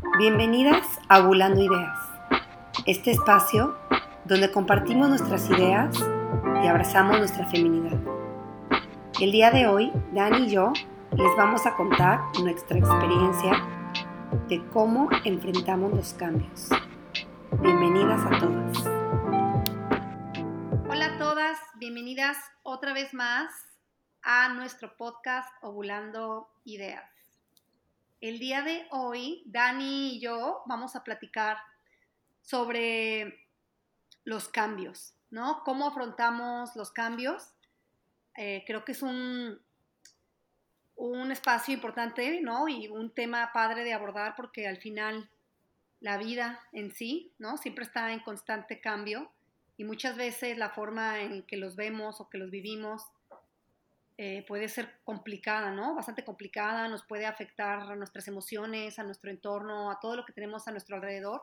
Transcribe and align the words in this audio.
Bienvenidas 0.00 0.98
a 1.10 1.20
Bulando 1.20 1.60
Ideas, 1.60 1.98
este 2.86 3.10
espacio 3.10 3.76
donde 4.24 4.50
compartimos 4.50 5.10
nuestras 5.10 5.48
ideas 5.50 5.94
y 6.62 6.66
abrazamos 6.66 7.18
nuestra 7.18 7.46
feminidad. 7.48 7.98
El 9.20 9.30
día 9.30 9.50
de 9.50 9.66
hoy, 9.66 9.92
Dani 10.12 10.46
y 10.46 10.50
yo 10.50 10.72
les 11.12 11.36
vamos 11.36 11.66
a 11.66 11.76
contar 11.76 12.20
nuestra 12.42 12.78
experiencia 12.78 13.52
de 14.48 14.66
cómo 14.68 15.10
enfrentamos 15.24 15.92
los 15.92 16.14
cambios. 16.14 16.70
Bienvenidas 17.60 18.20
a 18.24 18.38
todas. 18.38 18.78
Hola 20.88 21.14
a 21.14 21.18
todas, 21.18 21.58
bienvenidas 21.74 22.38
otra 22.62 22.94
vez 22.94 23.12
más 23.12 23.50
a 24.22 24.48
nuestro 24.54 24.96
podcast 24.96 25.48
Ovulando 25.60 26.48
Ideas. 26.64 27.19
El 28.20 28.38
día 28.38 28.60
de 28.60 28.86
hoy, 28.90 29.42
Dani 29.46 30.16
y 30.16 30.20
yo 30.20 30.62
vamos 30.66 30.94
a 30.94 31.04
platicar 31.04 31.56
sobre 32.42 33.46
los 34.24 34.48
cambios, 34.48 35.14
¿no? 35.30 35.62
Cómo 35.64 35.86
afrontamos 35.86 36.76
los 36.76 36.90
cambios. 36.90 37.54
Eh, 38.36 38.62
creo 38.66 38.84
que 38.84 38.92
es 38.92 39.00
un, 39.00 39.58
un 40.96 41.32
espacio 41.32 41.72
importante, 41.72 42.42
¿no? 42.42 42.68
Y 42.68 42.88
un 42.88 43.10
tema 43.10 43.52
padre 43.54 43.84
de 43.84 43.94
abordar 43.94 44.34
porque 44.36 44.68
al 44.68 44.76
final 44.76 45.30
la 46.00 46.18
vida 46.18 46.60
en 46.72 46.92
sí, 46.92 47.32
¿no? 47.38 47.56
Siempre 47.56 47.84
está 47.84 48.12
en 48.12 48.20
constante 48.20 48.82
cambio 48.82 49.30
y 49.78 49.84
muchas 49.84 50.18
veces 50.18 50.58
la 50.58 50.68
forma 50.68 51.20
en 51.20 51.42
que 51.44 51.56
los 51.56 51.74
vemos 51.74 52.20
o 52.20 52.28
que 52.28 52.36
los 52.36 52.50
vivimos 52.50 53.06
eh, 54.22 54.44
puede 54.46 54.68
ser 54.68 55.00
complicada, 55.02 55.70
¿no? 55.70 55.94
Bastante 55.94 56.26
complicada, 56.26 56.86
nos 56.88 57.02
puede 57.04 57.24
afectar 57.24 57.80
a 57.90 57.96
nuestras 57.96 58.28
emociones, 58.28 58.98
a 58.98 59.02
nuestro 59.02 59.30
entorno, 59.30 59.90
a 59.90 59.98
todo 59.98 60.14
lo 60.14 60.26
que 60.26 60.34
tenemos 60.34 60.68
a 60.68 60.72
nuestro 60.72 60.96
alrededor, 60.96 61.40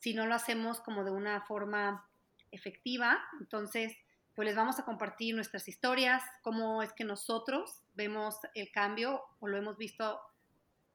si 0.00 0.12
no 0.12 0.26
lo 0.26 0.34
hacemos 0.34 0.82
como 0.82 1.02
de 1.02 1.12
una 1.12 1.40
forma 1.46 2.06
efectiva. 2.50 3.18
Entonces, 3.40 3.96
pues 4.34 4.44
les 4.44 4.54
vamos 4.54 4.78
a 4.78 4.84
compartir 4.84 5.34
nuestras 5.34 5.66
historias, 5.66 6.22
cómo 6.42 6.82
es 6.82 6.92
que 6.92 7.04
nosotros 7.04 7.80
vemos 7.94 8.36
el 8.54 8.70
cambio 8.70 9.22
o 9.38 9.48
lo 9.48 9.56
hemos 9.56 9.78
visto 9.78 10.20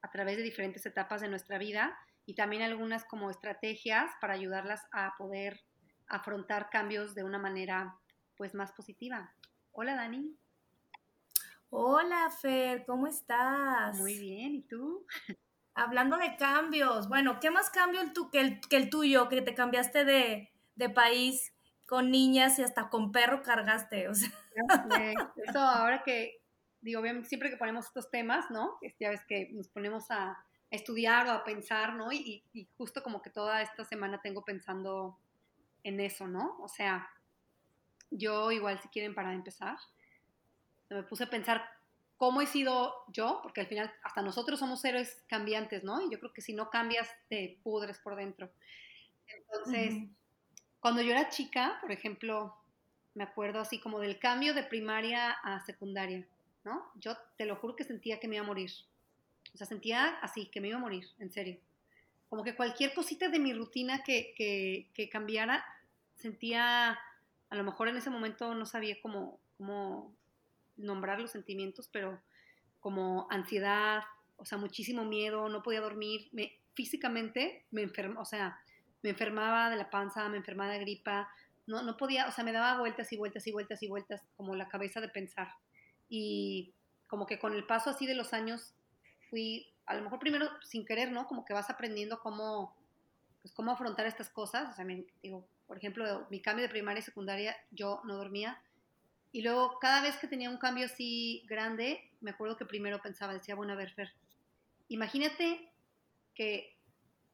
a 0.02 0.10
través 0.12 0.36
de 0.36 0.44
diferentes 0.44 0.86
etapas 0.86 1.22
de 1.22 1.28
nuestra 1.28 1.58
vida 1.58 1.98
y 2.24 2.36
también 2.36 2.62
algunas 2.62 3.04
como 3.04 3.32
estrategias 3.32 4.12
para 4.20 4.34
ayudarlas 4.34 4.86
a 4.92 5.14
poder 5.18 5.60
afrontar 6.06 6.70
cambios 6.70 7.16
de 7.16 7.24
una 7.24 7.40
manera 7.40 7.96
pues 8.36 8.54
más 8.54 8.70
positiva. 8.70 9.34
Hola 9.72 9.96
Dani. 9.96 10.36
Hola, 11.70 12.30
Fer, 12.30 12.84
¿cómo 12.86 13.08
estás? 13.08 13.98
Muy 13.98 14.18
bien, 14.18 14.54
¿y 14.54 14.62
tú? 14.62 15.04
Hablando 15.74 16.16
de 16.16 16.36
cambios, 16.36 17.08
bueno, 17.08 17.40
¿qué 17.40 17.50
más 17.50 17.70
cambio 17.70 18.00
el 18.00 18.12
que, 18.30 18.40
el, 18.40 18.60
que 18.60 18.76
el 18.76 18.88
tuyo, 18.88 19.28
que 19.28 19.42
te 19.42 19.54
cambiaste 19.54 20.04
de, 20.04 20.88
país 20.94 21.52
con 21.84 22.10
niñas 22.10 22.58
y 22.58 22.62
hasta 22.62 22.88
con 22.88 23.10
perro 23.10 23.42
cargaste? 23.42 24.08
O 24.08 24.14
sea. 24.14 24.30
Eso 25.36 25.58
ahora 25.58 26.02
que, 26.04 26.40
digo, 26.80 27.02
siempre 27.24 27.50
que 27.50 27.56
ponemos 27.56 27.86
estos 27.86 28.10
temas, 28.10 28.48
¿no? 28.50 28.78
Ya 29.00 29.10
ves 29.10 29.24
que 29.26 29.50
nos 29.52 29.68
ponemos 29.68 30.10
a, 30.10 30.38
estudiar 30.70 31.26
o 31.28 31.30
a 31.30 31.44
pensar, 31.44 31.94
¿no? 31.94 32.12
Y, 32.12 32.44
y, 32.52 32.68
justo 32.76 33.02
como 33.02 33.22
que 33.22 33.30
toda 33.30 33.62
esta 33.62 33.84
semana 33.84 34.20
tengo 34.20 34.44
pensando 34.44 35.18
en 35.82 36.00
eso, 36.00 36.26
¿no? 36.26 36.56
O 36.60 36.68
sea, 36.68 37.08
yo 38.10 38.50
igual 38.50 38.80
si 38.80 38.88
quieren 38.88 39.14
para 39.14 39.32
empezar, 39.32 39.76
me 40.90 41.02
puse 41.02 41.24
a 41.24 41.30
pensar 41.30 41.68
cómo 42.16 42.40
he 42.40 42.46
sido 42.46 42.94
yo, 43.08 43.40
porque 43.42 43.60
al 43.60 43.66
final 43.66 43.92
hasta 44.02 44.22
nosotros 44.22 44.58
somos 44.58 44.84
héroes 44.84 45.22
cambiantes, 45.28 45.84
¿no? 45.84 46.00
Y 46.00 46.10
yo 46.10 46.18
creo 46.18 46.32
que 46.32 46.40
si 46.40 46.54
no 46.54 46.70
cambias, 46.70 47.08
te 47.28 47.58
pudres 47.62 47.98
por 47.98 48.16
dentro. 48.16 48.50
Entonces, 49.26 50.04
cuando 50.80 51.02
yo 51.02 51.10
era 51.10 51.28
chica, 51.28 51.78
por 51.80 51.92
ejemplo, 51.92 52.56
me 53.14 53.24
acuerdo 53.24 53.60
así 53.60 53.80
como 53.80 53.98
del 54.00 54.18
cambio 54.18 54.54
de 54.54 54.62
primaria 54.62 55.32
a 55.32 55.64
secundaria, 55.64 56.26
¿no? 56.64 56.90
Yo 56.96 57.16
te 57.36 57.44
lo 57.44 57.56
juro 57.56 57.76
que 57.76 57.84
sentía 57.84 58.20
que 58.20 58.28
me 58.28 58.36
iba 58.36 58.44
a 58.44 58.46
morir. 58.48 58.70
O 59.54 59.58
sea, 59.58 59.66
sentía 59.66 60.18
así, 60.20 60.46
que 60.46 60.60
me 60.60 60.68
iba 60.68 60.76
a 60.76 60.80
morir, 60.80 61.06
en 61.18 61.30
serio. 61.30 61.58
Como 62.28 62.42
que 62.42 62.54
cualquier 62.54 62.94
cosita 62.94 63.28
de 63.28 63.38
mi 63.38 63.52
rutina 63.52 64.02
que, 64.02 64.34
que, 64.36 64.88
que 64.94 65.08
cambiara, 65.08 65.64
sentía, 66.14 66.98
a 67.50 67.54
lo 67.54 67.64
mejor 67.64 67.88
en 67.88 67.96
ese 67.96 68.10
momento 68.10 68.54
no 68.54 68.66
sabía 68.66 68.96
cómo, 69.00 69.38
cómo 69.56 70.14
nombrar 70.76 71.20
los 71.20 71.30
sentimientos, 71.30 71.88
pero 71.92 72.20
como 72.80 73.26
ansiedad, 73.30 74.02
o 74.36 74.44
sea, 74.44 74.58
muchísimo 74.58 75.04
miedo, 75.04 75.48
no 75.48 75.62
podía 75.62 75.80
dormir, 75.80 76.28
me, 76.32 76.58
físicamente 76.74 77.64
me 77.70 77.82
enfermaba, 77.82 78.20
o 78.20 78.24
sea, 78.24 78.60
me 79.02 79.10
enfermaba 79.10 79.70
de 79.70 79.76
la 79.76 79.90
panza, 79.90 80.28
me 80.28 80.36
enfermaba 80.36 80.72
de 80.72 80.80
gripa, 80.80 81.28
no, 81.66 81.82
no 81.82 81.96
podía, 81.96 82.28
o 82.28 82.32
sea, 82.32 82.44
me 82.44 82.52
daba 82.52 82.78
vueltas 82.78 83.12
y 83.12 83.16
vueltas 83.16 83.46
y 83.46 83.52
vueltas 83.52 83.82
y 83.82 83.88
vueltas 83.88 84.22
como 84.36 84.54
la 84.54 84.68
cabeza 84.68 85.00
de 85.00 85.08
pensar. 85.08 85.48
Y 86.08 86.74
como 87.08 87.26
que 87.26 87.38
con 87.38 87.54
el 87.54 87.66
paso 87.66 87.90
así 87.90 88.06
de 88.06 88.14
los 88.14 88.32
años 88.32 88.74
fui, 89.30 89.72
a 89.86 89.94
lo 89.94 90.02
mejor 90.02 90.18
primero 90.18 90.48
sin 90.62 90.84
querer, 90.84 91.10
¿no? 91.10 91.26
Como 91.26 91.44
que 91.44 91.54
vas 91.54 91.70
aprendiendo 91.70 92.20
cómo, 92.20 92.76
pues, 93.42 93.52
cómo 93.52 93.72
afrontar 93.72 94.06
estas 94.06 94.30
cosas. 94.30 94.70
O 94.70 94.72
sea, 94.74 94.84
me, 94.84 95.04
digo, 95.22 95.46
por 95.66 95.76
ejemplo, 95.76 96.26
mi 96.30 96.40
cambio 96.40 96.64
de 96.64 96.68
primaria 96.68 97.00
y 97.00 97.02
secundaria, 97.02 97.56
yo 97.70 98.00
no 98.04 98.16
dormía 98.16 98.62
y 99.36 99.42
luego, 99.42 99.78
cada 99.80 100.00
vez 100.00 100.16
que 100.16 100.28
tenía 100.28 100.48
un 100.48 100.56
cambio 100.56 100.86
así 100.86 101.44
grande, 101.46 102.10
me 102.22 102.30
acuerdo 102.30 102.56
que 102.56 102.64
primero 102.64 103.02
pensaba, 103.02 103.34
decía, 103.34 103.54
bueno, 103.54 103.74
a 103.74 103.76
ver, 103.76 103.92
Fer, 103.92 104.10
imagínate 104.88 105.74
que 106.34 106.74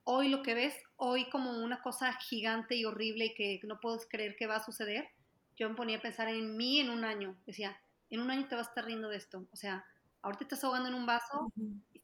hoy 0.02 0.28
lo 0.28 0.42
que 0.42 0.54
ves, 0.54 0.74
hoy 0.96 1.30
como 1.30 1.62
una 1.62 1.80
cosa 1.80 2.12
gigante 2.14 2.74
y 2.74 2.84
horrible 2.84 3.26
y 3.26 3.34
que 3.34 3.60
no 3.68 3.78
puedes 3.78 4.04
creer 4.08 4.34
que 4.34 4.48
va 4.48 4.56
a 4.56 4.64
suceder, 4.64 5.10
yo 5.56 5.68
me 5.68 5.76
ponía 5.76 5.98
a 5.98 6.02
pensar 6.02 6.26
en 6.26 6.56
mí 6.56 6.80
en 6.80 6.90
un 6.90 7.04
año. 7.04 7.36
Decía, 7.46 7.80
en 8.10 8.18
un 8.18 8.32
año 8.32 8.48
te 8.48 8.56
vas 8.56 8.66
a 8.66 8.70
estar 8.70 8.84
riendo 8.84 9.08
de 9.08 9.18
esto. 9.18 9.46
O 9.52 9.56
sea, 9.56 9.84
ahorita 10.22 10.40
te 10.40 10.44
estás 10.56 10.64
ahogando 10.64 10.88
en 10.88 10.96
un 10.96 11.06
vaso, 11.06 11.52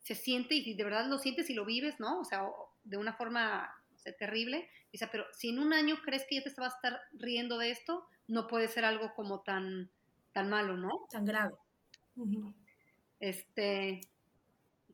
se 0.05 0.15
siente 0.15 0.55
y 0.55 0.75
de 0.75 0.85
verdad 0.85 1.09
lo 1.09 1.19
sientes 1.19 1.51
y 1.51 1.55
lo 1.55 1.65
vives, 1.65 1.99
¿no? 1.99 2.21
O 2.21 2.25
sea, 2.25 2.45
de 2.85 2.99
una 2.99 3.15
forma 3.15 3.69
terrible. 4.13 4.71
Dice, 4.93 5.09
pero 5.11 5.27
si 5.33 5.49
en 5.49 5.59
un 5.59 5.73
año 5.73 5.97
crees 6.05 6.25
que 6.29 6.37
ya 6.37 6.43
te 6.45 6.61
vas 6.61 6.75
a 6.75 6.77
estar 6.77 7.01
riendo 7.15 7.59
de 7.59 7.73
esto, 7.73 8.07
no 8.29 8.47
puede 8.47 8.69
ser 8.69 8.85
algo 8.85 9.13
como 9.15 9.41
tan, 9.41 9.91
tan 10.33 10.49
malo, 10.49 10.77
¿no? 10.77 11.07
Tan 11.11 11.25
grave. 11.25 11.55
Este, 13.19 14.01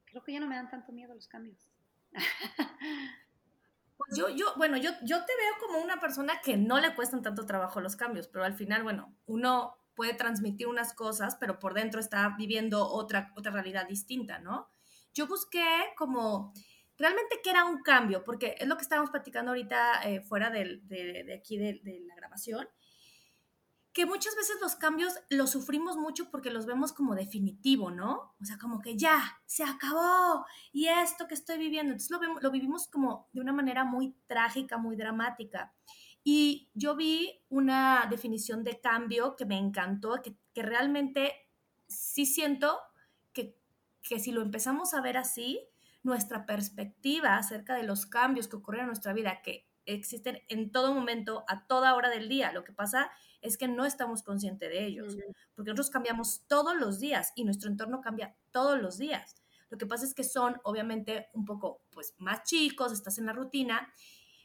creo 0.05 0.22
que 0.22 0.33
ya 0.33 0.41
no 0.41 0.47
me 0.47 0.56
dan 0.56 0.71
tanto 0.71 0.93
miedo 0.93 1.15
los 1.15 1.28
cambios. 1.28 1.69
Pues 3.97 4.19
yo, 4.19 4.28
yo, 4.28 4.47
bueno, 4.56 4.77
yo, 4.77 4.91
yo 5.05 5.25
te 5.25 5.33
veo 5.37 5.53
como 5.61 5.78
una 5.78 6.00
persona 6.00 6.41
que 6.43 6.56
no 6.56 6.81
le 6.81 6.97
cuestan 6.97 7.22
tanto 7.22 7.47
trabajo 7.47 7.81
los 7.81 7.95
cambios, 7.95 8.27
pero 8.27 8.45
al 8.45 8.55
final, 8.55 8.83
bueno, 8.83 9.15
uno 9.27 9.77
puede 9.95 10.15
transmitir 10.15 10.66
unas 10.66 10.93
cosas, 10.95 11.37
pero 11.37 11.59
por 11.59 11.75
dentro 11.75 12.01
está 12.01 12.34
viviendo 12.37 12.87
otra, 12.87 13.33
otra 13.37 13.53
realidad 13.53 13.87
distinta, 13.87 14.41
¿no? 14.41 14.69
Yo 15.15 15.28
busqué 15.28 15.65
como 15.97 16.53
realmente 16.99 17.41
qué 17.43 17.51
era 17.51 17.65
un 17.65 17.83
cambio, 17.83 18.25
porque 18.25 18.56
es 18.59 18.66
lo 18.66 18.77
que 18.77 18.83
estábamos 18.83 19.11
platicando 19.11 19.53
ahorita 19.53 20.03
eh, 20.09 20.21
fuera 20.22 20.51
de, 20.51 20.81
de, 20.83 21.34
aquí 21.34 21.56
de, 21.56 21.81
de, 21.84 22.01
la 22.06 22.15
grabación, 22.16 22.69
que 23.94 24.06
muchas 24.06 24.34
veces 24.34 24.56
los 24.60 24.75
cambios 24.75 25.15
los 25.31 25.50
sufrimos 25.50 25.97
mucho 25.97 26.28
porque 26.28 26.50
los 26.50 26.66
vemos 26.66 26.93
como 26.93 27.15
definitivo, 27.15 27.93
¿no? 27.93 28.34
O 28.41 28.44
sea, 28.44 28.59
como 28.59 28.82
que 28.82 28.99
ya, 28.99 29.41
se 29.47 29.62
acabó, 29.62 30.44
y 30.72 30.88
esto 30.88 31.28
que 31.28 31.34
estoy 31.34 31.59
viviendo, 31.59 31.93
entonces 31.93 32.10
lo, 32.43 32.50
vivimos 32.50 32.88
como 32.88 33.28
de 33.33 33.41
una 33.41 33.53
manera 33.53 33.84
muy 33.84 34.16
trágica, 34.27 34.78
muy 34.78 34.97
dramática. 34.97 35.72
Y 36.25 36.71
yo 36.75 36.97
vi 36.97 37.44
una 37.49 38.09
definición 38.10 38.65
de 38.65 38.81
cambio 38.81 39.37
que 39.37 39.47
me 39.47 39.59
encantó, 39.59 40.21
que, 40.22 40.37
que 40.53 40.62
realmente 40.62 41.33
sí 41.87 42.27
siento 42.27 42.81
que, 43.33 43.56
que 44.03 44.19
si 44.19 44.33
lo 44.33 44.43
empezamos 44.43 44.93
a 44.94 45.03
ver 45.03 45.16
así, 45.19 45.60
nuestra 46.03 46.47
perspectiva 46.47 47.36
acerca 47.36 47.77
de 47.77 47.84
los 47.84 48.07
cambios 48.07 48.48
que 48.48 48.57
ocurren 48.57 48.83
en 48.83 48.86
nuestra 48.89 49.13
vida, 49.13 49.41
que 49.41 49.68
existen 49.86 50.42
en 50.48 50.72
todo 50.72 50.95
momento, 50.95 51.45
a 51.48 51.66
toda 51.66 51.95
hora 51.95 52.10
del 52.10 52.28
día. 52.28 52.53
Lo 52.53 52.65
que 52.65 52.72
pasa 52.72 53.10
que 53.58 53.68
no 53.68 53.84
estamos 53.84 54.22
conscientes 54.22 54.70
de 54.70 54.86
ellos, 54.86 55.16
porque 55.54 55.70
nosotros 55.70 55.91
cambiamos 55.91 56.42
todos 56.46 56.74
los 56.76 56.98
días 56.98 57.32
y 57.36 57.44
nuestro 57.44 57.70
entorno 57.70 58.00
cambia 58.00 58.34
todos 58.50 58.80
los 58.80 58.98
días. 58.98 59.36
Lo 59.68 59.78
que 59.78 59.86
pasa 59.86 60.04
es 60.04 60.14
que 60.14 60.24
son 60.24 60.60
obviamente 60.64 61.28
un 61.34 61.44
poco 61.44 61.82
pues 61.91 62.14
más 62.18 62.44
chicos, 62.44 62.92
estás 62.92 63.18
en 63.18 63.26
la 63.26 63.32
rutina, 63.32 63.92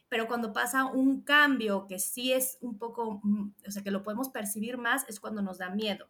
pero 0.08 0.26
cuando 0.26 0.52
pasa 0.52 0.84
un 0.86 1.22
cambio 1.22 1.86
que 1.86 1.98
sí 1.98 2.32
es 2.32 2.58
un 2.60 2.76
poco, 2.76 3.20
mm, 3.22 3.54
o 3.66 3.70
sea, 3.70 3.82
que 3.82 3.90
lo 3.90 4.02
podemos 4.02 4.28
percibir 4.28 4.76
más, 4.76 5.08
es 5.08 5.20
cuando 5.20 5.40
nos 5.40 5.58
da 5.58 5.70
miedo. 5.70 6.08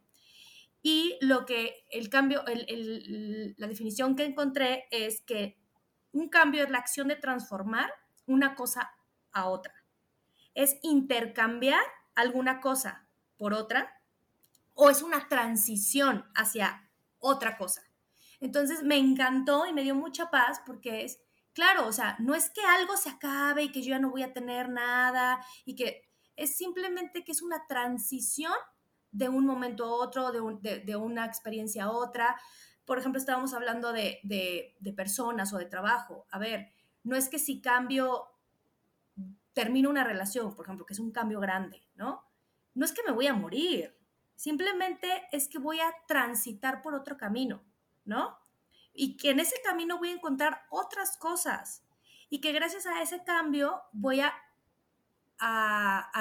Y 0.81 1.17
lo 1.21 1.45
que 1.45 1.85
el 1.91 2.09
cambio, 2.09 2.43
la 2.45 3.67
definición 3.67 4.15
que 4.15 4.25
encontré 4.25 4.85
es 4.89 5.21
que 5.21 5.57
un 6.11 6.27
cambio 6.29 6.63
es 6.63 6.71
la 6.71 6.79
acción 6.79 7.07
de 7.07 7.15
transformar 7.15 7.93
una 8.25 8.55
cosa 8.55 8.91
a 9.31 9.47
otra. 9.47 9.75
Es 10.55 10.77
intercambiar 10.81 11.83
alguna 12.15 12.59
cosa 12.59 13.07
por 13.37 13.53
otra 13.53 14.01
o 14.73 14.89
es 14.89 15.01
una 15.01 15.27
transición 15.27 16.25
hacia 16.35 16.89
otra 17.19 17.57
cosa. 17.57 17.83
Entonces 18.39 18.83
me 18.83 18.97
encantó 18.97 19.65
y 19.67 19.73
me 19.73 19.83
dio 19.83 19.95
mucha 19.95 20.29
paz 20.29 20.61
porque 20.65 21.05
es 21.05 21.19
claro, 21.53 21.87
o 21.87 21.91
sea, 21.91 22.15
no 22.19 22.33
es 22.33 22.49
que 22.49 22.61
algo 22.61 22.97
se 22.97 23.09
acabe 23.09 23.63
y 23.63 23.71
que 23.71 23.81
yo 23.81 23.89
ya 23.89 23.99
no 23.99 24.09
voy 24.09 24.23
a 24.23 24.33
tener 24.33 24.69
nada 24.69 25.45
y 25.65 25.75
que 25.75 26.09
es 26.35 26.55
simplemente 26.55 27.23
que 27.23 27.31
es 27.31 27.41
una 27.41 27.67
transición 27.67 28.53
de 29.11 29.29
un 29.29 29.45
momento 29.45 29.85
a 29.85 29.91
otro, 29.91 30.31
de, 30.31 30.95
una 30.95 31.25
experiencia 31.25 31.85
a 31.85 31.91
otra. 31.91 32.39
Por 32.85 32.97
ejemplo, 32.97 33.19
estábamos 33.19 33.53
hablando 33.53 33.91
de, 33.91 34.19
de, 34.23 34.93
personas 34.93 35.53
o 35.53 35.57
de 35.57 35.65
trabajo. 35.65 36.25
A 36.31 36.39
ver, 36.39 36.71
no 37.03 37.15
es 37.15 37.29
que 37.29 37.37
si 37.37 37.61
cambio, 37.61 38.30
termino 39.53 39.89
una 39.89 40.03
relación, 40.03 40.55
por 40.55 40.65
ejemplo, 40.65 40.85
que 40.85 40.93
es 40.93 40.99
un 40.99 41.11
cambio 41.11 41.39
grande, 41.39 41.87
¿no? 41.95 42.23
No 42.73 42.85
es 42.85 42.93
que 42.93 43.03
me 43.03 43.11
voy 43.11 43.27
a 43.27 43.33
morir, 43.33 43.97
simplemente 44.35 45.27
es 45.31 45.47
que 45.47 45.59
voy 45.59 45.79
a 45.79 45.93
transitar 46.07 46.81
por 46.81 46.95
otro 46.95 47.17
camino, 47.17 47.63
¿no? 48.05 48.39
Y 48.93 49.17
que 49.17 49.31
en 49.31 49.39
ese 49.39 49.61
camino 49.63 49.97
voy 49.97 50.09
a 50.09 50.13
encontrar 50.15 50.65
otras 50.69 51.17
cosas 51.17 51.85
y 52.29 52.39
que 52.39 52.53
gracias 52.53 52.85
a 52.85 53.01
ese 53.01 53.23
cambio 53.23 53.83
voy 53.91 54.21
a, 54.21 54.33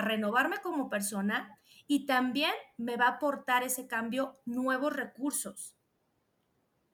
renovarme 0.03 0.63
como 0.63 0.89
persona 0.89 1.59
y 1.87 2.07
también 2.07 2.53
me 2.79 2.97
va 2.97 3.05
a 3.07 3.17
aportar 3.17 3.63
ese 3.63 3.87
cambio 3.87 4.41
nuevos 4.47 4.95
recursos. 4.95 5.77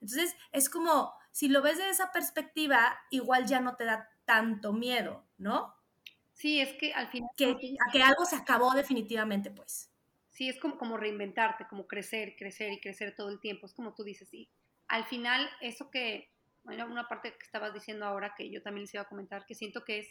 Entonces, 0.01 0.35
es 0.51 0.69
como, 0.69 1.13
si 1.31 1.47
lo 1.47 1.61
ves 1.61 1.77
de 1.77 1.89
esa 1.89 2.11
perspectiva, 2.11 2.99
igual 3.11 3.45
ya 3.45 3.61
no 3.61 3.77
te 3.77 3.85
da 3.85 4.09
tanto 4.25 4.73
miedo, 4.73 5.25
¿no? 5.37 5.76
Sí, 6.37 6.61
es 6.61 6.73
que 6.73 6.93
al 6.93 7.07
final... 7.07 7.29
Que, 7.35 7.47
a 7.47 7.91
que 7.91 8.03
algo 8.03 8.23
se 8.25 8.35
acabó 8.35 8.73
definitivamente, 8.75 9.49
pues. 9.49 9.89
Sí, 10.29 10.47
es 10.47 10.59
como, 10.59 10.77
como 10.77 10.95
reinventarte, 10.95 11.65
como 11.67 11.87
crecer, 11.87 12.35
crecer 12.37 12.71
y 12.71 12.79
crecer 12.79 13.15
todo 13.15 13.29
el 13.29 13.39
tiempo. 13.39 13.65
Es 13.65 13.73
como 13.73 13.95
tú 13.95 14.03
dices, 14.03 14.31
y 14.35 14.47
al 14.87 15.03
final 15.05 15.49
eso 15.61 15.89
que, 15.89 16.29
bueno, 16.63 16.85
una 16.85 17.07
parte 17.07 17.33
que 17.33 17.43
estabas 17.43 17.73
diciendo 17.73 18.05
ahora 18.05 18.35
que 18.37 18.51
yo 18.51 18.61
también 18.61 18.83
les 18.83 18.93
iba 18.93 19.01
a 19.01 19.09
comentar, 19.09 19.47
que 19.47 19.55
siento 19.55 19.83
que 19.83 19.97
es, 19.97 20.07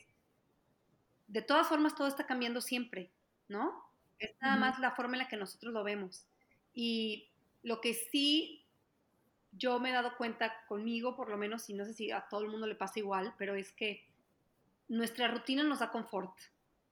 de 1.28 1.42
todas 1.42 1.68
formas 1.68 1.94
todo 1.94 2.08
está 2.08 2.26
cambiando 2.26 2.60
siempre, 2.60 3.12
¿no? 3.46 3.88
Es 4.18 4.32
nada 4.40 4.56
más 4.56 4.80
la 4.80 4.90
forma 4.90 5.14
en 5.14 5.20
la 5.20 5.28
que 5.28 5.36
nosotros 5.36 5.72
lo 5.72 5.84
vemos. 5.84 6.26
Y 6.74 7.28
lo 7.62 7.80
que 7.80 7.94
sí 7.94 8.64
yo 9.52 9.78
me 9.78 9.90
he 9.90 9.92
dado 9.92 10.16
cuenta 10.16 10.64
conmigo, 10.66 11.14
por 11.14 11.30
lo 11.30 11.38
menos, 11.38 11.70
y 11.70 11.74
no 11.74 11.84
sé 11.84 11.94
si 11.94 12.10
a 12.10 12.26
todo 12.28 12.40
el 12.40 12.48
mundo 12.48 12.66
le 12.66 12.74
pasa 12.74 12.98
igual, 12.98 13.32
pero 13.38 13.54
es 13.54 13.70
que 13.70 14.04
nuestra 14.88 15.28
rutina 15.28 15.62
nos 15.62 15.80
da 15.80 15.90
confort, 15.90 16.34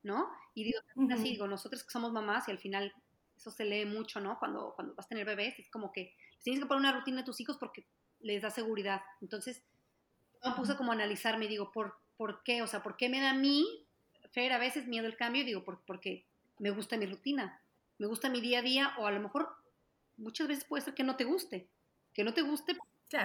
¿no? 0.03 0.29
Y 0.55 0.65
digo, 0.65 0.81
así, 1.13 1.31
digo, 1.31 1.47
nosotros 1.47 1.83
que 1.85 1.91
somos 1.91 2.13
mamás 2.13 2.49
y 2.49 2.51
al 2.51 2.59
final 2.59 2.93
eso 3.37 3.51
se 3.51 3.65
lee 3.65 3.85
mucho, 3.85 4.21
¿no? 4.21 4.39
Cuando, 4.39 4.73
cuando 4.75 4.95
vas 4.95 5.07
a 5.07 5.09
tener 5.09 5.27
bebés, 5.27 5.59
es 5.59 5.69
como 5.71 5.93
que 5.93 6.15
tienes 6.43 6.63
que 6.63 6.67
poner 6.67 6.81
una 6.81 6.93
rutina 6.93 7.23
a 7.23 7.25
tus 7.25 7.41
hijos 7.41 7.57
porque 7.59 7.87
les 8.21 8.43
da 8.43 8.51
seguridad. 8.51 9.03
Entonces, 9.21 9.63
yo 10.43 10.51
me 10.51 10.57
puse 10.57 10.77
como 10.77 10.93
a 10.93 10.95
analizarme 10.95 11.47
y 11.47 11.49
digo, 11.49 11.73
¿por, 11.73 11.99
¿por 12.17 12.43
qué? 12.43 12.63
O 12.63 12.67
sea, 12.67 12.83
¿por 12.83 12.97
qué 12.97 13.09
me 13.09 13.21
da 13.21 13.31
a 13.31 13.35
mí, 13.35 13.87
Fer, 14.33 14.53
a 14.53 14.59
veces 14.59 14.87
miedo 14.87 15.07
el 15.07 15.17
cambio? 15.17 15.43
Y 15.43 15.47
digo, 15.47 15.65
por, 15.65 15.85
porque 15.85 16.27
me 16.59 16.71
gusta 16.71 16.97
mi 16.97 17.07
rutina, 17.07 17.61
me 17.99 18.07
gusta 18.07 18.29
mi 18.29 18.41
día 18.41 18.61
a 18.61 18.63
día, 18.63 18.95
o 18.99 19.07
a 19.07 19.13
lo 19.13 19.21
mejor 19.21 19.49
muchas 20.17 20.49
veces 20.49 20.65
puede 20.65 20.85
ser 20.85 20.95
que 20.95 21.05
no 21.05 21.17
te 21.17 21.25
guste, 21.25 21.69
que 22.13 22.25
no 22.25 22.35
te 22.35 22.43
guste, 22.43 22.77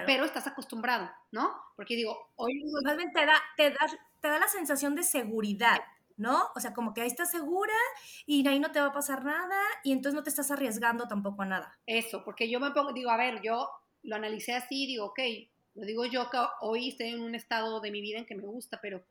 pero 0.06 0.26
estás 0.26 0.48
acostumbrado, 0.48 1.10
¿no? 1.32 1.52
Porque 1.76 1.96
digo, 1.96 2.32
hoy... 2.36 2.64
Más 2.84 2.98
bien 2.98 3.12
te 3.12 3.26
da, 3.26 3.42
te, 3.58 3.72
da, 3.72 3.80
te 4.22 4.28
da 4.28 4.40
la 4.40 4.48
sensación 4.48 4.96
de 4.96 5.04
seguridad, 5.04 5.80
¿no? 6.18 6.50
O 6.56 6.60
sea, 6.60 6.74
como 6.74 6.94
que 6.94 7.02
ahí 7.02 7.08
estás 7.08 7.32
segura 7.32 7.74
y 8.26 8.48
ahí 8.48 8.60
no 8.60 8.72
te 8.72 8.80
va 8.80 8.88
a 8.88 8.94
pasar 8.94 9.24
nada 9.24 9.62
y 9.84 9.92
entonces 9.92 10.16
no 10.16 10.24
te 10.24 10.30
estás 10.30 10.52
arriesgando 10.52 11.08
tampoco 11.08 11.42
a 11.42 11.46
nada. 11.46 11.78
Eso, 11.86 12.24
porque 12.24 12.50
yo 12.50 12.60
me 12.60 12.72
pongo, 12.72 12.94
digo, 12.94 13.10
a 13.10 13.18
ver, 13.18 13.42
yo 13.42 13.70
lo 14.04 14.16
analicé 14.16 14.54
así, 14.54 14.86
digo, 14.86 15.06
ok, 15.06 15.20
lo 15.76 15.86
digo 15.86 16.06
yo 16.06 16.30
que 16.30 16.38
hoy 16.62 16.90
estoy 16.90 17.10
en 17.10 17.22
un 17.22 17.36
estado 17.36 17.80
de 17.80 17.92
mi 17.92 18.02
vida 18.02 18.20
en 18.20 18.26
que 18.26 18.36
me 18.36 18.44
gusta, 18.44 18.80
pero 18.82 19.04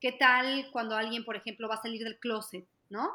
¿qué 0.00 0.12
tal 0.12 0.68
cuando 0.72 0.96
alguien, 0.96 1.24
por 1.24 1.36
ejemplo, 1.36 1.68
va 1.68 1.76
a 1.76 1.82
salir 1.82 2.02
del 2.02 2.18
closet, 2.18 2.66
¿no? 2.90 3.10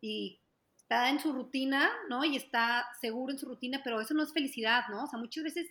y 0.00 0.40
está 0.76 1.10
en 1.10 1.20
su 1.20 1.32
rutina, 1.32 1.90
¿no? 2.08 2.24
Y 2.24 2.36
está 2.36 2.86
seguro 3.00 3.32
en 3.32 3.38
su 3.38 3.46
rutina, 3.46 3.80
pero 3.82 4.00
eso 4.00 4.14
no 4.14 4.22
es 4.22 4.32
felicidad, 4.32 4.84
¿no? 4.88 5.04
O 5.04 5.06
sea, 5.06 5.18
muchas 5.18 5.44
veces 5.44 5.68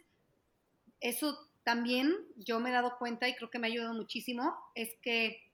eso 1.00 1.50
también 1.64 2.16
yo 2.38 2.60
me 2.60 2.70
he 2.70 2.74
dado 2.74 2.98
cuenta 2.98 3.28
y 3.28 3.36
creo 3.36 3.50
que 3.50 3.60
me 3.60 3.68
ha 3.68 3.72
ayudado 3.72 3.94
muchísimo, 3.94 4.56
es 4.76 4.90
que 5.02 5.52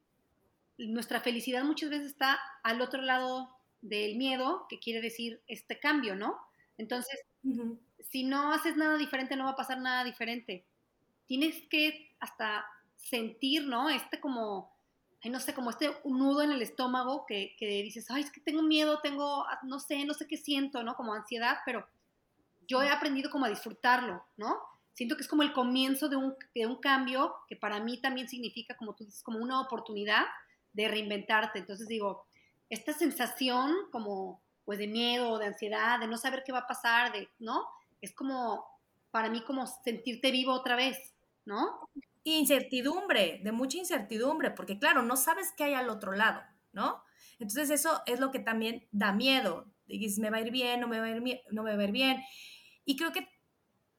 nuestra 0.78 1.22
felicidad 1.22 1.64
muchas 1.64 1.90
veces 1.90 2.08
está 2.08 2.40
al 2.64 2.82
otro 2.82 3.02
lado 3.02 3.56
del 3.82 4.18
miedo, 4.18 4.66
que 4.70 4.80
quiere 4.80 5.02
decir 5.02 5.42
este 5.48 5.80
cambio, 5.80 6.16
¿no? 6.16 6.38
Entonces, 6.78 7.20
si 8.10 8.24
no 8.24 8.52
haces 8.52 8.76
nada 8.78 8.98
diferente, 8.98 9.36
no 9.36 9.46
va 9.46 9.52
a 9.52 9.56
pasar 9.56 9.80
nada 9.80 10.04
diferente. 10.04 10.66
Tienes 11.28 11.62
que 11.70 12.16
hasta 12.20 12.66
sentir, 12.98 13.66
¿no? 13.66 13.90
Este 13.90 14.20
como 14.20 14.72
no 15.30 15.40
sé, 15.40 15.54
como 15.54 15.70
este 15.70 15.92
nudo 16.04 16.42
en 16.42 16.52
el 16.52 16.62
estómago 16.64 17.26
que, 17.28 17.56
dices, 17.60 18.10
ay, 18.10 18.24
es 18.24 18.32
que 18.32 18.42
tengo 18.42 18.64
miedo, 18.64 19.00
tengo, 19.02 19.46
no 19.64 19.80
sé, 19.80 20.04
no 20.04 20.16
sé 20.16 20.28
qué 20.28 20.38
siento, 20.38 20.82
¿no? 20.82 20.96
Como 20.96 21.14
ansiedad, 21.14 21.60
pero 21.64 21.88
yo 22.68 22.82
he 22.82 22.90
aprendido 22.90 23.30
como 23.30 23.46
a 23.46 23.50
disfrutarlo, 23.50 24.26
¿no? 24.38 24.58
Siento 25.02 25.16
que 25.16 25.24
es 25.24 25.28
como 25.28 25.42
el 25.42 25.52
comienzo 25.52 26.10
de 26.10 26.16
un, 26.16 26.36
de 26.54 26.68
un 26.68 26.76
cambio 26.76 27.34
que 27.48 27.56
para 27.56 27.80
mí 27.80 28.00
también 28.00 28.30
significa, 28.30 28.78
como 28.78 28.94
tú 28.94 29.04
dices, 29.04 29.24
como 29.24 29.40
una 29.40 29.60
oportunidad 29.60 30.26
de 30.74 30.88
reinventarte. 30.88 31.58
Entonces 31.58 31.88
digo, 31.88 32.28
esta 32.70 32.94
sensación 32.94 33.74
como 33.92 34.44
pues 34.64 34.78
de 34.78 34.86
miedo, 34.86 35.40
de 35.40 35.48
ansiedad, 35.48 36.00
de 36.00 36.06
no 36.06 36.20
saber 36.20 36.44
qué 36.46 36.52
va 36.52 36.60
a 36.60 36.68
pasar, 36.68 37.14
de, 37.14 37.28
¿no? 37.40 37.66
Es 38.00 38.14
como, 38.14 38.64
para 39.10 39.32
mí 39.32 39.44
como 39.44 39.66
sentirte 39.66 40.30
vivo 40.30 40.54
otra 40.54 40.76
vez, 40.76 41.16
¿no? 41.46 41.90
incertidumbre, 42.24 43.42
de 43.44 43.52
mucha 43.52 43.80
incertidumbre, 43.80 44.52
porque 44.52 44.78
claro, 44.78 45.02
no 45.02 45.18
sabes 45.18 45.52
qué 45.58 45.64
hay 45.64 45.74
al 45.74 45.90
otro 45.90 46.12
lado, 46.12 46.44
¿no? 46.74 47.02
Entonces 47.40 47.72
eso 47.72 48.04
es 48.06 48.20
lo 48.20 48.30
que 48.30 48.38
también 48.38 48.88
da 48.92 49.14
miedo. 49.14 49.66
Dices, 49.88 50.20
¿me 50.20 50.30
va 50.30 50.38
a 50.38 50.42
ir 50.42 50.52
bien? 50.52 50.80
¿No 50.80 50.88
me 50.88 51.00
va 51.00 51.08
a 51.08 51.10
ir, 51.10 51.42
no 51.50 51.64
me 51.64 51.76
va 51.76 51.82
a 51.82 51.86
ir 51.86 51.92
bien? 51.92 52.22
Y 52.86 52.98
creo 52.98 53.12
que 53.12 53.41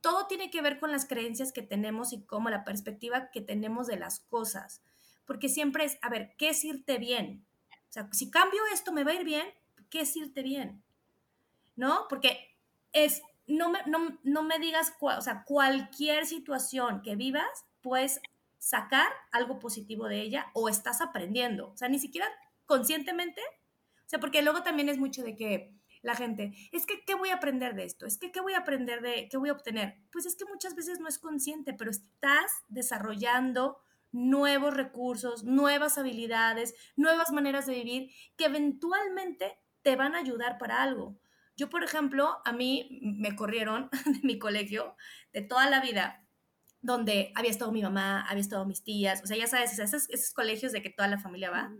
todo 0.02 0.26
tiene 0.26 0.50
que 0.50 0.60
ver 0.60 0.78
con 0.78 0.92
las 0.92 1.06
creencias 1.06 1.52
que 1.52 1.62
tenemos 1.62 2.12
y 2.12 2.22
cómo 2.24 2.50
la 2.50 2.64
perspectiva 2.64 3.30
que 3.30 3.40
tenemos 3.40 3.86
de 3.86 3.96
las 3.96 4.20
cosas. 4.20 4.82
Porque 5.24 5.48
siempre 5.48 5.84
es, 5.84 5.98
a 6.02 6.10
ver, 6.10 6.34
¿qué 6.36 6.50
es 6.50 6.62
irte 6.64 6.98
bien? 6.98 7.46
O 7.88 7.92
sea, 7.92 8.08
si 8.12 8.30
cambio 8.30 8.60
esto, 8.74 8.92
¿me 8.92 9.04
va 9.04 9.12
a 9.12 9.14
ir 9.14 9.24
bien? 9.24 9.46
¿Qué 9.88 10.00
es 10.00 10.14
irte 10.16 10.42
bien? 10.42 10.82
¿No? 11.76 12.06
Porque 12.08 12.58
es, 12.92 13.22
no 13.46 13.70
me, 13.70 13.78
no, 13.86 14.18
no 14.24 14.42
me 14.42 14.58
digas, 14.58 14.92
o 15.00 15.20
sea, 15.20 15.44
cualquier 15.44 16.26
situación 16.26 17.02
que 17.02 17.16
vivas, 17.16 17.64
puedes 17.80 18.20
sacar 18.58 19.08
algo 19.30 19.58
positivo 19.58 20.08
de 20.08 20.20
ella 20.20 20.50
o 20.54 20.68
estás 20.68 21.00
aprendiendo. 21.00 21.70
O 21.70 21.76
sea, 21.76 21.88
ni 21.88 21.98
siquiera 21.98 22.28
conscientemente. 22.66 23.40
O 24.04 24.08
sea, 24.08 24.18
porque 24.18 24.42
luego 24.42 24.62
también 24.62 24.88
es 24.88 24.98
mucho 24.98 25.22
de 25.22 25.36
que 25.36 25.72
la 26.02 26.16
gente, 26.16 26.52
es 26.72 26.84
que, 26.84 27.04
¿qué 27.04 27.14
voy 27.14 27.30
a 27.30 27.34
aprender 27.34 27.74
de 27.74 27.84
esto? 27.84 28.06
Es 28.06 28.18
que, 28.18 28.32
¿qué 28.32 28.40
voy 28.40 28.54
a 28.54 28.58
aprender 28.58 29.00
de, 29.00 29.28
qué 29.30 29.36
voy 29.36 29.48
a 29.48 29.52
obtener? 29.52 29.96
Pues 30.10 30.26
es 30.26 30.36
que 30.36 30.44
muchas 30.44 30.74
veces 30.74 30.98
no 31.00 31.08
es 31.08 31.18
consciente, 31.18 31.72
pero 31.72 31.90
estás 31.90 32.50
desarrollando 32.68 33.78
nuevos 34.10 34.74
recursos, 34.74 35.44
nuevas 35.44 35.98
habilidades, 35.98 36.74
nuevas 36.96 37.30
maneras 37.32 37.66
de 37.66 37.74
vivir 37.74 38.10
que 38.36 38.46
eventualmente 38.46 39.58
te 39.82 39.96
van 39.96 40.14
a 40.14 40.18
ayudar 40.18 40.58
para 40.58 40.82
algo. 40.82 41.18
Yo, 41.56 41.68
por 41.68 41.84
ejemplo, 41.84 42.38
a 42.44 42.52
mí 42.52 43.00
me 43.02 43.36
corrieron 43.36 43.88
de 44.04 44.20
mi 44.22 44.38
colegio 44.38 44.96
de 45.32 45.42
toda 45.42 45.70
la 45.70 45.80
vida 45.80 46.26
donde 46.80 47.32
había 47.36 47.50
estado 47.50 47.70
mi 47.70 47.80
mamá, 47.80 48.22
había 48.22 48.40
estado 48.40 48.66
mis 48.66 48.82
tías, 48.82 49.22
o 49.22 49.26
sea, 49.26 49.36
ya 49.36 49.46
sabes, 49.46 49.78
esos, 49.78 50.34
colegios 50.34 50.72
de 50.72 50.82
que 50.82 50.90
toda 50.90 51.06
la 51.06 51.18
familia 51.18 51.50
va. 51.50 51.72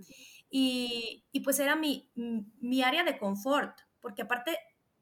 Y, 0.49 1.25
y 1.33 1.41
pues 1.41 1.59
era 1.59 1.75
mi, 1.75 2.13
mi 2.15 2.83
área 2.83 3.03
de 3.03 3.19
confort, 3.19 3.81
porque 4.03 4.23
aparte 4.23 4.59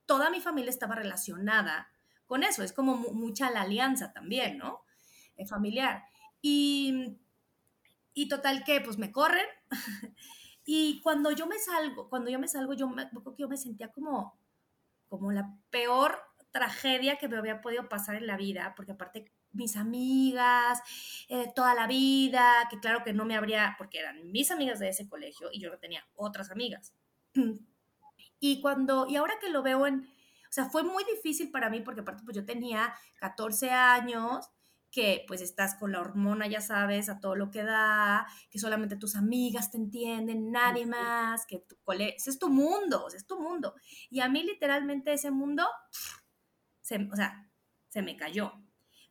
toda 0.07 0.31
mi 0.31 0.41
familia 0.41 0.71
estaba 0.71 0.95
relacionada 0.95 1.91
con 2.27 2.45
eso, 2.45 2.63
es 2.63 2.73
como 2.73 2.97
mucha 2.97 3.51
la 3.51 3.63
alianza 3.63 4.13
también, 4.13 4.59
¿no? 4.59 4.85
Eh, 5.37 5.47
familiar. 5.47 6.05
Y, 6.41 7.19
y 8.15 8.29
total 8.29 8.63
que 8.63 8.81
pues 8.81 8.99
me 8.99 9.11
corren. 9.11 9.47
y 10.65 11.01
cuando 11.01 11.33
yo 11.33 11.49
me 11.49 11.59
salgo, 11.59 12.09
cuando 12.09 12.31
yo 12.31 12.39
me 12.39 12.47
salgo, 12.47 12.75
yo 12.75 12.89
me, 12.89 13.11
yo 13.37 13.49
me 13.49 13.57
sentía 13.57 13.91
como, 13.91 14.39
como 15.09 15.33
la 15.33 15.57
peor 15.71 16.21
tragedia 16.53 17.17
que 17.17 17.29
me 17.29 17.39
había 17.39 17.61
podido 17.61 17.89
pasar 17.89 18.17
en 18.17 18.27
la 18.27 18.37
vida, 18.37 18.75
porque 18.77 18.93
aparte 18.93 19.33
mis 19.53 19.77
amigas, 19.77 20.81
eh, 21.29 21.53
toda 21.55 21.75
la 21.75 21.87
vida, 21.87 22.69
que 22.71 22.79
claro 22.79 23.03
que 23.05 23.13
no 23.13 23.25
me 23.25 23.37
habría, 23.37 23.75
porque 23.79 23.99
eran 23.99 24.31
mis 24.31 24.51
amigas 24.51 24.79
de 24.79 24.89
ese 24.89 25.09
colegio 25.09 25.49
y 25.53 25.61
yo 25.61 25.71
no 25.71 25.79
tenía 25.79 26.07
otras 26.15 26.51
amigas. 26.51 26.95
Y 28.41 28.61
cuando, 28.61 29.07
y 29.07 29.17
ahora 29.17 29.35
que 29.41 29.51
lo 29.51 29.63
veo 29.63 29.87
en, 29.87 30.01
o 30.01 30.53
sea, 30.53 30.67
fue 30.67 30.83
muy 30.83 31.05
difícil 31.05 31.51
para 31.51 31.71
mí 31.71 31.81
porque 31.81 32.01
aparte 32.01 32.23
pues 32.25 32.37
yo 32.37 32.45
tenía 32.45 32.93
14 33.21 33.71
años, 33.71 34.49
que 34.91 35.25
pues 35.29 35.41
estás 35.41 35.77
con 35.77 35.93
la 35.93 36.01
hormona, 36.01 36.49
ya 36.49 36.61
sabes, 36.61 37.09
a 37.09 37.21
todo 37.21 37.37
lo 37.37 37.53
que 37.53 37.63
da, 37.63 38.27
que 38.51 38.59
solamente 38.59 38.97
tus 38.97 39.15
amigas 39.15 39.71
te 39.71 39.77
entienden, 39.77 40.51
nadie 40.51 40.87
más, 40.87 41.47
que 41.47 41.61
tu 41.61 41.77
cole 41.85 42.17
ese 42.17 42.31
es 42.31 42.39
tu 42.41 42.49
mundo, 42.49 43.07
ese 43.07 43.19
es 43.19 43.27
tu 43.27 43.39
mundo. 43.39 43.75
Y 44.09 44.19
a 44.19 44.29
mí 44.29 44.43
literalmente 44.43 45.13
ese 45.13 45.31
mundo, 45.31 45.65
se, 46.81 47.09
o 47.13 47.15
sea, 47.15 47.49
se 47.89 48.03
me 48.03 48.17
cayó 48.17 48.53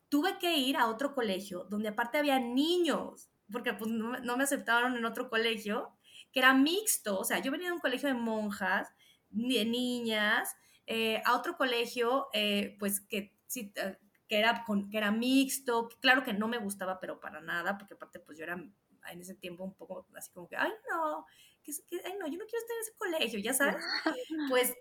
tuve 0.09 0.39
que 0.39 0.57
ir 0.57 0.75
a 0.75 0.87
otro 0.87 1.13
colegio 1.13 1.65
donde 1.69 1.89
aparte 1.89 2.17
había 2.17 2.39
niños 2.39 3.29
porque 3.51 3.73
pues 3.73 3.89
no, 3.91 4.37
me 4.37 4.43
aceptaron 4.43 4.95
en 4.95 5.05
otro 5.05 5.27
colegio, 5.27 5.97
que 6.31 6.39
era 6.39 6.53
mixto, 6.53 7.17
o 7.17 7.23
sea, 7.23 7.39
yo 7.39 7.51
venía 7.51 7.67
de 7.67 7.73
un 7.73 7.79
colegio 7.79 8.07
de 8.07 8.13
monjas, 8.13 8.89
de 9.29 9.65
niñas, 9.65 10.55
eh, 10.85 11.21
a 11.25 11.35
otro 11.35 11.55
colegio, 11.55 12.27
eh, 12.33 12.75
pues 12.79 12.99
que 13.01 13.35
sí, 13.47 13.71
eh, 13.75 13.97
que 14.27 14.39
era, 14.39 14.65
que 14.91 14.97
era 14.97 15.11
mixto, 15.11 15.89
claro 16.01 16.23
que 16.23 16.33
no 16.33 16.47
me 16.47 16.57
gustaba, 16.57 16.99
pero 16.99 17.19
para 17.19 17.41
nada, 17.41 17.77
porque 17.77 17.95
aparte 17.95 18.19
pues 18.19 18.37
yo 18.37 18.43
era 18.43 18.55
en 18.55 19.21
ese 19.21 19.35
tiempo 19.35 19.63
un 19.63 19.73
poco 19.73 20.07
así 20.15 20.31
como 20.31 20.47
que, 20.47 20.55
ay 20.55 20.71
no, 20.89 21.25
que, 21.63 21.71
ay 22.05 22.13
no, 22.19 22.27
yo 22.27 22.37
no 22.37 22.45
quiero 22.45 22.59
estar 22.59 22.75
en 22.75 22.81
ese 22.81 22.97
colegio, 22.97 23.39
ya 23.39 23.53
sabes, 23.53 23.75
pues 24.49 24.75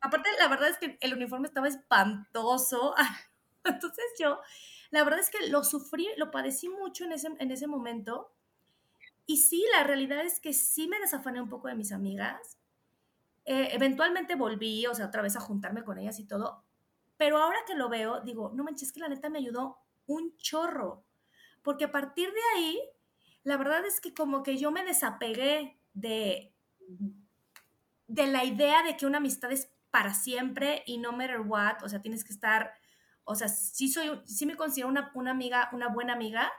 aparte 0.00 0.28
la 0.38 0.48
verdad 0.48 0.68
es 0.68 0.78
que 0.78 0.98
el 1.00 1.14
uniforme 1.14 1.48
estaba 1.48 1.68
espantoso, 1.68 2.94
entonces 3.64 4.04
yo, 4.18 4.40
la 4.90 5.04
verdad 5.04 5.20
es 5.20 5.30
que 5.30 5.48
lo 5.48 5.64
sufrí, 5.64 6.08
lo 6.16 6.30
padecí 6.30 6.68
mucho 6.68 7.04
en 7.04 7.12
ese, 7.12 7.28
en 7.38 7.50
ese 7.50 7.66
momento, 7.66 8.34
y 9.26 9.38
sí, 9.38 9.64
la 9.72 9.84
realidad 9.84 10.24
es 10.24 10.40
que 10.40 10.52
sí 10.52 10.88
me 10.88 10.98
desafané 10.98 11.40
un 11.40 11.48
poco 11.48 11.68
de 11.68 11.74
mis 11.74 11.92
amigas, 11.92 12.53
eh, 13.44 13.68
eventualmente 13.72 14.36
volví, 14.36 14.86
o 14.86 14.94
sea, 14.94 15.06
otra 15.06 15.22
vez 15.22 15.36
a 15.36 15.40
juntarme 15.40 15.84
con 15.84 15.98
ellas 15.98 16.18
y 16.18 16.26
todo, 16.26 16.64
pero 17.16 17.38
ahora 17.38 17.58
que 17.66 17.74
lo 17.74 17.88
veo, 17.88 18.20
digo, 18.20 18.52
no 18.54 18.64
manches, 18.64 18.92
que 18.92 19.00
la 19.00 19.08
neta 19.08 19.28
me 19.28 19.38
ayudó 19.38 19.78
un 20.06 20.36
chorro, 20.36 21.04
porque 21.62 21.84
a 21.84 21.92
partir 21.92 22.32
de 22.32 22.40
ahí, 22.54 22.80
la 23.42 23.56
verdad 23.56 23.84
es 23.84 24.00
que 24.00 24.14
como 24.14 24.42
que 24.42 24.56
yo 24.56 24.70
me 24.70 24.84
desapegué 24.84 25.78
de, 25.92 26.54
de 28.06 28.26
la 28.26 28.44
idea 28.44 28.82
de 28.82 28.96
que 28.96 29.06
una 29.06 29.18
amistad 29.18 29.52
es 29.52 29.70
para 29.90 30.14
siempre 30.14 30.82
y 30.86 30.98
no 30.98 31.12
matter 31.12 31.40
what, 31.40 31.82
o 31.82 31.88
sea, 31.88 32.02
tienes 32.02 32.24
que 32.24 32.32
estar, 32.32 32.72
o 33.24 33.34
sea, 33.34 33.48
sí 33.48 33.88
soy, 33.88 34.20
sí 34.24 34.46
me 34.46 34.56
considero 34.56 34.88
una, 34.88 35.12
una 35.14 35.30
amiga, 35.30 35.68
una 35.72 35.88
buena 35.88 36.14
amiga, 36.14 36.50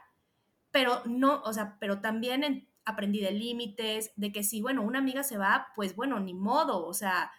pero 0.70 1.02
no, 1.04 1.42
o 1.42 1.52
sea, 1.52 1.76
pero 1.78 2.00
también 2.00 2.68
aprendí 2.86 3.20
de 3.20 3.32
límites, 3.32 4.12
de 4.16 4.32
que 4.32 4.42
si, 4.42 4.62
bueno, 4.62 4.82
una 4.82 5.00
amiga 5.00 5.22
se 5.22 5.36
va, 5.36 5.68
pues 5.74 5.94
bueno, 5.94 6.18
ni 6.20 6.32
modo, 6.32 6.86
o 6.86 6.94
sea, 6.94 7.30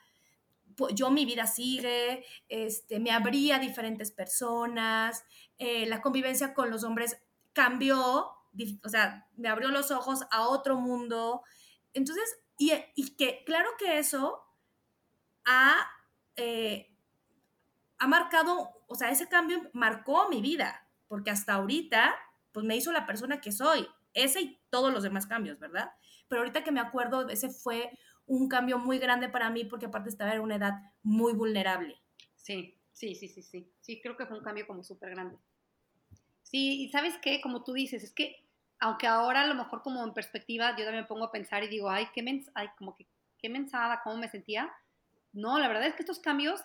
yo 0.93 1.09
mi 1.09 1.25
vida 1.25 1.47
sigue, 1.47 2.23
este, 2.49 2.99
me 2.99 3.11
abría 3.11 3.55
a 3.55 3.59
diferentes 3.59 4.11
personas, 4.11 5.23
eh, 5.57 5.87
la 5.87 6.01
convivencia 6.01 6.53
con 6.53 6.69
los 6.69 6.83
hombres 6.83 7.17
cambió, 7.53 8.29
o 8.83 8.89
sea, 8.89 9.27
me 9.35 9.49
abrió 9.49 9.69
los 9.69 9.89
ojos 9.89 10.19
a 10.29 10.47
otro 10.47 10.75
mundo. 10.75 11.41
Entonces, 11.93 12.37
y, 12.59 13.15
que 13.15 13.43
claro 13.45 13.69
que 13.79 13.97
eso 13.97 14.43
ha, 15.45 15.75
eh, 16.35 16.93
ha 17.97 18.07
marcado, 18.07 18.83
o 18.87 18.95
sea, 18.95 19.09
ese 19.09 19.27
cambio 19.27 19.69
marcó 19.73 20.29
mi 20.29 20.41
vida, 20.41 20.87
porque 21.07 21.31
hasta 21.31 21.53
ahorita, 21.53 22.15
pues 22.51 22.65
me 22.65 22.75
hizo 22.75 22.91
la 22.91 23.05
persona 23.05 23.41
que 23.41 23.51
soy, 23.51 23.87
ese 24.23 24.41
y 24.41 24.59
todos 24.69 24.93
los 24.93 25.03
demás 25.03 25.27
cambios, 25.27 25.59
¿verdad? 25.59 25.91
Pero 26.27 26.41
ahorita 26.41 26.63
que 26.63 26.71
me 26.71 26.79
acuerdo, 26.79 27.27
ese 27.29 27.49
fue 27.49 27.91
un 28.25 28.49
cambio 28.49 28.77
muy 28.77 28.99
grande 28.99 29.29
para 29.29 29.49
mí 29.49 29.63
porque 29.63 29.85
aparte 29.85 30.09
estaba 30.09 30.33
en 30.33 30.41
una 30.41 30.55
edad 30.55 30.73
muy 31.03 31.33
vulnerable. 31.33 31.95
Sí, 32.35 32.77
sí, 32.91 33.15
sí, 33.15 33.29
sí, 33.29 33.41
sí. 33.41 33.71
Sí, 33.79 34.01
creo 34.01 34.17
que 34.17 34.25
fue 34.25 34.37
un 34.37 34.43
cambio 34.43 34.67
como 34.67 34.83
súper 34.83 35.11
grande. 35.11 35.37
Sí, 36.43 36.83
y 36.83 36.89
sabes 36.89 37.17
qué, 37.21 37.41
como 37.41 37.63
tú 37.63 37.73
dices, 37.73 38.03
es 38.03 38.13
que 38.13 38.43
aunque 38.79 39.07
ahora 39.07 39.41
a 39.41 39.47
lo 39.47 39.55
mejor 39.55 39.81
como 39.81 40.03
en 40.03 40.13
perspectiva 40.13 40.71
yo 40.71 40.83
también 40.83 41.03
me 41.03 41.07
pongo 41.07 41.25
a 41.25 41.31
pensar 41.31 41.63
y 41.63 41.67
digo, 41.67 41.89
ay, 41.89 42.07
qué 42.13 42.21
mens 42.21 42.51
ay, 42.53 42.69
como 42.77 42.95
que 42.95 43.07
qué 43.37 43.49
mensada, 43.49 44.01
cómo 44.03 44.17
me 44.17 44.29
sentía. 44.29 44.71
No, 45.33 45.59
la 45.59 45.67
verdad 45.67 45.87
es 45.87 45.95
que 45.95 46.03
estos 46.03 46.19
cambios 46.19 46.61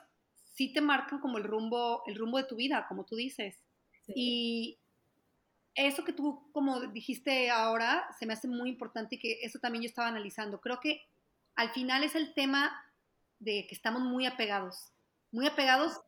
sí 0.54 0.73
te 0.73 0.80
marcan 0.80 1.21
como 1.21 1.38
el 1.38 1.44
rumbo, 1.44 2.02
el 2.06 2.16
rumbo 2.16 2.38
de 2.38 2.44
tu 2.44 2.56
vida, 2.56 2.87
como 2.88 3.04
tú 3.04 3.16
dices. 3.16 3.59
Y 4.09 4.78
eso 5.74 6.04
que 6.04 6.12
tú 6.12 6.48
como 6.52 6.80
dijiste 6.80 7.50
ahora 7.50 8.06
se 8.18 8.26
me 8.26 8.34
hace 8.34 8.48
muy 8.48 8.68
importante 8.68 9.16
y 9.16 9.18
que 9.18 9.38
eso 9.42 9.58
también 9.58 9.82
yo 9.82 9.88
estaba 9.88 10.08
analizando. 10.08 10.60
Creo 10.60 10.80
que 10.80 11.02
al 11.54 11.70
final 11.70 12.04
es 12.04 12.14
el 12.14 12.34
tema 12.34 12.72
de 13.38 13.66
que 13.68 13.74
estamos 13.74 14.02
muy 14.02 14.26
apegados, 14.26 14.92
muy 15.30 15.46
apegados 15.46 16.00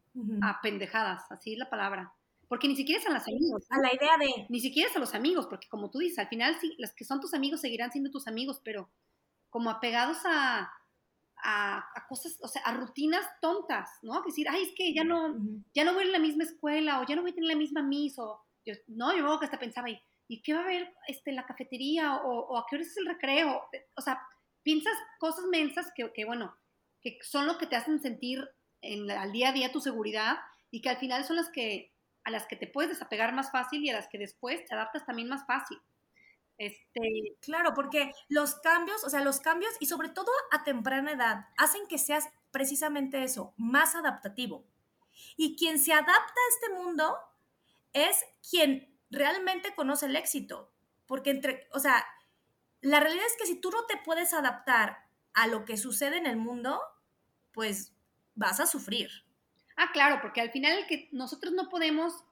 a 0.42 0.60
pendejadas, 0.60 1.22
así 1.30 1.54
es 1.54 1.58
la 1.58 1.70
palabra. 1.70 2.12
Porque 2.48 2.68
ni 2.68 2.76
siquiera 2.76 3.00
es 3.00 3.08
a 3.08 3.12
los 3.12 3.26
amigos. 3.26 3.64
A 3.70 3.80
la 3.80 3.92
idea 3.92 4.16
de... 4.18 4.46
Ni 4.48 4.60
siquiera 4.60 4.88
es 4.88 4.96
a 4.96 5.00
los 5.00 5.14
amigos, 5.14 5.46
porque 5.46 5.68
como 5.68 5.90
tú 5.90 5.98
dices, 5.98 6.18
al 6.18 6.28
final 6.28 6.54
sí, 6.60 6.76
los 6.78 6.92
que 6.92 7.04
son 7.04 7.20
tus 7.20 7.34
amigos 7.34 7.60
seguirán 7.60 7.90
siendo 7.90 8.10
tus 8.10 8.28
amigos, 8.28 8.60
pero 8.62 8.90
como 9.50 9.70
apegados 9.70 10.18
a, 10.24 10.70
a, 11.42 12.06
cosas, 12.08 12.38
o 12.42 12.48
sea, 12.48 12.62
a 12.62 12.74
rutinas 12.74 13.26
tontas, 13.40 13.88
¿no? 14.02 14.22
Que 14.22 14.30
decir, 14.30 14.46
ay, 14.48 14.62
es 14.62 14.72
que 14.76 14.94
ya 14.94 15.04
no, 15.04 15.36
ya 15.74 15.84
no 15.84 15.94
voy 15.94 16.04
a 16.04 16.06
ir 16.06 16.14
a 16.14 16.18
la 16.18 16.24
misma 16.24 16.44
escuela, 16.44 17.00
o 17.00 17.06
ya 17.06 17.16
no 17.16 17.22
voy 17.22 17.32
a 17.32 17.34
tener 17.34 17.48
la 17.48 17.56
misma 17.56 17.82
mis, 17.82 18.18
o, 18.18 18.43
no, 18.88 19.14
yo 19.14 19.22
luego 19.22 19.38
que 19.38 19.46
hasta 19.46 19.58
pensaba, 19.58 19.90
¿y, 19.90 20.00
¿y 20.28 20.42
qué 20.42 20.54
va 20.54 20.60
a 20.60 20.64
haber 20.64 20.92
este, 21.08 21.30
en 21.30 21.36
la 21.36 21.46
cafetería? 21.46 22.16
O, 22.16 22.56
a 22.56 22.66
qué 22.68 22.76
hora 22.76 22.84
es 22.84 22.96
el 22.96 23.06
recreo? 23.06 23.62
O 23.96 24.00
sea, 24.00 24.20
piensas 24.62 24.94
cosas 25.18 25.44
mensas 25.46 25.92
que, 25.94 26.12
que, 26.12 26.24
bueno, 26.24 26.56
que 27.00 27.18
son 27.22 27.46
lo 27.46 27.58
que 27.58 27.66
te 27.66 27.76
hacen 27.76 28.00
sentir 28.00 28.48
en, 28.80 29.10
al 29.10 29.32
día 29.32 29.50
a 29.50 29.52
día 29.52 29.72
tu 29.72 29.80
seguridad 29.80 30.38
y 30.70 30.80
que 30.80 30.88
al 30.88 30.96
final 30.96 31.24
son 31.24 31.36
las 31.36 31.50
que 31.50 31.92
a 32.24 32.30
las 32.30 32.46
que 32.46 32.56
te 32.56 32.66
puedes 32.66 32.90
desapegar 32.90 33.34
más 33.34 33.52
fácil 33.52 33.84
y 33.84 33.90
a 33.90 33.92
las 33.92 34.08
que 34.08 34.18
después 34.18 34.64
te 34.64 34.74
adaptas 34.74 35.04
también 35.04 35.28
más 35.28 35.46
fácil. 35.46 35.78
Este... 36.56 37.36
Claro, 37.40 37.74
porque 37.74 38.12
los 38.28 38.54
cambios, 38.56 39.04
o 39.04 39.10
sea, 39.10 39.20
los 39.20 39.40
cambios 39.40 39.72
y 39.78 39.86
sobre 39.86 40.08
todo 40.08 40.30
a 40.50 40.64
temprana 40.64 41.12
edad 41.12 41.48
hacen 41.58 41.86
que 41.86 41.98
seas 41.98 42.28
precisamente 42.50 43.22
eso, 43.22 43.52
más 43.56 43.94
adaptativo. 43.94 44.64
Y 45.36 45.56
quien 45.56 45.78
se 45.78 45.92
adapta 45.92 46.14
a 46.14 46.48
este 46.54 46.82
mundo 46.82 47.14
es 47.94 48.22
quien 48.48 48.94
realmente 49.10 49.74
conoce 49.74 50.06
el 50.06 50.16
éxito, 50.16 50.70
porque 51.06 51.30
entre, 51.30 51.66
o 51.72 51.78
sea, 51.78 52.04
la 52.82 53.00
realidad 53.00 53.24
es 53.26 53.36
que 53.38 53.46
si 53.46 53.60
tú 53.60 53.70
no 53.70 53.86
te 53.86 53.96
puedes 54.04 54.34
adaptar 54.34 55.08
a 55.32 55.46
lo 55.46 55.64
que 55.64 55.78
sucede 55.78 56.18
en 56.18 56.26
el 56.26 56.36
mundo, 56.36 56.80
pues 57.52 57.94
vas 58.34 58.60
a 58.60 58.66
sufrir. 58.66 59.10
Ah, 59.76 59.90
claro, 59.92 60.18
porque 60.20 60.40
al 60.40 60.50
final 60.50 60.86
que 60.86 61.08
nosotros 61.12 61.54
no 61.54 61.68
podemos 61.68 62.24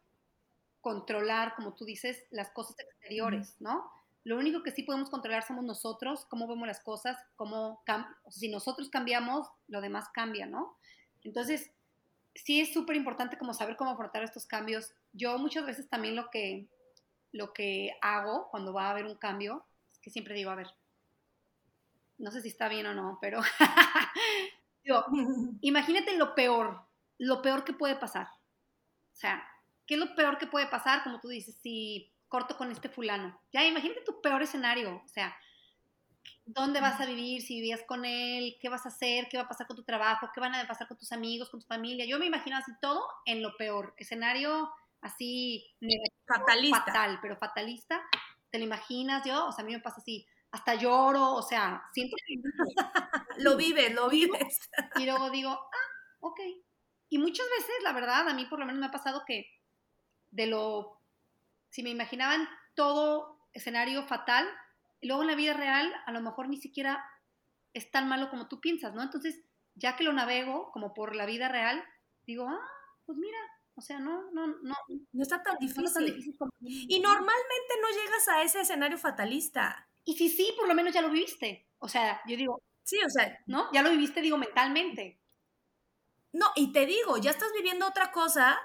controlar, 0.81 1.54
como 1.54 1.75
tú 1.75 1.85
dices, 1.85 2.25
las 2.31 2.50
cosas 2.50 2.78
exteriores, 2.78 3.57
¿no? 3.61 3.90
Lo 4.25 4.37
único 4.37 4.62
que 4.62 4.71
sí 4.71 4.83
podemos 4.83 5.11
controlar 5.11 5.42
somos 5.42 5.64
nosotros, 5.64 6.26
cómo 6.26 6.47
vemos 6.47 6.66
las 6.66 6.81
cosas, 6.81 7.16
cómo 7.37 7.83
si 8.31 8.49
nosotros 8.49 8.88
cambiamos, 8.88 9.49
lo 9.69 9.81
demás 9.81 10.09
cambia, 10.12 10.47
¿no? 10.47 10.76
Entonces, 11.25 11.73
sí 12.35 12.61
es 12.61 12.73
súper 12.73 12.97
importante 12.97 13.38
como 13.38 13.54
saber 13.54 13.76
cómo 13.76 13.90
afrontar 13.90 14.23
estos 14.23 14.47
cambios. 14.47 14.92
Yo 15.12 15.38
muchas 15.38 15.66
veces 15.66 15.88
también 15.88 16.16
lo 16.16 16.31
que, 16.31 16.69
lo 17.33 17.52
que 17.52 17.97
hago 18.00 18.49
cuando 18.50 18.73
va 18.73 18.87
a 18.87 18.90
haber 18.90 19.07
un 19.07 19.16
cambio 19.16 19.66
que 20.02 20.11
siempre 20.11 20.35
digo, 20.35 20.50
a 20.50 20.57
ver, 20.57 20.69
no 22.19 22.31
sé 22.31 22.42
si 22.42 22.49
está 22.49 22.69
bien 22.69 22.87
o 22.87 22.95
no, 22.95 23.19
pero 23.21 23.40
digo, 24.85 25.04
imagínate 25.61 26.16
lo 26.16 26.35
peor, 26.35 26.83
lo 27.19 27.40
peor 27.42 27.64
que 27.64 27.73
puede 27.73 27.97
pasar. 27.97 28.26
O 28.26 29.16
sea, 29.16 29.47
¿qué 29.87 29.95
es 29.95 30.00
lo 30.00 30.14
peor 30.14 30.38
que 30.38 30.47
puede 30.47 30.66
pasar? 30.66 31.02
Como 31.04 31.21
tú 31.21 31.28
dices, 31.28 31.57
si 31.62 32.12
corto 32.28 32.57
con 32.57 32.71
este 32.71 32.88
fulano. 32.88 33.38
Ya, 33.52 33.64
imagínate 33.64 34.00
tu 34.07 34.21
peor 34.23 34.42
escenario. 34.42 35.02
O 35.04 35.09
sea, 35.09 35.37
¿dónde 36.47 36.81
vas 36.81 37.00
a 37.00 37.07
vivir? 37.07 37.42
Si 37.42 37.57
vivías 37.57 37.83
con 37.83 38.04
él, 38.04 38.57
¿qué 38.61 38.69
vas 38.69 38.87
a 38.87 38.88
hacer? 38.88 39.28
¿Qué 39.28 39.37
va 39.37 39.45
a 39.45 39.49
pasar 39.49 39.66
con 39.66 39.76
tu 39.76 39.85
trabajo? 39.85 40.31
¿Qué 40.35 40.40
van 40.40 40.54
a 40.54 40.66
pasar 40.66 40.88
con 40.88 40.97
tus 40.97 41.12
amigos, 41.12 41.50
con 41.50 41.61
tu 41.61 41.66
familia? 41.66 42.07
Yo 42.07 42.19
me 42.19 42.26
imagino 42.26 42.57
así 42.57 42.73
todo 42.81 43.07
en 43.26 43.42
lo 43.42 43.57
peor. 43.59 43.95
Escenario 43.99 44.73
así 45.02 45.76
fatalista. 46.26 46.85
fatal, 46.85 47.18
pero 47.21 47.37
fatalista 47.37 48.02
¿Te 48.52 48.59
lo 48.59 48.64
imaginas 48.64 49.25
yo? 49.25 49.47
O 49.47 49.52
sea, 49.52 49.62
a 49.62 49.66
mí 49.66 49.73
me 49.73 49.80
pasa 49.80 50.02
así, 50.02 50.26
hasta 50.50 50.75
lloro, 50.75 51.32
o 51.32 51.42
sea, 51.42 51.82
siento 51.94 52.16
que... 52.26 52.35
lo 53.38 53.56
vives, 53.56 53.94
lo 53.94 54.11
vives. 54.11 54.59
Y 54.97 55.06
luego 55.06 55.30
digo, 55.30 55.49
ah, 55.49 56.16
ok. 56.21 56.38
Y 57.09 57.16
muchas 57.16 57.47
veces, 57.59 57.75
la 57.82 57.94
verdad, 57.94 58.28
a 58.28 58.35
mí 58.35 58.44
por 58.44 58.59
lo 58.59 58.66
menos 58.66 58.78
me 58.78 58.87
ha 58.87 58.90
pasado 58.90 59.23
que 59.26 59.47
de 60.30 60.47
lo, 60.47 61.00
si 61.71 61.82
me 61.82 61.88
imaginaban 61.88 62.47
todo 62.75 63.38
escenario 63.54 64.02
fatal, 64.02 64.47
y 65.00 65.06
luego 65.06 65.23
en 65.23 65.28
la 65.28 65.35
vida 65.35 65.54
real 65.54 65.90
a 66.04 66.12
lo 66.12 66.21
mejor 66.21 66.49
ni 66.49 66.59
siquiera 66.59 67.02
es 67.73 67.90
tan 67.90 68.06
malo 68.06 68.28
como 68.28 68.49
tú 68.49 68.61
piensas, 68.61 68.92
¿no? 68.92 69.02
Entonces, 69.02 69.42
ya 69.76 69.97
que 69.97 70.04
lo 70.04 70.12
navego 70.12 70.71
como 70.73 70.92
por 70.92 71.16
la 71.16 71.25
vida 71.25 71.49
real, 71.49 71.82
digo, 72.26 72.47
ah, 72.47 72.68
pues 73.06 73.16
mira, 73.16 73.38
o 73.75 73.81
sea, 73.81 73.99
no, 73.99 74.31
no, 74.33 74.47
no. 74.47 74.75
No 75.12 75.23
está 75.23 75.43
tan 75.43 75.57
difícil. 75.59 76.37
Y 76.61 77.00
normalmente 77.00 77.75
no 77.81 77.88
llegas 77.91 78.29
a 78.29 78.43
ese 78.43 78.61
escenario 78.61 78.99
fatalista. 78.99 79.88
Y 80.05 80.17
si 80.17 80.29
sí, 80.29 80.52
por 80.57 80.69
lo 80.69 80.75
menos 80.75 80.93
ya 80.93 81.02
lo 81.02 81.11
viviste. 81.11 81.67
O 81.79 81.88
sea, 81.88 82.21
yo 82.26 82.37
digo. 82.37 82.62
Sí, 82.83 82.99
o 83.05 83.11
sea. 83.11 83.38
¿No? 83.47 83.71
Ya 83.73 83.83
lo 83.83 83.91
viviste, 83.91 84.21
digo, 84.21 84.37
mentalmente. 84.37 85.19
No, 86.33 86.47
y 86.55 86.73
te 86.73 86.87
digo, 86.87 87.19
ya 87.19 87.31
estás 87.31 87.50
viviendo 87.55 87.87
otra 87.87 88.11
cosa 88.11 88.59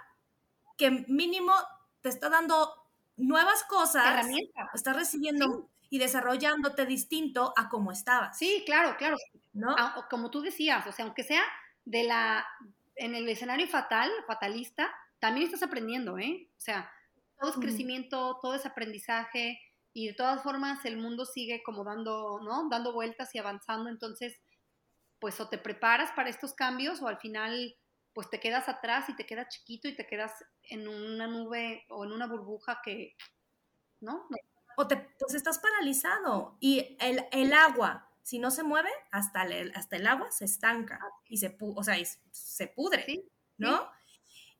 que 0.77 1.05
mínimo 1.07 1.53
te 2.01 2.09
está 2.09 2.29
dando 2.29 2.73
nuevas 3.17 3.63
cosas. 3.63 4.05
Herramientas. 4.05 4.69
Estás 4.73 4.95
recibiendo 4.95 5.69
y 5.89 5.99
desarrollándote 5.99 6.85
distinto 6.85 7.53
a 7.55 7.69
como 7.69 7.91
estabas. 7.91 8.37
Sí, 8.37 8.63
claro, 8.65 8.95
claro. 8.97 9.17
¿No? 9.53 9.75
como 10.09 10.29
tú 10.29 10.41
decías, 10.41 10.85
o 10.85 10.91
sea, 10.91 11.05
aunque 11.05 11.23
sea 11.23 11.43
de 11.85 12.03
la, 12.03 12.45
en 12.97 13.15
el 13.15 13.27
escenario 13.29 13.67
fatal, 13.67 14.09
fatalista, 14.25 14.93
también 15.19 15.45
estás 15.45 15.63
aprendiendo, 15.63 16.17
¿eh? 16.17 16.49
O 16.57 16.59
sea, 16.59 16.91
todo 17.39 17.51
es 17.51 17.57
crecimiento, 17.57 18.39
todo 18.41 18.53
es 18.55 18.65
aprendizaje 18.65 19.59
y 19.93 20.07
de 20.07 20.13
todas 20.13 20.43
formas 20.43 20.83
el 20.85 20.97
mundo 20.97 21.25
sigue 21.25 21.63
como 21.63 21.83
dando, 21.83 22.39
¿no? 22.43 22.67
Dando 22.69 22.93
vueltas 22.93 23.33
y 23.33 23.39
avanzando, 23.39 23.89
entonces, 23.89 24.39
pues 25.19 25.39
o 25.39 25.49
te 25.49 25.57
preparas 25.57 26.11
para 26.11 26.29
estos 26.29 26.53
cambios 26.53 27.01
o 27.01 27.07
al 27.07 27.17
final, 27.17 27.75
pues 28.13 28.29
te 28.29 28.39
quedas 28.39 28.69
atrás 28.69 29.09
y 29.09 29.15
te 29.15 29.25
quedas 29.25 29.49
chiquito 29.49 29.87
y 29.87 29.95
te 29.95 30.07
quedas 30.07 30.33
en 30.63 30.87
una 30.87 31.27
nube 31.27 31.85
o 31.89 32.05
en 32.05 32.11
una 32.11 32.27
burbuja 32.27 32.81
que, 32.83 33.15
¿no? 33.99 34.27
O 34.77 34.87
te, 34.87 34.97
pues 35.19 35.33
estás 35.33 35.59
paralizado 35.59 36.57
y 36.59 36.97
el, 36.99 37.25
el 37.31 37.53
agua, 37.53 38.11
si 38.27 38.39
no 38.39 38.51
se 38.51 38.61
mueve, 38.61 38.89
hasta 39.09 39.43
el, 39.43 39.71
hasta 39.73 39.95
el 39.95 40.05
agua 40.05 40.29
se 40.31 40.43
estanca 40.43 40.99
y 41.29 41.37
se, 41.37 41.55
o 41.61 41.81
sea, 41.81 41.95
se 42.31 42.67
pudre, 42.67 43.23
¿no? 43.57 43.89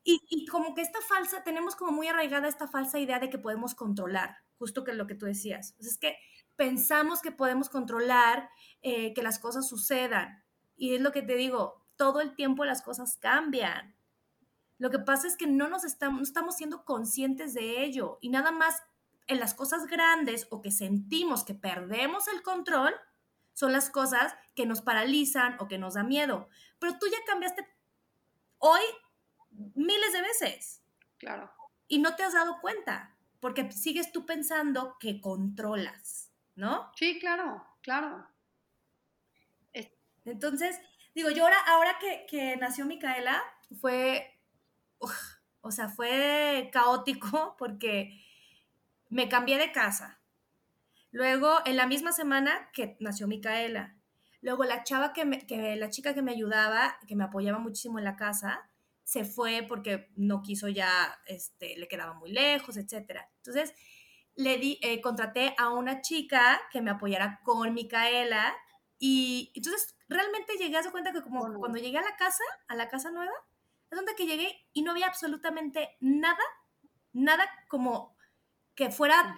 Y, 0.06 0.22
y, 0.30 0.46
como 0.46 0.74
que 0.74 0.82
esta 0.82 1.02
falsa, 1.02 1.44
tenemos 1.44 1.76
como 1.76 1.92
muy 1.92 2.08
arraigada 2.08 2.48
esta 2.48 2.70
falsa 2.70 2.98
idea 2.98 3.20
de 3.20 3.30
que 3.30 3.38
podemos 3.38 3.76
controlar, 3.76 4.38
justo 4.58 4.86
que 4.86 4.94
lo 4.94 5.06
que 5.06 5.16
tú 5.16 5.26
decías. 5.26 5.76
es 5.80 5.98
que 5.98 6.18
pensamos 6.56 7.22
que 7.22 7.34
podemos 7.34 7.68
controlar 7.68 8.50
eh, 8.84 9.14
que 9.14 9.22
las 9.22 9.38
cosas 9.38 9.68
sucedan. 9.68 10.46
Y 10.78 10.96
es 10.96 11.02
lo 11.02 11.12
que 11.12 11.22
te 11.22 11.36
digo, 11.36 11.86
todo 11.98 12.22
el 12.22 12.36
tiempo 12.36 12.64
las 12.64 12.82
cosas 12.82 13.18
cambian. 13.18 13.98
Lo 14.78 14.92
que 14.92 15.00
pasa 15.00 15.28
es 15.28 15.36
que 15.36 15.46
no 15.46 15.68
nos 15.68 15.84
estamos, 15.84 16.22
no 16.22 16.24
estamos 16.24 16.56
siendo 16.56 16.86
conscientes 16.86 17.54
de 17.54 17.84
ello. 17.84 18.18
Y 18.22 18.30
nada 18.30 18.52
más 18.52 18.82
en 19.28 19.42
las 19.42 19.54
cosas 19.54 19.88
grandes 19.88 20.48
o 20.52 20.62
que 20.62 20.72
sentimos 20.72 21.44
que 21.44 21.54
perdemos 21.54 22.30
el 22.30 22.42
control, 22.44 22.96
son 23.58 23.72
las 23.72 23.90
cosas 23.90 24.36
que 24.54 24.68
nos 24.68 24.84
paralizan 24.84 25.56
o 25.60 25.68
que 25.68 25.80
nos 25.80 25.96
da 25.96 26.04
miedo. 26.04 26.48
Pero 26.78 27.00
tú 27.00 27.08
ya 27.12 27.18
cambiaste 27.26 27.68
hoy 28.60 28.82
miles 29.74 30.14
de 30.14 30.22
veces. 30.22 30.84
Claro. 31.18 31.52
Y 31.88 31.98
no 31.98 32.16
te 32.16 32.22
has 32.22 32.34
dado 32.34 32.62
cuenta, 32.62 33.16
porque 33.40 33.72
sigues 33.72 34.12
tú 34.12 34.28
pensando 34.28 34.96
que 35.00 35.20
controlas, 35.20 36.32
¿no? 36.54 36.92
Sí, 36.96 37.18
claro, 37.18 37.66
claro. 37.82 38.28
Entonces, 40.24 40.80
digo, 41.16 41.32
yo 41.32 41.46
ahora, 41.46 41.58
ahora 41.66 41.98
que, 42.30 42.58
nació 42.58 42.86
Micaela, 42.86 43.42
fue, 43.82 44.40
o 45.62 45.72
sea, 45.72 45.90
fue 45.90 46.70
caótico 46.72 47.56
porque 47.58 48.24
me 49.10 49.30
cambié 49.30 49.58
de 49.58 49.72
casa. 49.72 50.20
Luego, 51.18 51.62
en 51.66 51.78
la 51.78 51.88
misma 51.88 52.12
semana 52.12 52.70
que 52.74 52.96
nació 53.00 53.28
Micaela, 53.28 53.98
luego 54.40 54.66
la 54.66 54.84
chava 54.84 55.14
que, 55.14 55.28
que 55.48 55.76
la 55.76 55.90
chica 55.90 56.14
que 56.14 56.22
me 56.22 56.32
ayudaba, 56.32 57.00
que 57.08 57.16
me 57.16 57.24
apoyaba 57.24 57.58
muchísimo 57.58 57.98
en 57.98 58.06
la 58.06 58.16
casa, 58.16 58.70
se 59.04 59.26
fue 59.26 59.66
porque 59.68 60.12
no 60.16 60.44
quiso 60.44 60.68
ya, 60.68 61.20
este, 61.26 61.76
le 61.76 61.88
quedaba 61.88 62.14
muy 62.14 62.32
lejos, 62.32 62.78
etc. 62.78 63.22
Entonces, 63.38 63.74
le 64.36 64.60
di, 64.60 64.80
eh, 64.84 65.02
contraté 65.02 65.56
a 65.58 65.70
una 65.70 66.02
chica 66.02 66.62
que 66.72 66.82
me 66.82 66.92
apoyara 66.92 67.42
con 67.44 67.74
Micaela 67.74 68.56
y 69.00 69.52
entonces 69.56 69.96
realmente 70.08 70.54
llegué 70.60 70.78
a 70.78 70.84
dar 70.84 70.92
cuenta 70.92 71.14
que 71.14 71.24
como 71.24 71.52
cuando 71.58 71.80
llegué 71.80 71.98
a 71.98 72.04
la 72.04 72.16
casa, 72.16 72.44
a 72.68 72.76
la 72.76 72.90
casa 72.90 73.10
nueva, 73.10 73.34
es 73.90 73.96
donde 73.96 74.14
que 74.14 74.28
llegué 74.28 74.56
y 74.72 74.84
no 74.84 74.92
había 74.92 75.08
absolutamente 75.08 75.98
nada, 76.00 76.44
nada 77.12 77.44
como 77.70 78.16
que 78.76 78.92
fuera 78.92 79.36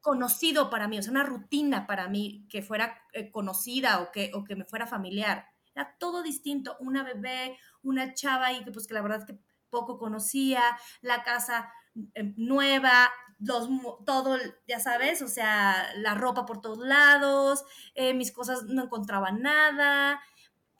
conocido 0.00 0.70
para 0.70 0.88
mí, 0.88 0.98
o 0.98 1.02
sea, 1.02 1.12
una 1.12 1.24
rutina 1.24 1.86
para 1.86 2.08
mí 2.08 2.46
que 2.48 2.62
fuera 2.62 3.02
eh, 3.12 3.30
conocida 3.30 4.00
o 4.00 4.10
que, 4.12 4.30
o 4.34 4.44
que 4.44 4.56
me 4.56 4.64
fuera 4.64 4.86
familiar. 4.86 5.46
Era 5.74 5.96
todo 5.98 6.22
distinto, 6.22 6.76
una 6.80 7.04
bebé, 7.04 7.58
una 7.82 8.14
chava 8.14 8.52
y 8.52 8.64
que 8.64 8.72
pues 8.72 8.86
que 8.86 8.94
la 8.94 9.02
verdad 9.02 9.20
es 9.20 9.26
que 9.26 9.38
poco 9.70 9.98
conocía, 9.98 10.62
la 11.02 11.22
casa 11.22 11.72
eh, 12.14 12.32
nueva, 12.36 13.10
los, 13.38 13.68
todo, 14.04 14.36
ya 14.66 14.80
sabes, 14.80 15.22
o 15.22 15.28
sea, 15.28 15.92
la 15.96 16.14
ropa 16.14 16.46
por 16.46 16.60
todos 16.60 16.78
lados, 16.78 17.64
eh, 17.94 18.14
mis 18.14 18.32
cosas 18.32 18.64
no 18.64 18.84
encontraba 18.84 19.30
nada. 19.30 20.20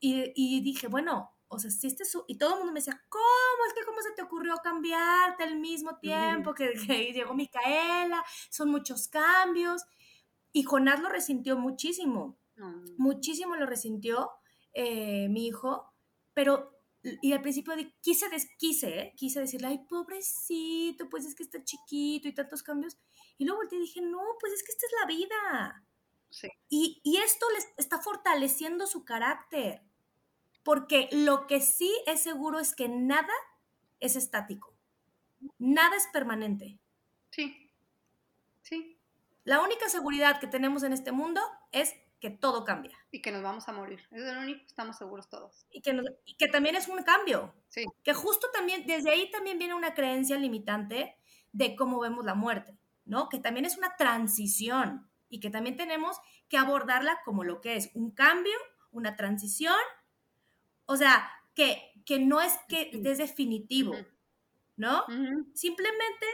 Y, 0.00 0.60
dije, 0.60 0.86
bueno, 0.86 1.32
o 1.48 1.58
sea, 1.58 1.70
si 1.70 1.86
este 1.86 2.04
su... 2.04 2.24
Y 2.28 2.38
todo 2.38 2.50
el 2.50 2.58
mundo 2.58 2.72
me 2.72 2.80
decía, 2.80 3.02
¿cómo? 3.08 3.66
Es 3.66 3.74
que 3.74 3.84
cómo 3.84 4.00
se 4.02 4.12
te 4.12 4.22
ocurrió 4.22 4.56
cambiarte 4.62 5.44
al 5.44 5.58
mismo 5.58 5.98
tiempo 5.98 6.54
que, 6.54 6.72
llegó 7.12 7.34
Micaela, 7.34 8.24
son 8.50 8.70
muchos 8.70 9.08
cambios. 9.08 9.82
Y 10.52 10.62
Jonás 10.62 11.00
lo 11.00 11.08
resintió 11.08 11.58
muchísimo, 11.58 12.38
muchísimo 12.96 13.54
lo 13.56 13.66
resintió 13.66 14.30
eh, 14.72 15.28
mi 15.28 15.46
hijo, 15.46 15.92
pero 16.32 16.78
y 17.02 17.32
al 17.32 17.42
principio 17.42 17.74
quise, 18.00 18.26
quise, 18.58 19.00
¿eh? 19.00 19.12
quise 19.16 19.40
decirle, 19.40 19.68
ay, 19.68 19.78
pobrecito, 19.88 21.08
pues 21.08 21.24
es 21.26 21.34
que 21.34 21.42
está 21.42 21.62
chiquito 21.62 22.28
y 22.28 22.34
tantos 22.34 22.62
cambios. 22.62 22.98
Y 23.36 23.44
luego 23.44 23.60
volteé 23.60 23.78
y 23.78 23.82
dije, 23.82 24.00
no, 24.00 24.20
pues 24.40 24.52
es 24.52 24.62
que 24.62 24.72
esta 24.72 24.86
es 24.86 24.92
la 25.00 25.06
vida. 25.06 25.84
Y, 26.68 27.00
y 27.04 27.16
esto 27.18 27.46
les 27.54 27.68
está 27.76 28.00
fortaleciendo 28.00 28.86
su 28.86 29.04
carácter. 29.04 29.82
Porque 30.68 31.08
lo 31.12 31.46
que 31.46 31.62
sí 31.62 31.90
es 32.06 32.20
seguro 32.22 32.58
es 32.58 32.74
que 32.74 32.90
nada 32.90 33.32
es 34.00 34.16
estático. 34.16 34.76
Nada 35.58 35.96
es 35.96 36.06
permanente. 36.12 36.78
Sí. 37.30 37.72
Sí. 38.60 38.98
La 39.44 39.62
única 39.62 39.88
seguridad 39.88 40.38
que 40.38 40.46
tenemos 40.46 40.82
en 40.82 40.92
este 40.92 41.10
mundo 41.10 41.40
es 41.72 41.94
que 42.20 42.28
todo 42.28 42.66
cambia. 42.66 42.98
Y 43.10 43.22
que 43.22 43.32
nos 43.32 43.42
vamos 43.42 43.66
a 43.66 43.72
morir. 43.72 44.06
Es 44.10 44.20
lo 44.20 44.42
único 44.42 44.60
que 44.60 44.66
estamos 44.66 44.98
seguros 44.98 45.30
todos. 45.30 45.64
Y 45.70 45.80
que, 45.80 45.98
que 46.38 46.48
también 46.48 46.76
es 46.76 46.86
un 46.86 47.02
cambio. 47.02 47.54
Sí. 47.68 47.86
Que 48.04 48.12
justo 48.12 48.48
también, 48.52 48.84
desde 48.86 49.10
ahí 49.10 49.30
también 49.30 49.58
viene 49.58 49.72
una 49.72 49.94
creencia 49.94 50.36
limitante 50.36 51.16
de 51.50 51.76
cómo 51.76 51.98
vemos 51.98 52.26
la 52.26 52.34
muerte, 52.34 52.78
¿no? 53.06 53.30
Que 53.30 53.38
también 53.38 53.64
es 53.64 53.78
una 53.78 53.96
transición 53.96 55.08
y 55.30 55.40
que 55.40 55.48
también 55.48 55.78
tenemos 55.78 56.18
que 56.50 56.58
abordarla 56.58 57.22
como 57.24 57.42
lo 57.42 57.62
que 57.62 57.76
es, 57.76 57.90
un 57.94 58.10
cambio, 58.10 58.58
una 58.90 59.16
transición. 59.16 59.74
O 60.90 60.96
sea, 60.96 61.30
que, 61.54 61.92
que 62.04 62.18
no 62.18 62.40
es 62.40 62.54
que 62.68 62.90
es 63.04 63.18
definitivo, 63.18 63.94
¿no? 64.76 65.04
Simplemente 65.54 66.26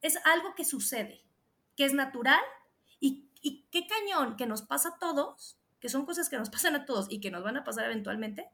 es 0.00 0.16
algo 0.24 0.54
que 0.54 0.64
sucede, 0.64 1.22
que 1.76 1.84
es 1.84 1.92
natural 1.92 2.40
y 3.00 3.68
qué 3.70 3.86
cañón 3.86 4.36
que 4.36 4.46
nos 4.46 4.62
pasa 4.62 4.90
a 4.90 4.98
todos, 4.98 5.58
que 5.80 5.88
son 5.88 6.06
cosas 6.06 6.28
que 6.28 6.38
nos 6.38 6.50
pasan 6.50 6.74
a 6.74 6.86
todos 6.86 7.06
y 7.10 7.20
que 7.20 7.30
nos 7.30 7.42
van 7.42 7.56
a 7.56 7.64
pasar 7.64 7.84
eventualmente, 7.84 8.50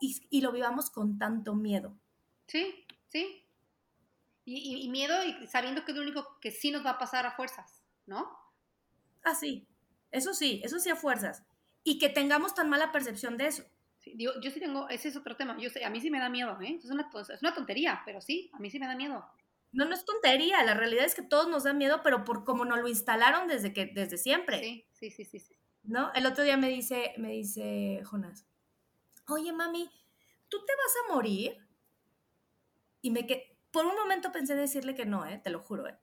y, 0.00 0.40
lo 0.40 0.52
vivamos 0.52 0.90
con 0.90 1.18
tanto 1.18 1.54
miedo. 1.54 1.96
Sí, 2.46 2.86
sí. 3.08 3.44
Y, 4.44 4.88
miedo 4.88 5.24
y 5.24 5.46
sabiendo 5.48 5.84
que 5.84 5.90
es 5.92 5.96
lo 5.96 6.02
único 6.02 6.38
que 6.40 6.50
sí 6.50 6.70
nos 6.70 6.86
va 6.86 6.90
a 6.90 6.98
pasar 6.98 7.26
a 7.26 7.32
fuerzas, 7.32 7.82
¿no? 8.06 8.30
Ah, 9.24 9.34
sí. 9.34 9.66
Eso 10.10 10.32
sí, 10.34 10.60
eso 10.64 10.78
sí 10.78 10.88
a 10.88 10.96
fuerzas. 10.96 11.42
Y 11.82 11.98
que 11.98 12.08
tengamos 12.08 12.54
tan 12.54 12.70
mala 12.70 12.92
percepción 12.92 13.36
de 13.36 13.48
eso. 13.48 13.64
Sí, 14.08 14.14
yo, 14.18 14.40
yo 14.40 14.50
sí 14.50 14.60
tengo, 14.60 14.88
ese 14.88 15.08
es 15.08 15.16
otro 15.16 15.36
tema. 15.36 15.56
Yo 15.58 15.68
sé, 15.70 15.84
a 15.84 15.90
mí 15.90 16.00
sí 16.00 16.10
me 16.10 16.18
da 16.18 16.28
miedo, 16.28 16.58
¿eh? 16.60 16.78
Es 16.82 16.90
una, 16.90 17.08
es 17.28 17.42
una 17.42 17.54
tontería, 17.54 18.00
pero 18.04 18.20
sí, 18.20 18.50
a 18.54 18.58
mí 18.58 18.70
sí 18.70 18.78
me 18.78 18.86
da 18.86 18.96
miedo. 18.96 19.24
No, 19.72 19.84
no 19.84 19.94
es 19.94 20.04
tontería, 20.04 20.64
la 20.64 20.74
realidad 20.74 21.04
es 21.04 21.14
que 21.14 21.22
todos 21.22 21.48
nos 21.48 21.64
da 21.64 21.74
miedo, 21.74 22.00
pero 22.02 22.24
por 22.24 22.44
como 22.44 22.64
nos 22.64 22.78
lo 22.78 22.88
instalaron 22.88 23.48
desde 23.48 23.72
que 23.72 23.86
desde 23.86 24.16
siempre. 24.16 24.60
Sí, 24.60 25.10
sí, 25.10 25.24
sí, 25.24 25.38
sí, 25.38 25.54
¿No? 25.82 26.10
El 26.14 26.26
otro 26.26 26.42
día 26.42 26.56
me 26.56 26.68
dice, 26.68 27.12
me 27.18 27.32
dice 27.32 28.02
Jonás, 28.04 28.46
oye 29.28 29.52
mami, 29.52 29.90
¿tú 30.48 30.58
te 30.64 30.72
vas 30.74 30.94
a 31.04 31.14
morir? 31.14 31.58
Y 33.02 33.10
me 33.10 33.26
que 33.26 33.58
por 33.70 33.84
un 33.84 33.94
momento 33.94 34.32
pensé 34.32 34.54
decirle 34.54 34.94
que 34.94 35.04
no, 35.04 35.26
¿eh? 35.26 35.40
te 35.42 35.50
lo 35.50 35.60
juro, 35.60 35.86
¿eh? 35.86 35.98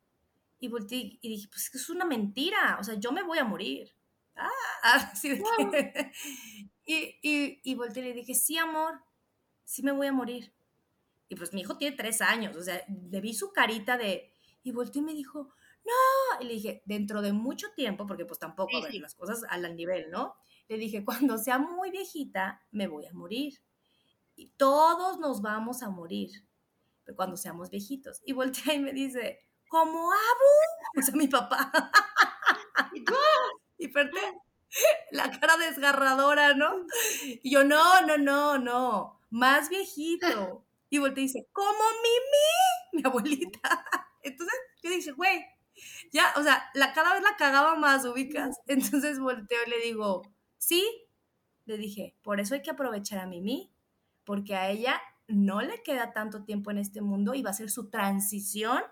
Y 0.59 0.67
volteé 0.67 1.17
y 1.21 1.29
dije, 1.29 1.47
pues 1.49 1.73
es 1.73 1.89
una 1.89 2.05
mentira, 2.05 2.77
o 2.79 2.83
sea, 2.83 2.95
yo 2.95 3.11
me 3.11 3.23
voy 3.23 3.39
a 3.39 3.43
morir. 3.43 3.93
Ah, 4.35 4.49
así 5.13 5.29
de 5.29 5.43
que... 5.71 6.11
y, 6.85 7.19
y, 7.21 7.61
y 7.63 7.75
volteé 7.75 8.03
y 8.03 8.07
le 8.07 8.13
dije, 8.13 8.33
sí, 8.33 8.57
amor, 8.57 9.01
sí 9.63 9.83
me 9.83 9.91
voy 9.91 10.07
a 10.07 10.13
morir. 10.13 10.53
Y 11.27 11.35
pues 11.35 11.53
mi 11.53 11.61
hijo 11.61 11.77
tiene 11.77 11.95
tres 11.95 12.21
años, 12.21 12.55
o 12.55 12.61
sea, 12.61 12.83
le 13.09 13.21
vi 13.21 13.33
su 13.33 13.51
carita 13.51 13.97
de... 13.97 14.31
Y 14.63 14.71
volteó 14.71 15.01
y 15.01 15.05
me 15.05 15.13
dijo, 15.13 15.53
no. 15.85 16.41
Y 16.41 16.45
le 16.45 16.53
dije, 16.55 16.81
dentro 16.85 17.21
de 17.21 17.33
mucho 17.33 17.67
tiempo, 17.75 18.07
porque 18.07 18.25
pues 18.25 18.39
tampoco, 18.39 18.77
a 18.77 18.81
ver, 18.81 18.95
las 18.95 19.15
cosas 19.15 19.43
al 19.49 19.75
nivel, 19.75 20.09
¿no? 20.09 20.35
Le 20.67 20.77
dije, 20.77 21.05
cuando 21.05 21.37
sea 21.37 21.59
muy 21.59 21.91
viejita, 21.91 22.63
me 22.71 22.87
voy 22.87 23.05
a 23.05 23.13
morir. 23.13 23.61
Y 24.35 24.47
todos 24.57 25.19
nos 25.19 25.41
vamos 25.41 25.83
a 25.83 25.89
morir, 25.89 26.31
pero 27.03 27.15
cuando 27.15 27.37
seamos 27.37 27.69
viejitos. 27.69 28.21
Y 28.25 28.33
voltea 28.33 28.73
y 28.73 28.79
me 28.79 28.91
dice, 28.91 29.39
¿como 29.67 30.11
Abu? 30.11 30.19
O 30.97 31.01
sea, 31.01 31.15
mi 31.15 31.27
papá. 31.27 31.71
Y 33.77 33.87
perdí 33.89 34.17
la 35.11 35.31
cara 35.39 35.57
desgarradora, 35.57 36.53
¿no? 36.53 36.85
Y 37.23 37.49
yo, 37.49 37.63
no, 37.63 38.01
no, 38.01 38.17
no, 38.17 38.57
no, 38.57 39.21
más 39.29 39.69
viejito. 39.69 40.61
Y 40.87 40.99
voltea 40.99 41.23
y 41.23 41.27
dice, 41.27 41.49
como 41.51 41.67
Mimi, 42.03 42.93
mi 42.93 43.01
abuelita. 43.03 43.85
Entonces 44.21 44.55
yo 44.83 44.91
dije, 44.91 45.11
güey, 45.11 45.43
ya, 46.13 46.31
o 46.37 46.43
sea, 46.43 46.69
la, 46.75 46.93
cada 46.93 47.13
vez 47.13 47.23
la 47.23 47.35
cagaba 47.35 47.75
más, 47.75 48.05
ubicas. 48.05 48.55
Entonces 48.67 49.19
volteo 49.19 49.57
y 49.65 49.69
le 49.71 49.79
digo, 49.79 50.21
sí, 50.57 50.87
le 51.65 51.77
dije, 51.77 52.15
por 52.21 52.39
eso 52.39 52.53
hay 52.53 52.61
que 52.61 52.69
aprovechar 52.69 53.19
a 53.19 53.25
Mimi, 53.25 53.73
porque 54.23 54.55
a 54.55 54.69
ella 54.69 55.01
no 55.27 55.59
le 55.61 55.81
queda 55.81 56.13
tanto 56.13 56.45
tiempo 56.45 56.69
en 56.69 56.77
este 56.77 57.01
mundo 57.01 57.33
y 57.33 57.41
va 57.41 57.49
a 57.49 57.53
ser 57.53 57.71
su 57.71 57.89
transición 57.89 58.83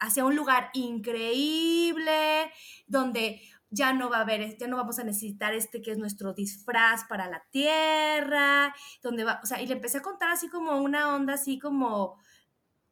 hacia 0.00 0.24
un 0.24 0.34
lugar 0.34 0.70
increíble, 0.72 2.50
donde 2.86 3.40
ya 3.70 3.92
no 3.92 4.10
va 4.10 4.18
a 4.18 4.22
haber, 4.22 4.56
ya 4.58 4.66
no 4.66 4.76
vamos 4.76 4.98
a 4.98 5.04
necesitar 5.04 5.54
este 5.54 5.80
que 5.80 5.92
es 5.92 5.98
nuestro 5.98 6.34
disfraz 6.34 7.04
para 7.04 7.28
la 7.28 7.44
tierra, 7.50 8.74
donde 9.02 9.24
va, 9.24 9.40
o 9.42 9.46
sea, 9.46 9.62
y 9.62 9.66
le 9.66 9.74
empecé 9.74 9.98
a 9.98 10.02
contar 10.02 10.30
así 10.30 10.48
como 10.48 10.80
una 10.80 11.14
onda 11.14 11.34
así 11.34 11.58
como 11.58 12.18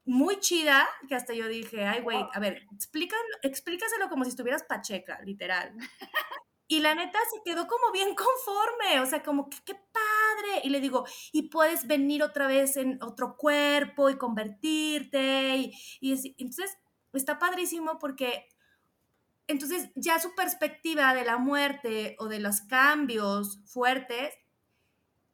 muy 0.04 0.38
chida, 0.40 0.88
que 1.06 1.14
hasta 1.14 1.34
yo 1.34 1.48
dije, 1.48 1.84
ay, 1.84 2.00
güey, 2.00 2.24
a 2.32 2.40
ver, 2.40 2.62
explícaselo 3.42 4.08
como 4.08 4.24
si 4.24 4.30
estuvieras 4.30 4.62
pacheca, 4.62 5.20
literal. 5.22 5.74
Y 6.70 6.80
la 6.80 6.94
neta 6.94 7.18
se 7.32 7.40
quedó 7.44 7.66
como 7.66 7.90
bien 7.92 8.14
conforme, 8.14 9.00
o 9.00 9.06
sea, 9.06 9.22
como 9.22 9.48
que 9.48 9.56
qué 9.64 9.74
padre. 9.74 10.60
Y 10.64 10.68
le 10.68 10.80
digo, 10.80 11.06
y 11.32 11.48
puedes 11.48 11.86
venir 11.86 12.22
otra 12.22 12.46
vez 12.46 12.76
en 12.76 13.02
otro 13.02 13.36
cuerpo 13.38 14.10
y 14.10 14.18
convertirte. 14.18 15.56
Y, 15.56 15.72
y 16.00 16.12
entonces 16.36 16.76
está 17.16 17.38
padrísimo 17.38 17.98
porque 17.98 18.48
entonces 19.46 19.90
ya 19.94 20.20
su 20.20 20.34
perspectiva 20.34 21.14
de 21.14 21.24
la 21.24 21.38
muerte 21.38 22.16
o 22.18 22.26
de 22.26 22.38
los 22.38 22.60
cambios 22.60 23.60
fuertes 23.64 24.34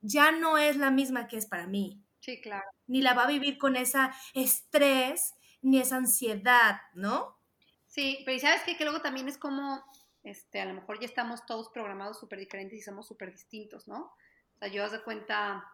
ya 0.00 0.32
no 0.32 0.56
es 0.56 0.76
la 0.76 0.90
misma 0.90 1.26
que 1.26 1.36
es 1.36 1.46
para 1.46 1.66
mí. 1.66 2.00
Sí, 2.20 2.40
claro. 2.40 2.64
Ni 2.86 3.02
la 3.02 3.14
va 3.14 3.24
a 3.24 3.28
vivir 3.28 3.58
con 3.58 3.76
esa 3.76 4.14
estrés 4.34 5.34
ni 5.62 5.78
esa 5.78 5.96
ansiedad, 5.96 6.80
¿no? 6.94 7.38
Sí, 7.86 8.22
pero 8.24 8.38
¿sabes 8.38 8.62
qué? 8.62 8.76
Que 8.76 8.84
luego 8.84 9.00
también 9.00 9.28
es 9.28 9.38
como, 9.38 9.82
este, 10.22 10.60
a 10.60 10.66
lo 10.66 10.74
mejor 10.74 11.00
ya 11.00 11.06
estamos 11.06 11.44
todos 11.46 11.70
programados 11.70 12.20
súper 12.20 12.38
diferentes 12.38 12.78
y 12.78 12.82
somos 12.82 13.06
súper 13.06 13.32
distintos, 13.32 13.88
¿no? 13.88 14.12
O 14.54 14.58
sea, 14.58 14.68
yo 14.68 14.84
haz 14.84 14.92
de 14.92 15.02
cuenta, 15.02 15.64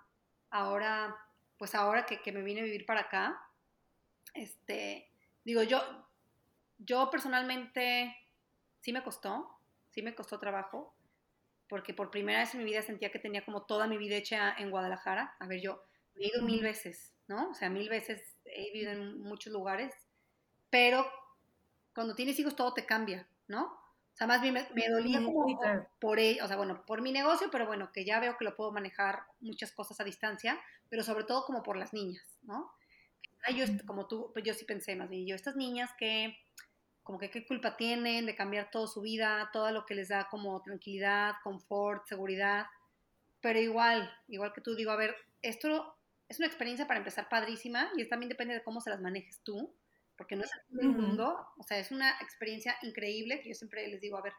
ahora, 0.50 1.16
pues 1.58 1.74
ahora 1.74 2.06
que, 2.06 2.22
que 2.22 2.32
me 2.32 2.42
vine 2.42 2.60
a 2.60 2.64
vivir 2.64 2.86
para 2.86 3.02
acá, 3.02 3.40
este, 4.34 5.09
digo, 5.44 5.62
yo, 5.62 5.80
yo 6.78 7.10
personalmente 7.10 8.16
sí 8.80 8.92
me 8.92 9.02
costó, 9.02 9.50
sí 9.90 10.02
me 10.02 10.14
costó 10.14 10.38
trabajo, 10.38 10.94
porque 11.68 11.94
por 11.94 12.10
primera 12.10 12.40
vez 12.40 12.54
en 12.54 12.60
mi 12.60 12.66
vida 12.66 12.82
sentía 12.82 13.12
que 13.12 13.18
tenía 13.18 13.44
como 13.44 13.62
toda 13.62 13.86
mi 13.86 13.96
vida 13.96 14.16
hecha 14.16 14.54
en 14.58 14.70
Guadalajara. 14.70 15.36
A 15.38 15.46
ver, 15.46 15.60
yo 15.60 15.84
he 16.16 16.26
ido 16.28 16.42
mil 16.42 16.62
veces, 16.62 17.14
¿no? 17.28 17.50
O 17.50 17.54
sea, 17.54 17.70
mil 17.70 17.88
veces 17.88 18.36
he 18.44 18.72
vivido 18.72 18.92
en 18.92 19.20
muchos 19.20 19.52
lugares, 19.52 19.94
pero 20.68 21.06
cuando 21.94 22.14
tienes 22.14 22.38
hijos 22.38 22.56
todo 22.56 22.74
te 22.74 22.86
cambia, 22.86 23.28
¿no? 23.46 23.64
O 23.64 24.16
sea, 24.20 24.26
más 24.26 24.42
bien 24.42 24.54
me, 24.54 24.88
dolía 24.88 25.22
como 25.22 25.58
por 26.00 26.18
o 26.18 26.48
sea, 26.48 26.56
bueno, 26.56 26.84
por 26.84 27.00
mi 27.00 27.12
negocio, 27.12 27.48
pero 27.50 27.66
bueno, 27.66 27.90
que 27.92 28.04
ya 28.04 28.20
veo 28.20 28.36
que 28.36 28.44
lo 28.44 28.56
puedo 28.56 28.72
manejar 28.72 29.22
muchas 29.40 29.72
cosas 29.72 30.00
a 30.00 30.04
distancia, 30.04 30.60
pero 30.88 31.02
sobre 31.02 31.24
todo 31.24 31.46
como 31.46 31.62
por 31.62 31.76
las 31.76 31.92
niñas, 31.92 32.24
¿no? 32.42 32.70
Yo, 33.56 33.64
como 33.86 34.06
tú, 34.06 34.30
pues 34.32 34.44
yo 34.44 34.54
sí 34.54 34.64
pensé 34.64 34.94
más 34.96 35.08
bien, 35.08 35.26
yo, 35.26 35.34
estas 35.34 35.56
niñas 35.56 35.90
que 35.98 36.36
como 37.02 37.18
que 37.18 37.30
qué 37.30 37.44
culpa 37.44 37.76
tienen 37.76 38.26
de 38.26 38.36
cambiar 38.36 38.70
toda 38.70 38.86
su 38.86 39.00
vida, 39.00 39.50
todo 39.52 39.72
lo 39.72 39.84
que 39.84 39.94
les 39.94 40.08
da 40.08 40.28
como 40.30 40.62
tranquilidad, 40.62 41.34
confort, 41.42 42.06
seguridad. 42.06 42.66
Pero 43.40 43.58
igual, 43.58 44.08
igual 44.28 44.52
que 44.52 44.60
tú 44.60 44.74
digo, 44.76 44.92
a 44.92 44.96
ver, 44.96 45.16
esto 45.42 45.96
es 46.28 46.38
una 46.38 46.46
experiencia 46.46 46.86
para 46.86 46.98
empezar 46.98 47.28
padrísima 47.28 47.90
y 47.96 48.08
también 48.08 48.28
depende 48.28 48.54
de 48.54 48.62
cómo 48.62 48.80
se 48.80 48.90
las 48.90 49.00
manejes 49.00 49.40
tú, 49.42 49.74
porque 50.16 50.36
no 50.36 50.44
es 50.44 50.50
el 50.78 50.88
mundo, 50.88 51.48
o 51.56 51.62
sea, 51.64 51.78
es 51.78 51.90
una 51.90 52.10
experiencia 52.20 52.76
increíble 52.82 53.40
que 53.40 53.48
yo 53.48 53.54
siempre 53.54 53.88
les 53.88 54.00
digo, 54.00 54.16
a 54.16 54.22
ver, 54.22 54.34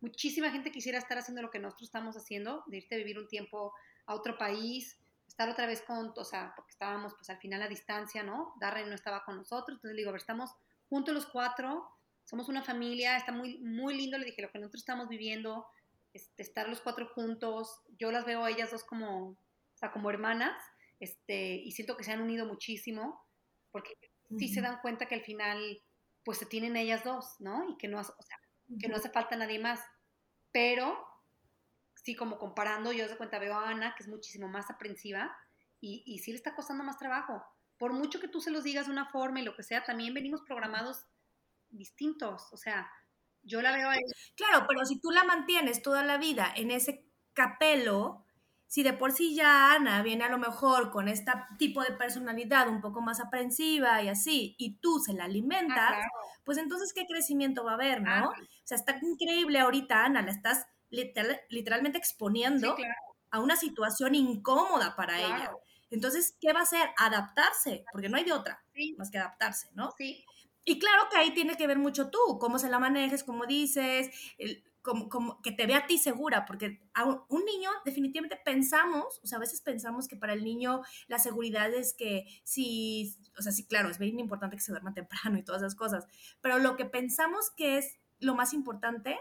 muchísima 0.00 0.50
gente 0.50 0.72
quisiera 0.72 0.98
estar 0.98 1.16
haciendo 1.16 1.40
lo 1.40 1.50
que 1.50 1.60
nosotros 1.60 1.88
estamos 1.88 2.16
haciendo, 2.16 2.64
de 2.66 2.78
irte 2.78 2.96
a 2.96 2.98
vivir 2.98 3.18
un 3.18 3.28
tiempo 3.28 3.72
a 4.04 4.14
otro 4.14 4.36
país, 4.36 4.98
estar 5.32 5.48
otra 5.48 5.66
vez 5.66 5.80
con, 5.80 6.12
o 6.14 6.24
sea, 6.24 6.52
porque 6.54 6.72
estábamos 6.72 7.14
pues 7.14 7.30
al 7.30 7.38
final 7.38 7.62
a 7.62 7.68
distancia, 7.68 8.22
¿no? 8.22 8.54
Darren 8.60 8.88
no 8.90 8.94
estaba 8.94 9.24
con 9.24 9.38
nosotros, 9.38 9.76
entonces 9.78 9.96
le 9.96 10.00
digo, 10.00 10.10
a 10.10 10.12
ver, 10.12 10.20
estamos 10.20 10.54
juntos 10.90 11.14
los 11.14 11.26
cuatro, 11.26 11.88
somos 12.24 12.50
una 12.50 12.62
familia, 12.62 13.16
está 13.16 13.32
muy, 13.32 13.58
muy 13.58 13.96
lindo, 13.96 14.18
le 14.18 14.26
dije, 14.26 14.42
lo 14.42 14.50
que 14.50 14.58
nosotros 14.58 14.82
estamos 14.82 15.08
viviendo, 15.08 15.66
este, 16.12 16.42
estar 16.42 16.68
los 16.68 16.82
cuatro 16.82 17.08
juntos, 17.14 17.80
yo 17.98 18.12
las 18.12 18.26
veo 18.26 18.44
a 18.44 18.50
ellas 18.50 18.70
dos 18.70 18.84
como, 18.84 19.28
o 19.28 19.36
sea, 19.76 19.90
como 19.90 20.10
hermanas, 20.10 20.62
este, 21.00 21.54
y 21.54 21.72
siento 21.72 21.96
que 21.96 22.04
se 22.04 22.12
han 22.12 22.20
unido 22.20 22.44
muchísimo, 22.44 23.24
porque 23.70 23.96
sí 24.38 24.48
se 24.48 24.60
dan 24.60 24.80
cuenta 24.82 25.06
que 25.06 25.14
al 25.14 25.22
final, 25.22 25.82
pues 26.24 26.36
se 26.36 26.46
tienen 26.46 26.76
ellas 26.76 27.04
dos, 27.04 27.36
¿no? 27.38 27.70
Y 27.70 27.78
que 27.78 27.88
no, 27.88 27.98
o 27.98 28.04
sea, 28.04 28.38
que 28.78 28.88
no 28.88 28.96
hace 28.96 29.08
falta 29.08 29.34
nadie 29.34 29.58
más, 29.58 29.80
pero 30.52 31.11
sí, 32.02 32.14
como 32.14 32.38
comparando, 32.38 32.92
yo 32.92 33.08
de 33.08 33.16
cuenta 33.16 33.38
veo 33.38 33.54
a 33.54 33.68
Ana, 33.68 33.94
que 33.96 34.02
es 34.02 34.08
muchísimo 34.08 34.48
más 34.48 34.70
aprensiva, 34.70 35.36
y, 35.80 36.02
y 36.06 36.18
sí 36.18 36.30
le 36.30 36.36
está 36.36 36.54
costando 36.54 36.84
más 36.84 36.98
trabajo. 36.98 37.42
Por 37.78 37.92
mucho 37.92 38.20
que 38.20 38.28
tú 38.28 38.40
se 38.40 38.50
los 38.50 38.64
digas 38.64 38.86
de 38.86 38.92
una 38.92 39.06
forma 39.06 39.40
y 39.40 39.44
lo 39.44 39.56
que 39.56 39.62
sea, 39.62 39.84
también 39.84 40.14
venimos 40.14 40.42
programados 40.42 41.06
distintos. 41.70 42.52
O 42.52 42.56
sea, 42.56 42.90
yo 43.42 43.60
la 43.62 43.72
veo 43.72 43.90
a 43.90 43.94
Claro, 44.36 44.66
pero 44.68 44.84
si 44.84 45.00
tú 45.00 45.10
la 45.10 45.24
mantienes 45.24 45.82
toda 45.82 46.04
la 46.04 46.18
vida 46.18 46.52
en 46.54 46.70
ese 46.70 47.08
capelo, 47.32 48.24
si 48.66 48.82
de 48.82 48.92
por 48.92 49.12
sí 49.12 49.34
ya 49.34 49.74
Ana 49.74 50.02
viene 50.02 50.24
a 50.24 50.30
lo 50.30 50.38
mejor 50.38 50.90
con 50.90 51.08
este 51.08 51.32
tipo 51.58 51.82
de 51.82 51.92
personalidad 51.92 52.68
un 52.68 52.80
poco 52.80 53.00
más 53.00 53.20
aprensiva 53.20 54.02
y 54.02 54.08
así, 54.08 54.54
y 54.58 54.78
tú 54.78 54.98
se 55.00 55.12
la 55.12 55.24
alimentas, 55.24 55.92
ah, 55.92 56.08
pues 56.44 56.58
entonces 56.58 56.92
qué 56.94 57.06
crecimiento 57.06 57.64
va 57.64 57.72
a 57.72 57.74
haber, 57.74 58.00
¿no? 58.02 58.10
Ah, 58.10 58.30
o 58.30 58.64
sea, 58.64 58.76
está 58.76 58.98
increíble 59.02 59.58
ahorita, 59.58 60.04
Ana, 60.04 60.22
la 60.22 60.30
estás 60.30 60.66
literalmente 60.92 61.98
exponiendo 61.98 62.76
a 63.30 63.40
una 63.40 63.56
situación 63.56 64.14
incómoda 64.14 64.94
para 64.94 65.18
ella. 65.18 65.52
Entonces, 65.90 66.36
¿qué 66.40 66.52
va 66.52 66.60
a 66.60 66.64
hacer? 66.64 66.90
Adaptarse, 66.96 67.84
porque 67.92 68.08
no 68.08 68.16
hay 68.16 68.24
de 68.24 68.32
otra, 68.32 68.64
más 68.96 69.10
que 69.10 69.18
adaptarse, 69.18 69.68
¿no? 69.74 69.92
Sí. 69.98 70.24
Y 70.64 70.78
claro 70.78 71.08
que 71.10 71.18
ahí 71.18 71.34
tiene 71.34 71.56
que 71.56 71.66
ver 71.66 71.78
mucho 71.78 72.08
tú, 72.10 72.38
cómo 72.38 72.58
se 72.58 72.70
la 72.70 72.78
manejes, 72.78 73.24
cómo 73.24 73.46
dices, 73.46 74.10
como, 74.82 75.40
que 75.42 75.52
te 75.52 75.66
vea 75.66 75.78
a 75.78 75.86
ti 75.86 75.98
segura, 75.98 76.44
porque 76.44 76.80
a 76.94 77.04
un, 77.04 77.44
niño 77.44 77.70
definitivamente 77.84 78.38
pensamos, 78.44 79.20
o 79.22 79.26
sea, 79.26 79.38
a 79.38 79.40
veces 79.40 79.60
pensamos 79.60 80.06
que 80.08 80.16
para 80.16 80.32
el 80.32 80.44
niño 80.44 80.82
la 81.08 81.18
seguridad 81.18 81.72
es 81.72 81.94
que 81.94 82.26
sí, 82.44 83.16
o 83.38 83.42
sea, 83.42 83.52
sí, 83.52 83.66
claro, 83.66 83.90
es 83.90 83.98
bien 83.98 84.20
importante 84.20 84.56
que 84.56 84.62
se 84.62 84.72
duerma 84.72 84.94
temprano 84.94 85.38
y 85.38 85.42
todas 85.42 85.62
esas 85.62 85.74
cosas, 85.74 86.06
pero 86.40 86.58
lo 86.58 86.76
que 86.76 86.84
pensamos 86.84 87.50
que 87.56 87.78
es 87.78 87.98
lo 88.18 88.34
más 88.34 88.52
importante, 88.52 89.18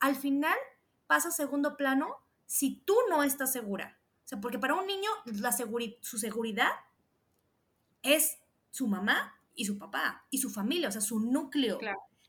al 0.00 0.16
final 0.16 0.56
pasa 1.06 1.28
a 1.28 1.32
segundo 1.32 1.76
plano 1.76 2.16
si 2.46 2.82
tú 2.84 2.96
no 3.08 3.22
estás 3.22 3.52
segura. 3.52 3.98
O 4.24 4.28
sea, 4.28 4.40
porque 4.40 4.58
para 4.58 4.74
un 4.74 4.86
niño 4.86 5.10
la 5.24 5.52
su 5.52 6.18
seguridad 6.18 6.70
es 8.02 8.38
su 8.70 8.86
mamá 8.88 9.38
y 9.54 9.66
su 9.66 9.78
papá 9.78 10.26
y 10.30 10.38
su 10.38 10.50
familia, 10.50 10.88
o 10.88 10.92
sea, 10.92 11.00
su 11.00 11.20
núcleo. 11.20 11.78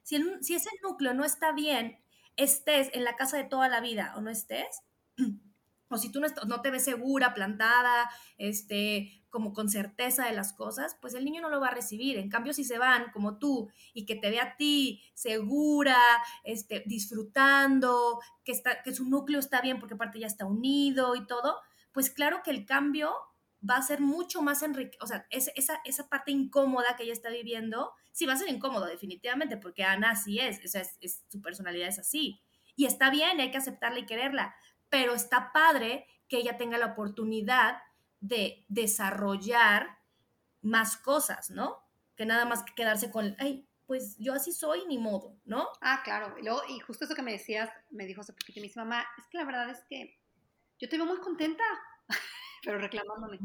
Si, 0.03 0.21
si 0.41 0.55
ese 0.55 0.69
núcleo 0.81 1.13
no 1.13 1.23
está 1.23 1.51
bien, 1.51 1.99
estés 2.35 2.89
en 2.93 3.03
la 3.03 3.15
casa 3.15 3.37
de 3.37 3.45
toda 3.45 3.69
la 3.69 3.79
vida 3.79 4.13
o 4.17 4.21
no 4.21 4.29
estés, 4.29 4.81
o 5.89 5.97
si 5.97 6.11
tú 6.11 6.19
no, 6.19 6.27
no, 6.47 6.61
te 6.61 6.71
ves 6.71 6.83
segura, 6.83 7.33
plantada, 7.33 8.09
este, 8.37 9.22
como 9.33 9.51
con 9.51 9.67
certeza 9.67 10.27
de 10.27 10.33
las 10.33 10.53
cosas, 10.53 10.95
pues 11.01 11.15
el 11.15 11.25
niño 11.25 11.41
no 11.41 11.49
lo 11.49 11.59
va 11.59 11.69
a 11.69 11.73
recibir. 11.73 12.19
En 12.19 12.29
cambio, 12.29 12.53
si 12.53 12.63
se 12.63 12.77
van 12.77 13.09
como 13.11 13.39
tú 13.39 13.67
y 13.91 14.05
que 14.05 14.13
te 14.15 14.29
ve 14.29 14.39
a 14.39 14.55
ti 14.57 15.01
segura, 15.15 15.97
este, 16.43 16.83
disfrutando, 16.85 18.19
que, 18.43 18.51
está, 18.51 18.83
que 18.83 18.93
su 18.93 19.09
núcleo 19.09 19.39
está 19.39 19.59
bien 19.59 19.79
porque 19.79 19.95
aparte 19.95 20.19
ya 20.19 20.27
está 20.27 20.45
unido 20.45 21.15
y 21.15 21.25
todo, 21.25 21.57
pues 21.93 22.11
claro 22.11 22.41
que 22.43 22.51
el 22.51 22.67
cambio 22.67 23.11
va 23.67 23.77
a 23.77 23.81
ser 23.81 24.01
mucho 24.01 24.43
más 24.43 24.61
enrique, 24.61 24.99
o 25.01 25.07
sea, 25.07 25.25
esa, 25.31 25.81
esa 25.83 26.09
parte 26.09 26.31
incómoda 26.31 26.95
que 26.95 27.01
ella 27.01 27.13
está 27.13 27.31
viviendo, 27.31 27.91
sí 28.11 28.27
va 28.27 28.33
a 28.33 28.37
ser 28.37 28.49
incómodo 28.49 28.85
definitivamente, 28.85 29.57
porque 29.57 29.83
Ana 29.83 30.11
así 30.11 30.37
es, 30.37 30.63
o 30.63 30.67
sea, 30.67 30.83
es, 31.01 31.23
su 31.27 31.41
personalidad 31.41 31.87
es 31.87 31.97
así. 31.97 32.39
Y 32.75 32.85
está 32.85 33.09
bien, 33.09 33.39
hay 33.39 33.49
que 33.49 33.57
aceptarla 33.57 33.97
y 33.97 34.05
quererla, 34.05 34.53
pero 34.89 35.15
está 35.15 35.51
padre 35.51 36.05
que 36.27 36.37
ella 36.37 36.55
tenga 36.55 36.77
la 36.77 36.85
oportunidad 36.85 37.77
de 38.23 38.63
desarrollar 38.69 39.99
más 40.61 40.95
cosas, 40.95 41.49
¿no? 41.49 41.83
Que 42.15 42.25
nada 42.25 42.45
más 42.45 42.63
que 42.63 42.73
quedarse 42.73 43.11
con, 43.11 43.35
ay, 43.37 43.67
pues 43.85 44.15
yo 44.17 44.33
así 44.33 44.53
soy, 44.53 44.87
ni 44.87 44.97
modo, 44.97 45.35
¿no? 45.43 45.67
Ah, 45.81 46.01
claro. 46.05 46.37
Y, 46.39 46.43
luego, 46.43 46.61
y 46.69 46.79
justo 46.79 47.03
eso 47.03 47.15
que 47.15 47.21
me 47.21 47.33
decías, 47.33 47.69
me 47.91 48.05
dijo 48.05 48.21
hace 48.21 48.31
poquito 48.31 48.61
mi 48.61 48.71
mamá, 48.75 49.05
es 49.17 49.27
que 49.27 49.37
la 49.37 49.43
verdad 49.43 49.69
es 49.69 49.83
que 49.89 50.17
yo 50.79 50.87
te 50.87 50.95
veo 50.95 51.05
muy 51.05 51.19
contenta 51.19 51.63
pero 52.63 52.79
reclamándome. 52.79 53.39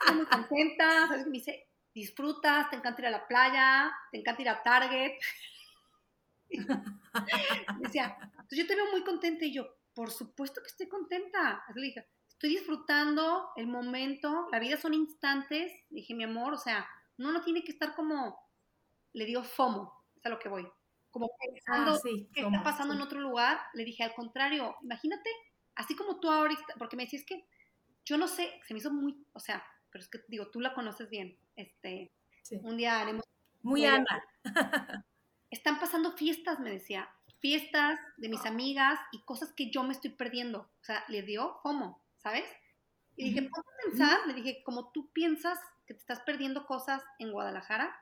Estoy 0.00 0.16
muy 0.16 0.26
contenta. 0.26 1.08
Me 1.26 1.32
dice, 1.32 1.68
disfrutas, 1.94 2.70
te 2.70 2.76
encanta 2.76 3.02
ir 3.02 3.08
a 3.08 3.10
la 3.10 3.28
playa, 3.28 3.92
te 4.10 4.18
encanta 4.18 4.42
ir 4.42 4.48
a 4.48 4.62
Target. 4.62 5.12
decía, 7.80 8.16
entonces 8.20 8.58
yo 8.58 8.66
te 8.66 8.76
veo 8.76 8.90
muy 8.92 9.04
contenta 9.04 9.44
y 9.44 9.52
yo, 9.52 9.66
por 9.92 10.10
supuesto 10.10 10.62
que 10.62 10.68
estoy 10.68 10.88
contenta. 10.88 11.64
Así 11.68 11.78
le 11.78 11.86
dije, 11.86 12.08
estoy 12.44 12.58
disfrutando 12.58 13.48
el 13.56 13.66
momento, 13.66 14.48
la 14.52 14.58
vida 14.58 14.76
son 14.76 14.92
instantes. 14.92 15.72
dije, 15.88 16.14
mi 16.14 16.24
amor, 16.24 16.52
o 16.52 16.58
sea, 16.58 16.86
uno 17.16 17.32
no 17.32 17.42
tiene 17.42 17.64
que 17.64 17.72
estar 17.72 17.94
como, 17.94 18.38
le 19.14 19.24
digo 19.24 19.42
FOMO, 19.42 20.04
es 20.14 20.26
a 20.26 20.28
lo 20.28 20.38
que 20.38 20.50
voy. 20.50 20.68
Como 21.10 21.30
pensando 21.38 21.94
ah, 21.94 22.00
qué 22.34 22.42
está 22.42 22.62
pasando 22.62 22.92
en 22.92 23.00
otro 23.00 23.18
lugar. 23.20 23.58
Le 23.72 23.84
dije, 23.84 24.02
al 24.02 24.14
contrario, 24.14 24.76
imagínate, 24.82 25.30
así 25.76 25.96
como 25.96 26.20
tú 26.20 26.28
ahorita, 26.28 26.74
porque 26.76 26.96
me 26.96 27.04
decís 27.04 27.24
que 27.24 27.46
yo 28.04 28.18
no 28.18 28.28
sé, 28.28 28.60
se 28.66 28.74
me 28.74 28.80
hizo 28.80 28.90
muy, 28.90 29.24
o 29.32 29.40
sea, 29.40 29.64
pero 29.90 30.02
es 30.02 30.10
que 30.10 30.18
digo, 30.28 30.50
tú 30.50 30.60
la 30.60 30.74
conoces 30.74 31.08
bien. 31.08 31.38
Este, 31.56 32.12
un 32.60 32.76
día 32.76 33.00
haremos 33.00 33.24
Muy 33.62 33.86
Ana. 33.86 34.22
Están 35.50 35.80
pasando 35.80 36.12
fiestas, 36.12 36.60
me 36.60 36.70
decía, 36.70 37.08
fiestas 37.38 37.98
de 38.18 38.28
mis 38.28 38.44
amigas 38.44 38.98
y 39.12 39.22
cosas 39.22 39.54
que 39.54 39.70
yo 39.70 39.82
me 39.82 39.92
estoy 39.92 40.10
perdiendo. 40.10 40.68
O 40.80 40.84
sea, 40.84 41.04
le 41.08 41.22
dio 41.22 41.60
¿cómo? 41.62 42.03
¿Sabes? 42.24 42.44
Y 43.16 43.24
dije, 43.24 43.42
ponte 43.42 43.70
a 43.70 43.84
pensar, 43.84 44.26
le 44.26 44.34
dije, 44.34 44.62
como 44.64 44.90
tú 44.90 45.12
piensas 45.12 45.58
que 45.86 45.94
te 45.94 46.00
estás 46.00 46.20
perdiendo 46.22 46.66
cosas 46.66 47.02
en 47.18 47.30
Guadalajara, 47.30 47.94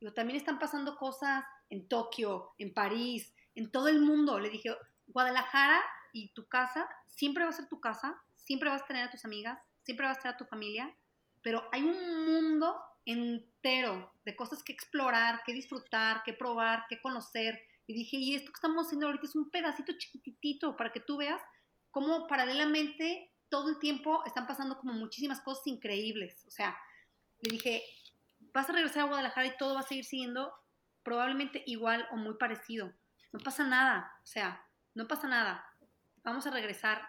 pero 0.00 0.14
también 0.14 0.38
están 0.38 0.58
pasando 0.58 0.96
cosas 0.96 1.44
en 1.68 1.86
Tokio, 1.86 2.54
en 2.58 2.72
París, 2.72 3.34
en 3.54 3.70
todo 3.70 3.88
el 3.88 4.00
mundo. 4.00 4.40
Le 4.40 4.48
dije, 4.48 4.74
Guadalajara 5.06 5.80
y 6.12 6.32
tu 6.32 6.48
casa 6.48 6.88
siempre 7.06 7.44
va 7.44 7.50
a 7.50 7.52
ser 7.52 7.68
tu 7.68 7.80
casa, 7.80 8.20
siempre 8.34 8.70
vas 8.70 8.82
a 8.82 8.86
tener 8.86 9.04
a 9.04 9.10
tus 9.10 9.24
amigas, 9.24 9.58
siempre 9.82 10.06
vas 10.06 10.18
a 10.18 10.22
tener 10.22 10.34
a 10.34 10.38
tu 10.38 10.46
familia, 10.46 10.96
pero 11.42 11.62
hay 11.70 11.82
un 11.82 12.24
mundo 12.26 12.76
entero 13.04 14.12
de 14.24 14.34
cosas 14.34 14.64
que 14.64 14.72
explorar, 14.72 15.42
que 15.44 15.52
disfrutar, 15.52 16.22
que 16.24 16.32
probar, 16.32 16.86
que 16.88 17.00
conocer. 17.00 17.60
Y 17.86 17.92
dije, 17.92 18.16
y 18.16 18.34
esto 18.34 18.50
que 18.50 18.56
estamos 18.56 18.86
haciendo 18.86 19.06
ahorita 19.06 19.26
es 19.26 19.36
un 19.36 19.50
pedacito 19.50 19.92
chiquitito 19.98 20.76
para 20.76 20.92
que 20.92 21.00
tú 21.00 21.18
veas 21.18 21.40
cómo 21.90 22.26
paralelamente 22.26 23.30
todo 23.56 23.70
el 23.70 23.78
tiempo 23.78 24.22
están 24.26 24.46
pasando 24.46 24.76
como 24.76 24.92
muchísimas 24.92 25.40
cosas 25.40 25.66
increíbles. 25.66 26.44
O 26.46 26.50
sea, 26.50 26.76
le 27.40 27.52
dije, 27.52 27.82
vas 28.52 28.68
a 28.68 28.72
regresar 28.74 29.04
a 29.04 29.06
Guadalajara 29.06 29.46
y 29.46 29.56
todo 29.56 29.72
va 29.72 29.80
a 29.80 29.82
seguir 29.82 30.04
siendo 30.04 30.52
probablemente 31.02 31.62
igual 31.64 32.06
o 32.12 32.16
muy 32.16 32.34
parecido. 32.34 32.92
No 33.32 33.40
pasa 33.40 33.66
nada, 33.66 34.12
o 34.22 34.26
sea, 34.26 34.62
no 34.92 35.08
pasa 35.08 35.26
nada. 35.26 35.64
Vamos 36.22 36.46
a 36.46 36.50
regresar, 36.50 37.00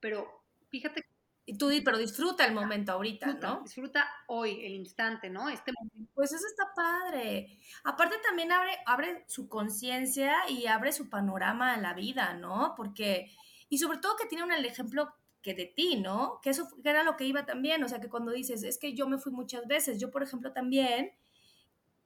pero 0.00 0.44
fíjate. 0.68 1.06
Y 1.46 1.56
tú, 1.58 1.70
pero 1.84 1.96
disfruta 1.96 2.44
el 2.44 2.54
momento 2.54 2.90
ahorita, 2.90 3.34
¿no? 3.34 3.60
Disfruta 3.62 4.04
hoy, 4.26 4.66
el 4.66 4.72
instante, 4.72 5.30
¿no? 5.30 5.48
Este 5.48 5.70
momento. 5.78 6.10
Pues 6.12 6.32
eso 6.32 6.44
está 6.44 6.74
padre. 6.74 7.60
Aparte 7.84 8.16
también 8.26 8.50
abre, 8.50 8.72
abre 8.84 9.24
su 9.28 9.48
conciencia 9.48 10.34
y 10.48 10.66
abre 10.66 10.90
su 10.90 11.08
panorama 11.08 11.74
en 11.74 11.82
la 11.82 11.94
vida, 11.94 12.34
¿no? 12.34 12.74
Porque, 12.76 13.30
y 13.68 13.78
sobre 13.78 13.98
todo 13.98 14.16
que 14.16 14.26
tiene 14.26 14.42
un 14.42 14.50
ejemplo 14.50 15.14
que 15.44 15.54
de 15.54 15.66
ti, 15.66 15.96
¿no? 15.96 16.40
Que 16.42 16.50
eso 16.50 16.66
era 16.82 17.04
lo 17.04 17.16
que 17.16 17.26
iba 17.26 17.44
también, 17.44 17.84
o 17.84 17.88
sea, 17.88 18.00
que 18.00 18.08
cuando 18.08 18.32
dices, 18.32 18.62
es 18.64 18.78
que 18.78 18.94
yo 18.94 19.06
me 19.06 19.18
fui 19.18 19.30
muchas 19.30 19.66
veces, 19.66 20.00
yo 20.00 20.10
por 20.10 20.22
ejemplo 20.22 20.52
también 20.52 21.12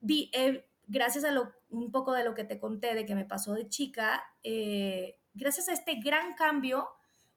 vi, 0.00 0.28
eh, 0.34 0.68
gracias 0.88 1.24
a 1.24 1.30
lo, 1.30 1.54
un 1.70 1.92
poco 1.92 2.12
de 2.12 2.24
lo 2.24 2.34
que 2.34 2.42
te 2.42 2.58
conté 2.58 2.94
de 2.94 3.06
que 3.06 3.14
me 3.14 3.24
pasó 3.24 3.54
de 3.54 3.68
chica, 3.68 4.24
eh, 4.42 5.20
gracias 5.34 5.68
a 5.68 5.72
este 5.72 6.00
gran 6.00 6.34
cambio, 6.34 6.88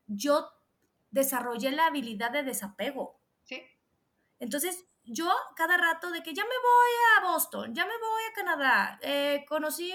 yo 0.07 0.49
desarrollé 1.11 1.69
la 1.71 1.85
habilidad 1.85 2.31
de 2.31 2.43
desapego. 2.43 3.21
Sí. 3.43 3.61
Entonces, 4.39 4.83
yo 5.03 5.29
cada 5.55 5.77
rato 5.77 6.09
de 6.09 6.23
que 6.23 6.33
ya 6.33 6.43
me 6.43 6.49
voy 6.49 7.27
a 7.29 7.31
Boston, 7.31 7.75
ya 7.75 7.85
me 7.85 7.93
voy 7.97 8.23
a 8.27 8.33
Canadá, 8.33 8.99
eh, 9.03 9.45
conocí, 9.47 9.91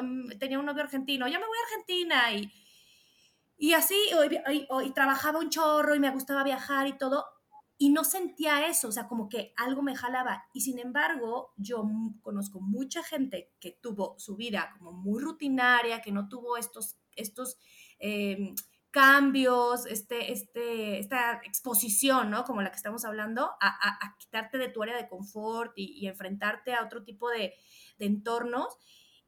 em, 0.00 0.36
tenía 0.40 0.58
un 0.58 0.66
novio 0.66 0.82
argentino, 0.82 1.28
ya 1.28 1.38
me 1.38 1.46
voy 1.46 1.58
a 1.58 1.62
Argentina 1.62 2.32
y 2.32 2.52
y 3.58 3.72
así, 3.72 3.96
y, 4.84 4.90
trabajaba 4.92 5.40
un 5.40 5.50
chorro 5.50 5.96
y 5.96 6.00
me 6.00 6.10
gustaba 6.10 6.44
viajar 6.44 6.86
y 6.86 6.96
todo, 6.96 7.26
y 7.76 7.90
no 7.90 8.04
sentía 8.04 8.66
eso, 8.68 8.88
o 8.88 8.92
sea, 8.92 9.08
como 9.08 9.28
que 9.28 9.52
algo 9.56 9.82
me 9.82 9.96
jalaba. 9.96 10.44
Y 10.52 10.60
sin 10.60 10.78
embargo, 10.78 11.52
yo 11.56 11.84
conozco 12.22 12.60
mucha 12.60 13.02
gente 13.02 13.52
que 13.58 13.72
tuvo 13.82 14.14
su 14.18 14.36
vida 14.36 14.74
como 14.78 14.92
muy 14.92 15.20
rutinaria, 15.20 16.00
que 16.00 16.12
no 16.12 16.28
tuvo 16.28 16.56
estos, 16.56 16.98
estos 17.16 17.56
em, 17.98 18.54
cambios, 18.90 19.86
este, 19.86 20.32
este, 20.32 21.00
esta 21.00 21.40
exposición, 21.44 22.30
¿no? 22.30 22.44
Como 22.44 22.62
la 22.62 22.70
que 22.70 22.76
estamos 22.76 23.04
hablando, 23.04 23.50
a, 23.60 24.16
quitarte 24.18 24.58
de 24.58 24.68
tu 24.68 24.82
área 24.82 24.96
de 24.96 25.08
confort 25.08 25.72
y, 25.76 26.06
enfrentarte 26.06 26.74
a 26.74 26.84
otro 26.84 27.04
tipo 27.04 27.28
de, 27.28 27.54
de 27.98 28.06
entornos. 28.06 28.76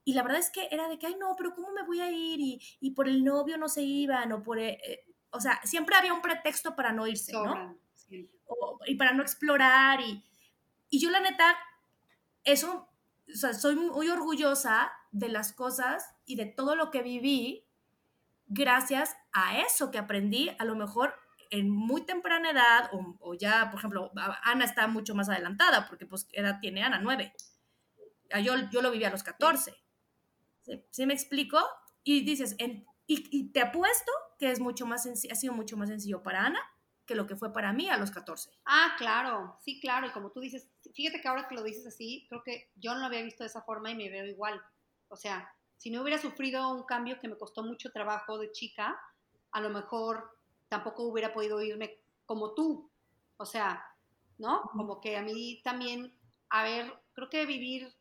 Y 0.04 0.14
la 0.14 0.22
verdad 0.22 0.40
es 0.40 0.50
que 0.50 0.68
era 0.70 0.88
de 0.88 0.98
que, 0.98 1.06
ay, 1.06 1.16
no, 1.18 1.34
pero 1.36 1.54
¿cómo 1.54 1.70
me 1.72 1.82
voy 1.82 2.00
a 2.00 2.10
ir? 2.10 2.38
Y, 2.80 2.90
por 2.92 3.08
el 3.08 3.24
novio 3.24 3.58
no 3.58 3.68
se 3.68 3.82
iban, 3.82 4.32
o 4.32 4.42
por, 4.42 4.58
eh, 4.58 4.80
eh, 4.84 5.04
o 5.30 5.40
sea, 5.40 5.60
siempre 5.64 5.96
había 5.96 6.14
un 6.14 6.22
pretexto 6.22 6.74
para 6.74 6.92
no 6.92 7.06
irse, 7.06 7.32
¿no? 7.32 7.78
y 8.86 8.94
para 8.96 9.12
no 9.12 9.22
explorar. 9.22 10.00
Y, 10.00 10.24
y 10.88 10.98
yo 10.98 11.10
la 11.10 11.20
neta, 11.20 11.56
eso, 12.44 12.88
o 13.32 13.36
sea, 13.36 13.54
soy 13.54 13.76
muy 13.76 14.08
orgullosa 14.08 14.92
de 15.12 15.28
las 15.28 15.52
cosas 15.52 16.14
y 16.24 16.36
de 16.36 16.46
todo 16.46 16.74
lo 16.74 16.90
que 16.90 17.02
viví 17.02 17.66
gracias 18.46 19.16
a 19.32 19.60
eso 19.60 19.90
que 19.90 19.98
aprendí, 19.98 20.50
a 20.58 20.64
lo 20.64 20.74
mejor 20.74 21.14
en 21.50 21.70
muy 21.70 22.02
temprana 22.02 22.50
edad, 22.50 22.90
o, 22.92 23.34
ya, 23.34 23.70
por 23.70 23.78
ejemplo, 23.78 24.12
Ana 24.42 24.64
está 24.64 24.86
mucho 24.86 25.14
más 25.14 25.28
adelantada, 25.28 25.86
porque 25.88 26.06
pues 26.06 26.28
edad 26.32 26.58
tiene 26.60 26.82
Ana, 26.82 27.00
nueve. 27.00 27.32
Yo, 28.42 28.54
yo 28.70 28.82
lo 28.82 28.92
viví 28.92 29.04
a 29.04 29.10
los 29.10 29.24
14. 29.24 29.74
¿Sí, 30.90 31.06
me 31.06 31.14
explico? 31.14 31.58
Y 32.02 32.24
dices, 32.24 32.56
y, 33.06 33.52
te 33.52 33.60
apuesto 33.60 34.12
que 34.38 34.50
es 34.50 34.60
mucho 34.60 34.86
más 34.86 35.06
ha 35.06 35.34
sido 35.34 35.52
mucho 35.52 35.76
más 35.76 35.88
sencillo 35.88 36.22
para 36.22 36.46
Ana 36.46 36.60
que 37.10 37.16
lo 37.16 37.26
que 37.26 37.34
fue 37.34 37.52
para 37.52 37.72
mí 37.72 37.88
a 37.88 37.96
los 37.96 38.12
14. 38.12 38.52
Ah, 38.66 38.94
claro, 38.96 39.58
sí, 39.64 39.80
claro. 39.80 40.06
Y 40.06 40.12
como 40.12 40.30
tú 40.30 40.38
dices, 40.38 40.68
fíjate 40.94 41.20
que 41.20 41.26
ahora 41.26 41.48
que 41.48 41.56
lo 41.56 41.64
dices 41.64 41.84
así, 41.84 42.24
creo 42.28 42.40
que 42.44 42.70
yo 42.76 42.94
no 42.94 43.00
lo 43.00 43.06
había 43.06 43.22
visto 43.22 43.42
de 43.42 43.48
esa 43.48 43.62
forma 43.62 43.90
y 43.90 43.96
me 43.96 44.08
veo 44.08 44.24
igual. 44.26 44.62
O 45.08 45.16
sea, 45.16 45.52
si 45.76 45.90
no 45.90 46.02
hubiera 46.02 46.20
sufrido 46.20 46.72
un 46.72 46.84
cambio 46.84 47.18
que 47.18 47.26
me 47.26 47.36
costó 47.36 47.64
mucho 47.64 47.90
trabajo 47.90 48.38
de 48.38 48.52
chica, 48.52 48.96
a 49.50 49.60
lo 49.60 49.70
mejor 49.70 50.38
tampoco 50.68 51.02
hubiera 51.02 51.34
podido 51.34 51.60
irme 51.60 51.98
como 52.26 52.54
tú. 52.54 52.88
O 53.38 53.44
sea, 53.44 53.84
¿no? 54.38 54.62
Como 54.70 55.00
que 55.00 55.16
a 55.16 55.22
mí 55.22 55.60
también, 55.64 56.16
a 56.48 56.62
ver, 56.62 56.94
creo 57.12 57.28
que 57.28 57.44
vivir 57.44 57.92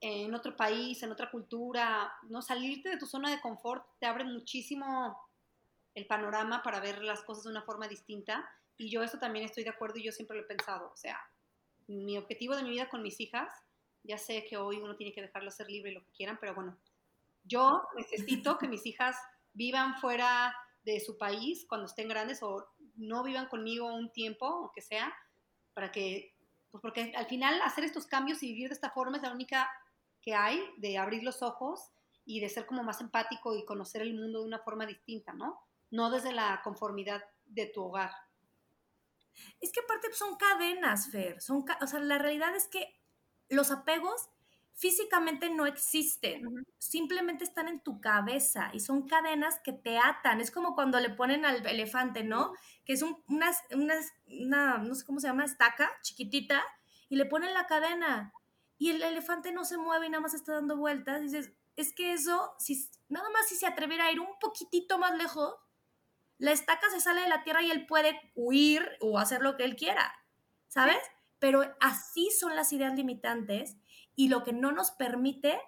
en 0.00 0.34
otro 0.34 0.56
país, 0.56 1.02
en 1.02 1.12
otra 1.12 1.30
cultura, 1.30 2.12
no 2.28 2.40
salirte 2.42 2.88
de 2.88 2.98
tu 2.98 3.06
zona 3.06 3.30
de 3.30 3.40
confort 3.40 3.84
te 3.98 4.06
abre 4.06 4.24
muchísimo 4.24 5.18
el 5.94 6.06
panorama 6.06 6.62
para 6.62 6.80
ver 6.80 7.02
las 7.02 7.22
cosas 7.22 7.44
de 7.44 7.50
una 7.50 7.62
forma 7.62 7.88
distinta 7.88 8.48
y 8.76 8.88
yo 8.90 9.02
eso 9.02 9.18
también 9.18 9.44
estoy 9.44 9.64
de 9.64 9.70
acuerdo 9.70 9.98
y 9.98 10.04
yo 10.04 10.12
siempre 10.12 10.36
lo 10.36 10.44
he 10.44 10.46
pensado, 10.46 10.90
o 10.92 10.96
sea, 10.96 11.18
mi 11.88 12.16
objetivo 12.16 12.54
de 12.54 12.62
mi 12.62 12.70
vida 12.70 12.88
con 12.88 13.02
mis 13.02 13.18
hijas, 13.20 13.50
ya 14.04 14.18
sé 14.18 14.44
que 14.44 14.56
hoy 14.56 14.76
uno 14.76 14.94
tiene 14.94 15.12
que 15.12 15.22
dejarlo 15.22 15.50
ser 15.50 15.68
libre 15.68 15.90
y 15.90 15.94
lo 15.94 16.04
que 16.04 16.12
quieran, 16.12 16.38
pero 16.40 16.54
bueno, 16.54 16.78
yo 17.44 17.82
necesito 17.96 18.56
que 18.58 18.68
mis 18.68 18.86
hijas 18.86 19.16
vivan 19.52 19.96
fuera 19.96 20.54
de 20.84 21.00
su 21.00 21.18
país 21.18 21.66
cuando 21.68 21.86
estén 21.86 22.08
grandes 22.08 22.42
o 22.42 22.68
no 22.94 23.24
vivan 23.24 23.46
conmigo 23.46 23.92
un 23.92 24.12
tiempo, 24.12 24.46
o 24.46 24.72
que 24.72 24.80
sea, 24.80 25.12
para 25.74 25.90
que, 25.90 26.34
pues 26.70 26.80
porque 26.80 27.12
al 27.16 27.26
final 27.26 27.60
hacer 27.62 27.84
estos 27.84 28.06
cambios 28.06 28.42
y 28.42 28.52
vivir 28.52 28.68
de 28.68 28.74
esta 28.74 28.90
forma 28.90 29.16
es 29.16 29.22
la 29.22 29.32
única 29.32 29.68
que 30.28 30.34
hay 30.34 30.62
de 30.76 30.98
abrir 30.98 31.22
los 31.22 31.40
ojos 31.40 31.90
y 32.26 32.40
de 32.40 32.50
ser 32.50 32.66
como 32.66 32.82
más 32.82 33.00
empático 33.00 33.56
y 33.56 33.64
conocer 33.64 34.02
el 34.02 34.12
mundo 34.12 34.40
de 34.40 34.44
una 34.44 34.58
forma 34.58 34.84
distinta, 34.84 35.32
¿no? 35.32 35.58
No 35.90 36.10
desde 36.10 36.32
la 36.32 36.60
conformidad 36.62 37.24
de 37.46 37.64
tu 37.64 37.84
hogar. 37.84 38.10
Es 39.58 39.72
que 39.72 39.80
aparte 39.80 40.12
son 40.12 40.36
cadenas, 40.36 41.10
Fer. 41.10 41.40
Son 41.40 41.64
o 41.80 41.86
sea, 41.86 42.00
la 42.00 42.18
realidad 42.18 42.54
es 42.54 42.68
que 42.68 43.00
los 43.48 43.70
apegos 43.70 44.28
físicamente 44.74 45.48
no 45.48 45.64
existen, 45.64 46.44
simplemente 46.76 47.44
están 47.44 47.66
en 47.66 47.80
tu 47.80 47.98
cabeza 47.98 48.68
y 48.74 48.80
son 48.80 49.08
cadenas 49.08 49.58
que 49.64 49.72
te 49.72 49.96
atan. 49.96 50.42
Es 50.42 50.50
como 50.50 50.74
cuando 50.74 51.00
le 51.00 51.08
ponen 51.08 51.46
al 51.46 51.66
elefante, 51.66 52.22
¿no? 52.22 52.52
Que 52.84 52.92
es 52.92 53.00
un, 53.00 53.16
una, 53.28 53.50
una, 53.70 54.76
no 54.76 54.94
sé 54.94 55.06
cómo 55.06 55.20
se 55.20 55.28
llama, 55.28 55.46
estaca 55.46 55.90
chiquitita 56.02 56.62
y 57.08 57.16
le 57.16 57.24
ponen 57.24 57.54
la 57.54 57.66
cadena 57.66 58.34
y 58.78 58.90
el 58.90 59.02
elefante 59.02 59.52
no 59.52 59.64
se 59.64 59.76
mueve 59.76 60.06
y 60.06 60.10
nada 60.10 60.22
más 60.22 60.34
está 60.34 60.54
dando 60.54 60.76
vueltas, 60.76 61.20
dices, 61.20 61.52
es 61.76 61.92
que 61.92 62.12
eso, 62.12 62.54
si, 62.58 62.88
nada 63.08 63.28
más 63.30 63.48
si 63.48 63.56
se 63.56 63.66
atreviera 63.66 64.06
a 64.06 64.12
ir 64.12 64.20
un 64.20 64.38
poquitito 64.40 64.98
más 64.98 65.16
lejos, 65.16 65.54
la 66.38 66.52
estaca 66.52 66.88
se 66.90 67.00
sale 67.00 67.22
de 67.22 67.28
la 67.28 67.42
tierra 67.42 67.62
y 67.62 67.70
él 67.70 67.86
puede 67.86 68.32
huir 68.34 68.88
o 69.00 69.18
hacer 69.18 69.42
lo 69.42 69.56
que 69.56 69.64
él 69.64 69.76
quiera, 69.76 70.12
¿sabes? 70.68 70.98
Pero 71.40 71.62
así 71.80 72.30
son 72.30 72.54
las 72.56 72.72
ideas 72.72 72.94
limitantes 72.94 73.76
y 74.14 74.28
lo 74.28 74.44
que 74.44 74.52
no 74.52 74.72
nos 74.72 74.92
permite 74.92 75.60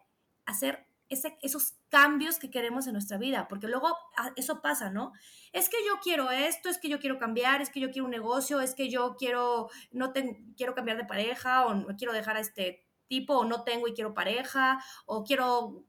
hacer 0.46 0.86
esos 1.08 1.74
cambios 1.88 2.38
que 2.38 2.50
queremos 2.50 2.86
en 2.86 2.92
nuestra 2.92 3.18
vida, 3.18 3.48
porque 3.48 3.66
luego 3.66 3.96
ah, 4.16 4.30
eso 4.36 4.62
pasa, 4.62 4.90
¿no? 4.90 5.12
Es 5.52 5.68
que 5.68 5.76
yo 5.84 5.98
quiero 6.00 6.30
esto, 6.30 6.68
es 6.68 6.78
que 6.78 6.88
yo 6.88 7.00
quiero 7.00 7.18
cambiar, 7.18 7.60
es 7.60 7.70
que 7.70 7.80
yo 7.80 7.90
quiero 7.90 8.04
un 8.04 8.12
negocio, 8.12 8.60
es 8.60 8.76
que 8.76 8.88
yo 8.88 9.16
quiero, 9.18 9.68
no 9.90 10.12
quiero 10.56 10.74
cambiar 10.74 10.96
de 10.96 11.04
pareja 11.04 11.66
o 11.66 11.74
no 11.74 11.96
quiero 11.96 12.12
dejar 12.12 12.36
a 12.36 12.40
este 12.40 12.86
tipo 13.10 13.36
o 13.36 13.44
no 13.44 13.64
tengo 13.64 13.88
y 13.88 13.92
quiero 13.92 14.14
pareja 14.14 14.82
o 15.04 15.24
quiero 15.24 15.84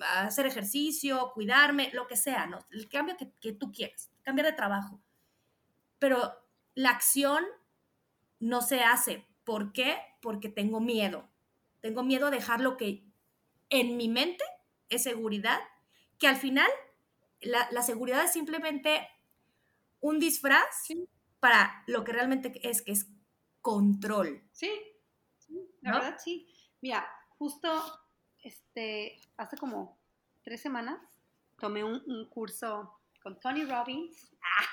hacer 0.00 0.46
ejercicio, 0.46 1.32
cuidarme, 1.34 1.90
lo 1.92 2.06
que 2.06 2.16
sea, 2.16 2.46
¿no? 2.46 2.64
El 2.70 2.88
cambio 2.88 3.16
que, 3.18 3.52
tú 3.52 3.72
quieras, 3.72 4.10
cambiar 4.22 4.46
de 4.46 4.52
trabajo. 4.52 5.02
Pero 5.98 6.32
la 6.74 6.90
acción 6.90 7.44
no 8.38 8.62
se 8.62 8.80
hace. 8.82 9.26
¿Por 9.42 9.72
qué? 9.72 9.98
Porque 10.22 10.48
tengo 10.48 10.80
miedo. 10.80 11.28
Tengo 11.80 12.04
miedo 12.04 12.28
a 12.28 12.30
dejar 12.30 12.60
lo 12.60 12.76
que 12.76 13.04
en 13.68 13.96
mi 13.96 14.08
mente 14.08 14.44
es 14.88 15.02
seguridad, 15.02 15.58
que 16.18 16.28
al 16.28 16.36
final 16.36 16.70
la, 17.40 17.82
seguridad 17.82 18.24
es 18.24 18.32
simplemente 18.32 19.08
un 20.00 20.20
disfraz 20.20 20.86
para 21.40 21.82
lo 21.88 22.04
que 22.04 22.12
realmente 22.12 22.52
es, 22.62 22.80
que 22.80 22.92
es 22.92 23.08
control. 23.60 24.42
Sí, 24.52 24.70
la 25.82 25.92
verdad 25.94 26.16
sí. 26.22 26.46
Mira, 26.82 27.06
justo 27.38 27.68
este, 28.42 29.20
hace 29.36 29.56
como 29.56 29.98
tres 30.42 30.60
semanas 30.60 31.00
tomé 31.58 31.84
un, 31.84 32.26
curso 32.30 33.00
con 33.22 33.38
Tony 33.38 33.64
Robbins. 33.64 34.32
Ah, 34.42 34.64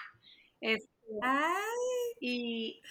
este, 0.62 0.86
y 2.20 2.82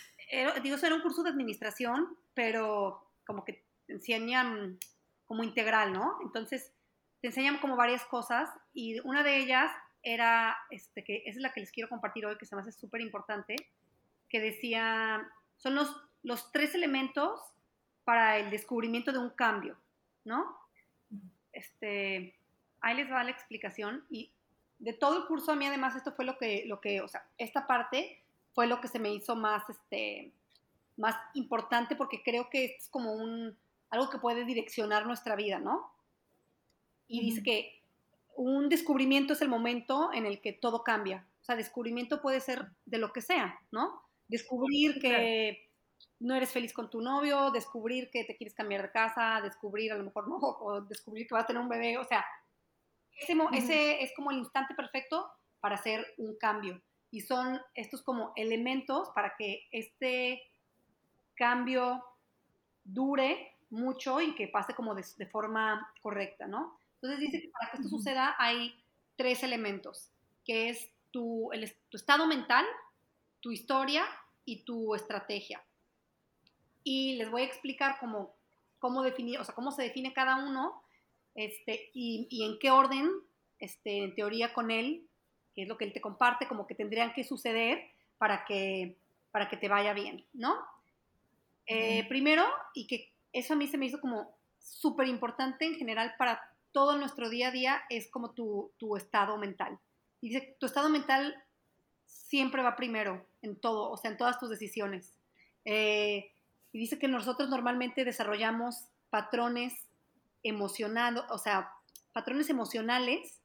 digo, 0.62 0.76
eso 0.76 0.87
era 0.87 0.94
un 0.94 1.02
curso 1.02 1.22
de 1.22 1.31
administración, 1.31 2.16
pero 2.35 3.11
como 3.26 3.44
que 3.44 3.64
te 3.87 3.94
enseñan 3.94 4.79
como 5.24 5.42
integral, 5.42 5.92
¿no? 5.92 6.18
Entonces, 6.22 6.72
te 7.20 7.29
enseñan 7.29 7.59
como 7.59 7.76
varias 7.76 8.05
cosas 8.05 8.50
y 8.74 9.00
una 9.00 9.22
de 9.22 9.38
ellas 9.38 9.72
era, 10.02 10.57
este, 10.70 11.02
que 11.02 11.22
es 11.26 11.37
la 11.37 11.52
que 11.52 11.61
les 11.61 11.72
quiero 11.72 11.88
compartir 11.88 12.26
hoy, 12.26 12.37
que 12.38 12.46
se 12.46 12.55
me 12.55 12.62
hace 12.62 12.72
súper 12.72 13.00
importante, 13.00 13.57
que 14.29 14.40
decía, 14.40 15.26
son 15.57 15.74
los, 15.74 15.96
los 16.22 16.52
tres 16.52 16.74
elementos 16.74 17.40
para 18.07 18.38
el 18.38 18.51
descubrimiento 18.51 19.11
de 19.11 19.19
un 19.19 19.31
cambio, 19.31 19.77
¿no? 20.25 20.57
Este, 21.53 22.37
ahí 22.81 22.97
les 22.97 23.11
va 23.11 23.25
la 23.25 23.33
explicación 23.33 24.05
y 24.09 24.31
de 24.79 24.92
todo 24.92 25.19
el 25.19 25.27
curso 25.27 25.51
a 25.51 25.57
mí 25.57 25.66
además 25.66 25.97
esto 25.97 26.12
fue 26.12 26.25
lo 26.25 26.38
que, 26.38 26.62
lo 26.66 26.81
que, 26.81 27.01
o 27.01 27.09
sea, 27.09 27.27
esta 27.37 27.66
parte 27.66 28.23
fue 28.55 28.69
lo 28.69 28.81
que 28.81 28.87
se 28.87 29.01
me 29.01 29.12
hizo 29.12 29.35
más, 29.35 29.69
este, 29.69 30.31
más 30.97 31.16
importante 31.35 31.97
porque 31.97 32.23
creo 32.23 32.49
que 32.49 32.66
es 32.66 32.88
como 32.90 33.12
un, 33.12 33.57
algo 33.90 34.09
que 34.09 34.19
puede 34.19 34.45
direccionar 34.45 35.05
nuestra 35.05 35.35
vida, 35.35 35.59
¿no? 35.59 35.90
Y 37.09 37.23
dice 37.23 37.42
que 37.42 37.83
un 38.37 38.69
descubrimiento 38.69 39.33
es 39.33 39.42
el 39.42 39.49
momento 39.49 40.12
en 40.12 40.27
el 40.27 40.40
que 40.40 40.53
todo 40.53 40.85
cambia. 40.85 41.27
O 41.42 41.45
sea, 41.45 41.57
descubrimiento 41.57 42.23
puede 42.23 42.40
ser 42.40 42.71
de 42.85 42.99
lo 42.99 43.12
que 43.12 43.21
sea, 43.21 43.59
¿no? 43.73 44.01
Descubrir 44.29 45.01
que 45.01 45.65
no 46.21 46.35
eres 46.35 46.51
feliz 46.51 46.73
con 46.73 46.89
tu 46.89 47.01
novio, 47.01 47.51
descubrir 47.51 48.11
que 48.11 48.25
te 48.25 48.37
quieres 48.37 48.55
cambiar 48.55 48.83
de 48.83 48.91
casa, 48.91 49.41
descubrir 49.43 49.93
a 49.93 49.97
lo 49.97 50.05
mejor 50.05 50.29
no, 50.29 50.37
o 50.37 50.81
descubrir 50.81 51.27
que 51.27 51.35
vas 51.35 51.45
a 51.45 51.47
tener 51.47 51.63
un 51.63 51.69
bebé, 51.69 51.99
o 51.99 52.05
sea, 52.05 52.25
ese, 53.19 53.35
ese 53.53 54.03
es 54.03 54.13
como 54.15 54.31
el 54.31 54.39
instante 54.39 54.75
perfecto 54.75 55.31
para 55.61 55.77
hacer 55.77 56.07
un 56.19 56.37
cambio. 56.37 56.81
Y 57.11 57.21
son 57.21 57.61
estos 57.75 58.03
como 58.03 58.33
elementos 58.37 59.09
para 59.15 59.35
que 59.37 59.67
este 59.71 60.43
cambio 61.35 62.05
dure 62.85 63.55
mucho 63.71 64.21
y 64.21 64.35
que 64.35 64.49
pase 64.49 64.75
como 64.75 64.95
de, 64.95 65.27
forma 65.27 65.93
correcta, 66.03 66.47
¿no? 66.47 66.79
Entonces 66.97 67.21
dice 67.21 67.41
que 67.41 67.49
para 67.49 67.71
que 67.71 67.77
esto 67.79 67.89
suceda 67.89 68.35
hay 68.39 68.83
tres 69.17 69.43
elementos, 69.43 70.11
que 70.45 70.69
es 70.69 70.91
tu, 71.11 71.51
tu 71.89 71.97
estado 71.97 72.27
mental, 72.27 72.65
tu 73.41 73.51
historia 73.51 74.05
y 74.45 74.65
tu 74.65 74.95
estrategia. 74.95 75.65
Y 76.88 77.16
les 77.16 77.29
voy 77.33 77.42
a 77.42 77.46
explicar 77.46 77.96
cómo, 77.99 78.37
cómo 78.79 79.03
definir, 79.03 79.40
o 79.40 79.44
sea, 79.44 79.57
cómo 79.57 79.72
se 79.72 79.83
define 79.83 80.12
cada 80.12 80.37
uno 80.37 80.85
este, 81.35 81.90
y, 81.92 82.29
y, 82.31 82.44
en 82.44 82.61
qué 82.61 82.70
orden, 82.70 83.11
este, 83.59 84.05
en 84.05 84.14
teoría 84.14 84.55
con 84.55 84.70
él, 84.70 85.05
que 85.53 85.62
es 85.62 85.68
lo 85.68 85.77
que 85.77 85.85
él 85.85 85.92
te 85.92 86.01
comparte, 86.01 86.46
como 86.46 86.64
que 86.68 86.77
tendrían 86.77 87.12
que 87.12 87.25
suceder 87.25 87.90
para 88.18 88.44
que, 88.44 88.96
para 89.33 89.49
que 89.49 89.57
te 89.57 89.68
vaya 89.68 89.94
bien, 89.94 90.25
¿no? 90.33 90.57
Eh, 91.66 92.07
primero, 92.09 92.44
y 92.72 92.87
que 92.87 93.11
eso 93.33 93.55
a 93.55 93.57
mí 93.57 93.66
se 93.66 93.79
me 93.79 93.87
hizo 93.87 94.01
como 94.01 94.37
súper 94.61 95.09
importante 95.09 95.64
en 95.64 95.75
general 95.75 96.14
para 96.16 96.40
todo 96.70 96.96
nuestro 96.99 97.29
día 97.31 97.49
a 97.49 97.51
día, 97.51 97.83
es 97.90 98.09
como 98.12 98.31
tu, 98.31 98.70
tu 98.79 98.96
estado 98.96 99.37
mental. 99.38 99.77
Y 100.20 100.29
dice, 100.29 100.57
tu 100.61 100.66
estado 100.66 100.88
mental 100.88 101.35
siempre 102.05 102.62
va 102.62 102.77
primero 102.77 103.27
en 103.42 103.57
todo, 103.57 103.90
o 103.90 103.96
sea, 103.96 104.12
en 104.12 104.16
todas 104.16 104.38
tus 104.38 104.51
decisiones. 104.51 105.12
Eh, 105.64 106.31
y 106.77 106.79
dice 106.79 106.99
que 106.99 107.09
nosotros 107.09 107.49
normalmente 107.49 108.05
desarrollamos 108.05 108.85
patrones 109.09 109.73
emocionados, 110.43 111.25
o 111.31 111.39
sea, 111.39 111.73
patrones 112.12 112.51
emocionales 112.51 113.41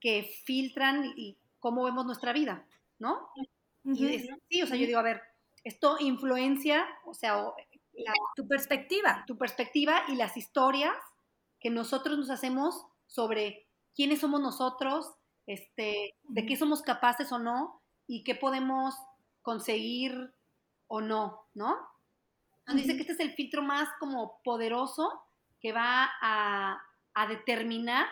que 0.00 0.22
filtran 0.46 1.12
y, 1.18 1.36
cómo 1.58 1.84
vemos 1.84 2.06
nuestra 2.06 2.32
vida, 2.32 2.66
¿no? 2.98 3.28
y 3.84 4.26
sí, 4.48 4.62
o 4.62 4.66
sea, 4.66 4.78
yo 4.78 4.86
digo, 4.86 4.98
a 4.98 5.02
ver, 5.02 5.20
esto 5.64 5.98
influencia, 6.00 6.88
o 7.04 7.12
sea, 7.12 7.44
tu 8.34 8.48
perspectiva. 8.48 9.22
Tu 9.26 9.36
perspectiva 9.36 10.04
y 10.08 10.14
las 10.14 10.38
historias 10.38 10.96
que 11.60 11.68
nosotros 11.68 12.16
nos 12.16 12.30
hacemos 12.30 12.86
sobre 13.06 13.66
quiénes 13.94 14.20
somos 14.20 14.40
nosotros, 14.40 15.12
este, 15.46 16.14
de 16.22 16.46
qué 16.46 16.56
somos 16.56 16.80
capaces 16.80 17.32
o 17.32 17.38
no 17.38 17.82
y 18.06 18.24
qué 18.24 18.34
podemos 18.34 18.94
conseguir 19.42 20.32
o 20.86 21.02
no, 21.02 21.42
¿no? 21.52 21.76
Dice 22.74 22.94
que 22.94 23.02
este 23.02 23.12
es 23.12 23.20
el 23.20 23.32
filtro 23.32 23.62
más 23.62 23.88
como 23.98 24.40
poderoso 24.42 25.22
que 25.60 25.72
va 25.72 26.10
a, 26.20 26.82
determinar 27.28 28.06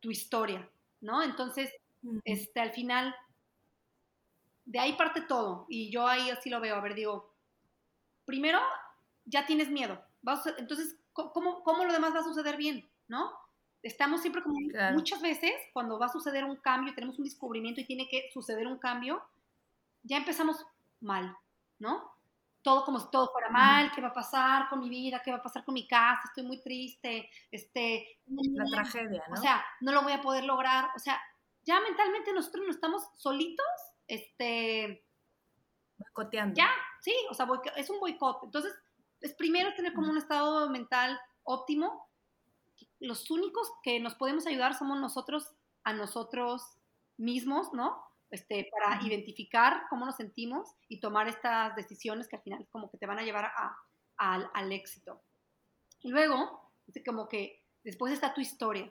tu 0.00 0.10
historia, 0.10 0.68
¿no? 1.00 1.22
Entonces, 1.22 1.70
este, 2.24 2.60
al 2.60 2.72
final, 2.72 3.14
de 4.64 4.80
ahí 4.80 4.94
parte 4.94 5.20
todo. 5.20 5.66
Y 5.68 5.90
yo 5.90 6.06
ahí 6.06 6.30
así 6.30 6.50
lo 6.50 6.60
veo. 6.60 6.74
A 6.74 6.80
ver, 6.80 6.94
digo, 6.94 7.32
primero, 8.24 8.60
ya 9.24 9.46
tienes 9.46 9.70
miedo. 9.70 10.02
entonces, 10.58 10.96
¿cómo, 11.12 11.62
¿cómo, 11.62 11.84
lo 11.84 11.92
demás 11.92 12.14
va 12.14 12.20
a 12.20 12.24
suceder 12.24 12.56
bien, 12.56 12.88
no? 13.06 13.32
Estamos 13.82 14.20
siempre 14.20 14.42
como 14.42 14.58
muchas 14.92 15.22
veces 15.22 15.52
cuando 15.72 15.98
va 15.98 16.06
a 16.06 16.12
suceder 16.12 16.44
un 16.44 16.56
cambio, 16.56 16.94
tenemos 16.94 17.18
un 17.18 17.24
descubrimiento 17.24 17.80
y 17.80 17.86
tiene 17.86 18.08
que 18.08 18.28
suceder 18.32 18.66
un 18.66 18.78
cambio, 18.78 19.22
ya 20.02 20.16
empezamos 20.16 20.66
mal, 21.00 21.36
¿no? 21.78 22.17
Todo 22.68 22.84
como 22.84 23.00
si 23.00 23.10
todo 23.10 23.30
fuera 23.32 23.48
mal, 23.48 23.90
qué 23.94 24.02
va 24.02 24.08
a 24.08 24.12
pasar 24.12 24.68
con 24.68 24.80
mi 24.80 24.90
vida, 24.90 25.22
qué 25.24 25.30
va 25.30 25.38
a 25.38 25.42
pasar 25.42 25.64
con 25.64 25.72
mi 25.72 25.88
casa, 25.88 26.20
estoy 26.26 26.44
muy 26.44 26.60
triste, 26.60 27.30
este... 27.50 28.20
La 28.26 28.66
tragedia, 28.66 29.24
¿no? 29.26 29.34
O 29.34 29.36
sea, 29.38 29.64
no 29.80 29.90
lo 29.90 30.02
voy 30.02 30.12
a 30.12 30.20
poder 30.20 30.44
lograr, 30.44 30.90
o 30.94 30.98
sea, 30.98 31.18
ya 31.62 31.80
mentalmente 31.80 32.30
nosotros 32.34 32.66
no 32.66 32.70
estamos 32.70 33.08
solitos, 33.16 33.66
este... 34.06 35.02
Boicoteando. 35.96 36.54
Ya, 36.54 36.68
sí, 37.00 37.14
o 37.30 37.34
sea, 37.34 37.48
es 37.76 37.88
un 37.88 38.00
boicot. 38.00 38.44
Entonces, 38.44 38.74
es 39.22 39.32
primero 39.32 39.72
tener 39.74 39.94
como 39.94 40.10
un 40.10 40.18
estado 40.18 40.68
mental 40.68 41.18
óptimo. 41.44 42.06
Los 43.00 43.30
únicos 43.30 43.72
que 43.82 43.98
nos 43.98 44.14
podemos 44.14 44.46
ayudar 44.46 44.74
somos 44.74 45.00
nosotros 45.00 45.54
a 45.84 45.94
nosotros 45.94 46.76
mismos, 47.16 47.72
¿no? 47.72 48.07
Este, 48.30 48.68
para 48.70 49.02
identificar 49.02 49.84
cómo 49.88 50.04
nos 50.04 50.16
sentimos 50.16 50.74
y 50.88 51.00
tomar 51.00 51.28
estas 51.28 51.74
decisiones 51.76 52.28
que 52.28 52.36
al 52.36 52.42
final 52.42 52.66
como 52.70 52.90
que 52.90 52.98
te 52.98 53.06
van 53.06 53.18
a 53.18 53.22
llevar 53.22 53.50
al, 54.16 54.72
éxito. 54.72 55.22
Y 56.00 56.10
luego, 56.10 56.72
como 57.06 57.28
que 57.28 57.64
después 57.84 58.12
está 58.12 58.34
tu 58.34 58.40
historia. 58.40 58.90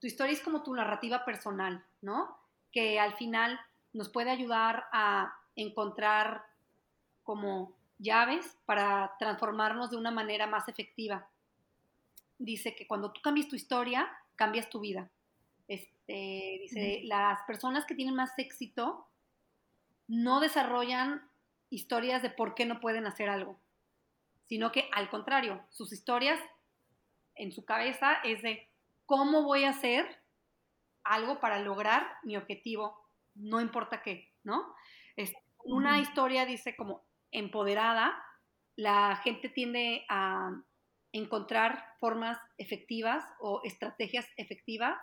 Tu 0.00 0.06
historia 0.06 0.34
es 0.34 0.42
como 0.42 0.62
tu 0.62 0.74
narrativa 0.74 1.24
personal, 1.24 1.84
¿no? 2.02 2.36
Que 2.70 3.00
al 3.00 3.16
final 3.16 3.58
nos 3.92 4.10
puede 4.10 4.30
ayudar 4.30 4.86
a 4.92 5.34
encontrar 5.54 6.44
como 7.22 7.74
llaves 7.98 8.58
para 8.66 9.16
transformarnos 9.18 9.90
de 9.90 9.96
una 9.96 10.10
manera 10.10 10.46
más 10.46 10.68
efectiva. 10.68 11.28
Dice 12.38 12.74
que 12.74 12.86
cuando 12.86 13.12
tú 13.12 13.22
cambias 13.22 13.48
tu 13.48 13.56
historia, 13.56 14.06
cambias 14.34 14.68
tu 14.68 14.80
vida. 14.80 15.10
Este, 16.08 16.58
dice, 16.62 17.00
las 17.04 17.42
personas 17.42 17.84
que 17.84 17.94
tienen 17.94 18.14
más 18.14 18.38
éxito 18.38 19.08
no 20.06 20.38
desarrollan 20.38 21.28
historias 21.68 22.22
de 22.22 22.30
por 22.30 22.54
qué 22.54 22.64
no 22.64 22.80
pueden 22.80 23.06
hacer 23.06 23.28
algo, 23.28 23.58
sino 24.44 24.70
que 24.70 24.88
al 24.92 25.10
contrario, 25.10 25.64
sus 25.70 25.92
historias 25.92 26.38
en 27.34 27.50
su 27.50 27.64
cabeza 27.64 28.14
es 28.22 28.40
de 28.42 28.68
cómo 29.04 29.42
voy 29.42 29.64
a 29.64 29.70
hacer 29.70 30.22
algo 31.02 31.40
para 31.40 31.58
lograr 31.58 32.06
mi 32.22 32.36
objetivo, 32.36 33.04
no 33.34 33.60
importa 33.60 34.02
qué, 34.02 34.32
¿no? 34.44 34.74
Es, 35.16 35.32
una 35.64 35.98
historia 35.98 36.46
dice 36.46 36.76
como 36.76 37.04
empoderada, 37.32 38.16
la 38.76 39.16
gente 39.16 39.48
tiende 39.48 40.06
a 40.08 40.52
encontrar 41.10 41.96
formas 41.98 42.38
efectivas 42.58 43.24
o 43.40 43.60
estrategias 43.64 44.28
efectivas 44.36 44.96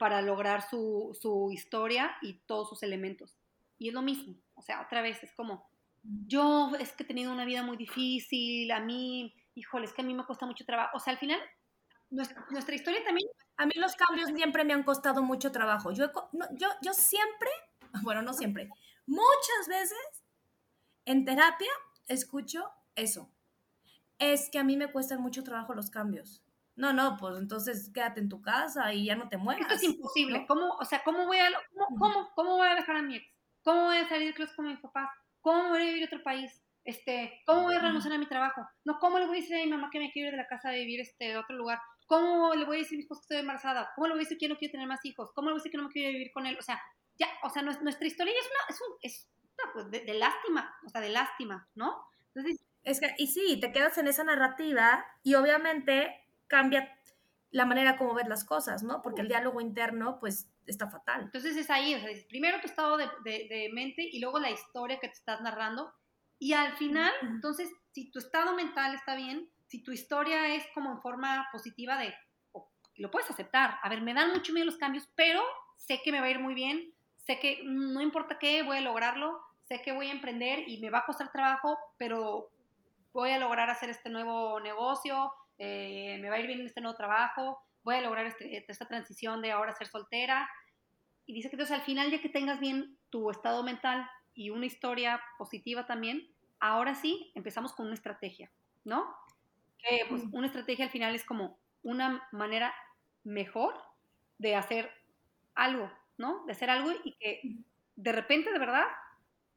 para 0.00 0.22
lograr 0.22 0.62
su, 0.62 1.14
su, 1.20 1.50
historia 1.52 2.16
y 2.22 2.38
todos 2.46 2.70
sus 2.70 2.82
elementos. 2.82 3.36
Y 3.78 3.88
es 3.88 3.94
lo 3.94 4.00
mismo, 4.00 4.34
o 4.54 4.62
sea, 4.62 4.80
otra 4.80 5.02
vez 5.02 5.22
es 5.22 5.30
como, 5.34 5.68
yo 6.02 6.72
es 6.80 6.92
que 6.92 7.02
he 7.02 7.06
tenido 7.06 7.30
una 7.30 7.44
vida 7.44 7.62
muy 7.62 7.76
difícil, 7.76 8.70
a 8.72 8.80
mí, 8.80 9.34
híjole, 9.54 9.84
es 9.84 9.92
que 9.92 10.00
a 10.00 10.04
mí 10.06 10.14
me 10.14 10.24
cuesta 10.24 10.46
mucho 10.46 10.64
trabajo. 10.64 10.96
O 10.96 11.00
sea, 11.00 11.12
al 11.12 11.18
final, 11.18 11.38
nuestra, 12.08 12.46
nuestra 12.50 12.74
historia 12.74 13.04
también... 13.04 13.28
A 13.58 13.66
mí 13.66 13.72
los 13.76 13.94
cambios 13.94 14.30
siempre 14.34 14.64
me 14.64 14.72
han 14.72 14.84
costado 14.84 15.22
mucho 15.22 15.52
trabajo. 15.52 15.92
Yo, 15.92 16.06
yo, 16.52 16.68
yo 16.80 16.94
siempre, 16.94 17.50
bueno, 18.02 18.22
no 18.22 18.32
siempre, 18.32 18.70
muchas 19.06 19.68
veces 19.68 20.24
en 21.04 21.26
terapia 21.26 21.70
escucho 22.08 22.70
eso. 22.94 23.30
Es 24.18 24.48
que 24.48 24.58
a 24.58 24.64
mí 24.64 24.78
me 24.78 24.90
cuestan 24.90 25.20
mucho 25.20 25.44
trabajo 25.44 25.74
los 25.74 25.90
cambios. 25.90 26.42
No, 26.80 26.94
no, 26.94 27.18
pues 27.18 27.36
entonces 27.36 27.90
quédate 27.92 28.20
en 28.20 28.30
tu 28.30 28.40
casa 28.40 28.94
y 28.94 29.04
ya 29.04 29.14
no 29.14 29.28
te 29.28 29.36
muevas. 29.36 29.60
Esto 29.60 29.74
es 29.74 29.82
imposible. 29.82 30.46
¿Cómo, 30.48 30.76
o 30.80 30.84
sea, 30.86 31.02
¿cómo 31.04 31.26
voy 31.26 31.36
a, 31.36 31.50
cómo, 31.98 32.30
cómo, 32.34 32.56
voy 32.56 32.68
a 32.68 32.74
dejar 32.74 32.96
a 32.96 33.02
mi 33.02 33.16
ex? 33.16 33.26
¿Cómo 33.62 33.84
voy 33.84 33.98
a 33.98 34.08
salir 34.08 34.34
de 34.34 34.54
con 34.56 34.66
mis 34.66 34.80
papás? 34.80 35.10
¿Cómo 35.42 35.68
voy 35.68 35.82
a 35.82 35.84
vivir 35.84 36.04
a 36.04 36.06
otro 36.06 36.22
país? 36.22 36.64
Este, 36.82 37.42
¿cómo 37.44 37.64
voy 37.64 37.74
a 37.74 37.80
renunciar 37.80 38.14
a 38.14 38.18
mi 38.18 38.26
trabajo? 38.26 38.66
No, 38.86 38.98
¿cómo 38.98 39.18
le 39.18 39.26
voy 39.26 39.36
a 39.36 39.40
decir 39.42 39.56
a 39.56 39.62
mi 39.62 39.70
mamá 39.70 39.90
que 39.92 39.98
me 39.98 40.10
quiero 40.10 40.28
ir 40.28 40.32
de 40.32 40.38
la 40.38 40.48
casa 40.48 40.70
a 40.70 40.72
vivir 40.72 41.00
este, 41.00 41.34
a 41.34 41.40
otro 41.40 41.54
lugar? 41.54 41.78
¿Cómo 42.06 42.54
le 42.54 42.64
voy 42.64 42.78
a 42.78 42.80
decir 42.80 42.96
a 42.96 42.98
mi 42.98 43.02
esposo 43.02 43.20
que 43.20 43.24
estoy 43.24 43.36
embarazada? 43.40 43.90
¿Cómo 43.94 44.06
le 44.06 44.14
voy 44.14 44.20
a 44.20 44.24
decir 44.24 44.38
que 44.38 44.48
no 44.48 44.56
quiero 44.56 44.72
tener 44.72 44.88
más 44.88 45.04
hijos? 45.04 45.32
¿Cómo 45.34 45.50
le 45.50 45.52
voy 45.52 45.58
a 45.58 45.60
decir 45.60 45.72
que 45.72 45.76
no 45.76 45.84
me 45.84 45.90
quiero 45.90 46.12
vivir 46.12 46.32
con 46.32 46.46
él? 46.46 46.56
O 46.58 46.62
sea, 46.62 46.80
ya, 47.18 47.28
o 47.42 47.50
sea, 47.50 47.60
nuestra 47.60 48.06
historia 48.06 48.32
es 48.32 48.46
una, 48.46 48.74
es, 48.74 48.80
un, 48.80 48.96
es 49.02 49.28
pues, 49.74 49.90
de, 49.90 50.14
lástima, 50.14 50.74
o 50.86 50.88
sea, 50.88 51.02
de 51.02 51.10
lástima, 51.10 51.68
¿no? 51.74 52.02
Entonces, 52.34 52.64
es 52.84 53.00
que, 53.00 53.14
y 53.18 53.26
sí, 53.26 53.60
te 53.60 53.70
quedas 53.70 53.98
en 53.98 54.08
esa 54.08 54.24
narrativa 54.24 55.04
y 55.22 55.34
obviamente 55.34 56.20
cambia 56.50 56.92
la 57.52 57.64
manera 57.64 57.96
como 57.96 58.14
ves 58.14 58.28
las 58.28 58.44
cosas, 58.44 58.82
¿no? 58.82 59.00
Porque 59.02 59.22
el 59.22 59.28
diálogo 59.28 59.60
interno, 59.60 60.18
pues, 60.20 60.50
está 60.66 60.90
fatal. 60.90 61.22
Entonces 61.22 61.56
es 61.56 61.70
ahí, 61.70 61.94
o 61.94 61.98
sea, 61.98 62.10
primero 62.28 62.60
tu 62.60 62.66
estado 62.66 62.96
de, 62.96 63.08
de, 63.24 63.70
mente 63.72 64.02
y 64.02 64.20
luego 64.20 64.38
la 64.38 64.50
historia 64.50 65.00
que 65.00 65.08
te 65.08 65.14
estás 65.14 65.40
narrando. 65.40 65.92
Y 66.38 66.52
al 66.52 66.74
final, 66.74 67.12
entonces, 67.22 67.70
si 67.92 68.10
tu 68.10 68.18
estado 68.18 68.54
mental 68.54 68.94
está 68.94 69.16
bien, 69.16 69.50
si 69.66 69.82
tu 69.82 69.92
historia 69.92 70.54
es 70.54 70.64
como 70.74 70.92
en 70.92 71.00
forma 71.00 71.48
positiva 71.52 71.98
de, 71.98 72.14
lo 72.96 73.10
puedes 73.10 73.30
aceptar. 73.30 73.78
A 73.82 73.88
ver, 73.88 74.02
me 74.02 74.14
dan 74.14 74.30
mucho 74.30 74.52
miedo 74.52 74.66
los 74.66 74.76
cambios, 74.76 75.08
pero 75.16 75.42
sé 75.76 76.00
que 76.02 76.12
me 76.12 76.20
va 76.20 76.26
a 76.26 76.30
ir 76.30 76.38
muy 76.38 76.54
bien, 76.54 76.92
sé 77.16 77.38
que 77.38 77.62
no 77.64 78.00
importa 78.00 78.38
qué, 78.38 78.62
voy 78.62 78.78
a 78.78 78.82
lograrlo, 78.82 79.40
sé 79.64 79.82
que 79.82 79.92
voy 79.92 80.08
a 80.08 80.12
emprender 80.12 80.68
y 80.68 80.80
me 80.80 80.90
va 80.90 80.98
a 80.98 81.06
costar 81.06 81.32
trabajo, 81.32 81.78
pero 81.96 82.50
voy 83.12 83.30
a 83.30 83.38
lograr 83.38 83.70
hacer 83.70 83.90
este 83.90 84.10
nuevo 84.10 84.60
negocio, 84.60 85.32
eh, 85.62 86.18
me 86.22 86.30
va 86.30 86.36
a 86.36 86.40
ir 86.40 86.46
bien 86.46 86.60
en 86.60 86.66
este 86.66 86.80
nuevo 86.80 86.96
trabajo, 86.96 87.62
voy 87.84 87.96
a 87.96 88.00
lograr 88.00 88.24
este, 88.24 88.64
esta 88.66 88.86
transición 88.86 89.42
de 89.42 89.52
ahora 89.52 89.74
ser 89.74 89.88
soltera. 89.88 90.48
Y 91.26 91.34
dice 91.34 91.50
que 91.50 91.56
entonces 91.56 91.76
al 91.76 91.84
final, 91.84 92.10
ya 92.10 92.20
que 92.20 92.30
tengas 92.30 92.60
bien 92.60 92.96
tu 93.10 93.30
estado 93.30 93.62
mental 93.62 94.08
y 94.34 94.48
una 94.48 94.64
historia 94.64 95.20
positiva 95.36 95.86
también, 95.86 96.26
ahora 96.60 96.94
sí 96.94 97.30
empezamos 97.34 97.74
con 97.74 97.86
una 97.86 97.94
estrategia, 97.94 98.50
¿no? 98.84 99.14
Que 99.78 100.06
pues 100.08 100.22
una 100.32 100.46
estrategia 100.46 100.86
al 100.86 100.90
final 100.90 101.14
es 101.14 101.24
como 101.24 101.58
una 101.82 102.26
manera 102.32 102.74
mejor 103.22 103.74
de 104.38 104.56
hacer 104.56 104.90
algo, 105.54 105.92
¿no? 106.16 106.44
De 106.46 106.52
hacer 106.52 106.70
algo 106.70 106.90
y 107.04 107.12
que 107.12 107.42
de 107.96 108.12
repente, 108.12 108.50
de 108.50 108.58
verdad, 108.58 108.86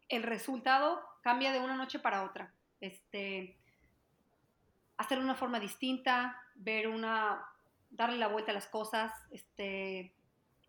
el 0.09 0.23
resultado 0.23 1.01
cambia 1.21 1.53
de 1.53 1.61
una 1.61 1.77
noche 1.77 1.99
para 1.99 2.23
otra. 2.23 2.53
Este, 2.81 3.57
hacer 4.97 5.19
una 5.19 5.35
forma 5.35 5.59
distinta, 5.59 6.37
ver 6.55 6.87
una, 6.87 7.45
darle 7.89 8.17
la 8.17 8.27
vuelta 8.27 8.51
a 8.51 8.55
las 8.55 8.67
cosas, 8.67 9.11
este, 9.31 10.13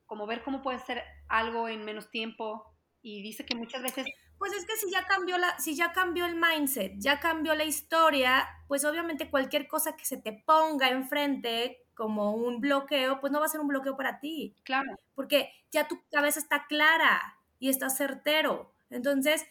como 0.06 0.26
ver 0.26 0.42
cómo 0.42 0.62
puede 0.62 0.78
ser 0.78 1.02
algo 1.28 1.68
en 1.68 1.84
menos 1.84 2.10
tiempo. 2.10 2.74
Y 3.02 3.22
dice 3.22 3.44
que 3.44 3.54
muchas 3.54 3.82
veces 3.82 4.06
pues 4.38 4.52
es 4.52 4.66
que 4.66 4.76
si 4.76 4.90
ya 4.90 5.06
cambió 5.06 5.38
la, 5.38 5.58
si 5.58 5.76
ya 5.76 5.92
cambió 5.92 6.26
el 6.26 6.36
mindset, 6.36 6.94
ya 6.98 7.20
cambió 7.20 7.54
la 7.54 7.64
historia, 7.64 8.46
pues 8.68 8.84
obviamente 8.84 9.30
cualquier 9.30 9.68
cosa 9.68 9.96
que 9.96 10.04
se 10.04 10.16
te 10.16 10.32
ponga 10.32 10.90
enfrente 10.90 11.86
como 11.94 12.34
un 12.34 12.60
bloqueo, 12.60 13.20
pues 13.20 13.32
no 13.32 13.40
va 13.40 13.46
a 13.46 13.48
ser 13.48 13.60
un 13.60 13.68
bloqueo 13.68 13.96
para 13.96 14.20
ti. 14.20 14.56
Claro. 14.64 14.98
Porque 15.14 15.50
ya 15.70 15.86
tu 15.86 16.02
cabeza 16.10 16.40
está 16.40 16.66
clara 16.66 17.38
y 17.58 17.68
está 17.68 17.88
certero. 17.88 18.74
Entonces, 18.90 19.46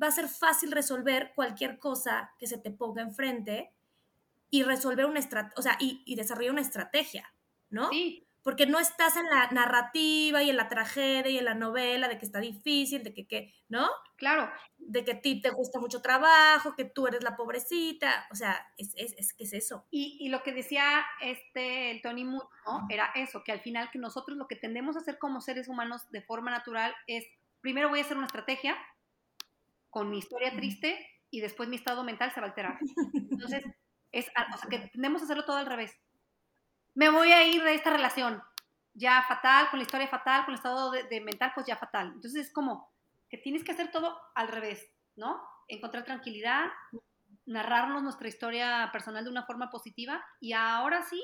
va 0.00 0.08
a 0.08 0.12
ser 0.12 0.28
fácil 0.28 0.72
resolver 0.72 1.32
cualquier 1.34 1.78
cosa 1.78 2.32
que 2.38 2.46
se 2.46 2.58
te 2.58 2.70
ponga 2.70 3.02
enfrente 3.02 3.72
y 4.54 4.62
resolver 4.62 5.06
una 5.06 5.18
estrategia, 5.18 5.54
o 5.58 5.62
sea, 5.62 5.76
y, 5.80 6.02
y 6.06 6.14
desarrollar 6.14 6.52
una 6.52 6.60
estrategia, 6.60 7.32
¿no? 7.70 7.90
Sí 7.90 8.24
porque 8.44 8.66
no 8.66 8.78
estás 8.78 9.16
en 9.16 9.24
la 9.24 9.48
narrativa 9.52 10.42
y 10.42 10.50
en 10.50 10.58
la 10.58 10.68
tragedia 10.68 11.30
y 11.30 11.38
en 11.38 11.46
la 11.46 11.54
novela 11.54 12.08
de 12.08 12.18
que 12.18 12.26
está 12.26 12.40
difícil, 12.40 13.02
de 13.02 13.14
que, 13.14 13.26
que 13.26 13.54
¿no? 13.70 13.88
Claro. 14.16 14.50
De 14.76 15.02
que 15.02 15.12
a 15.12 15.20
ti 15.22 15.40
te 15.40 15.48
gusta 15.48 15.80
mucho 15.80 16.02
trabajo, 16.02 16.76
que 16.76 16.84
tú 16.84 17.06
eres 17.06 17.24
la 17.24 17.36
pobrecita, 17.36 18.26
o 18.30 18.34
sea, 18.34 18.70
es, 18.76 18.92
es, 18.96 19.14
es 19.16 19.32
que 19.32 19.44
es 19.44 19.54
eso. 19.54 19.86
Y, 19.90 20.18
y, 20.20 20.28
lo 20.28 20.42
que 20.42 20.52
decía 20.52 21.06
este, 21.22 21.90
el 21.90 22.02
Tony 22.02 22.24
Moore, 22.24 22.46
¿no? 22.66 22.86
Era 22.90 23.10
eso, 23.14 23.42
que 23.42 23.50
al 23.50 23.60
final 23.60 23.90
que 23.90 23.98
nosotros 23.98 24.36
lo 24.36 24.46
que 24.46 24.56
tendemos 24.56 24.94
a 24.96 24.98
hacer 24.98 25.18
como 25.18 25.40
seres 25.40 25.66
humanos 25.66 26.02
de 26.10 26.20
forma 26.20 26.50
natural 26.50 26.94
es, 27.06 27.24
primero 27.62 27.88
voy 27.88 28.00
a 28.00 28.02
hacer 28.02 28.18
una 28.18 28.26
estrategia 28.26 28.76
con 29.88 30.10
mi 30.10 30.18
historia 30.18 30.54
triste 30.54 30.98
y 31.30 31.40
después 31.40 31.70
mi 31.70 31.76
estado 31.76 32.04
mental 32.04 32.30
se 32.30 32.40
va 32.40 32.48
a 32.48 32.50
alterar. 32.50 32.78
Entonces, 33.14 33.62
es, 34.18 34.28
o 34.28 34.56
sea, 34.58 34.68
que 34.70 34.88
tendemos 34.88 35.20
a 35.20 35.24
hacerlo 35.24 35.44
todo 35.44 35.56
al 35.56 35.66
revés 35.66 35.96
me 36.94 37.08
voy 37.08 37.32
a 37.32 37.46
ir 37.46 37.62
de 37.62 37.74
esta 37.74 37.90
relación, 37.90 38.42
ya 38.94 39.22
fatal, 39.22 39.68
con 39.70 39.78
la 39.78 39.84
historia 39.84 40.08
fatal, 40.08 40.44
con 40.44 40.54
el 40.54 40.58
estado 40.58 40.90
de, 40.90 41.20
mental, 41.20 41.52
pues 41.54 41.66
ya 41.66 41.76
fatal. 41.76 42.12
Entonces 42.14 42.46
es 42.46 42.52
como 42.52 42.88
que 43.28 43.38
tienes 43.38 43.64
que 43.64 43.72
hacer 43.72 43.90
todo 43.90 44.16
al 44.34 44.48
revés, 44.48 44.88
¿no? 45.16 45.42
Encontrar 45.66 46.04
tranquilidad, 46.04 46.66
narrarnos 47.46 48.02
nuestra 48.02 48.28
historia 48.28 48.88
personal 48.92 49.24
de 49.24 49.30
una 49.30 49.44
forma 49.44 49.70
positiva 49.70 50.24
y 50.40 50.52
ahora 50.52 51.02
sí 51.02 51.20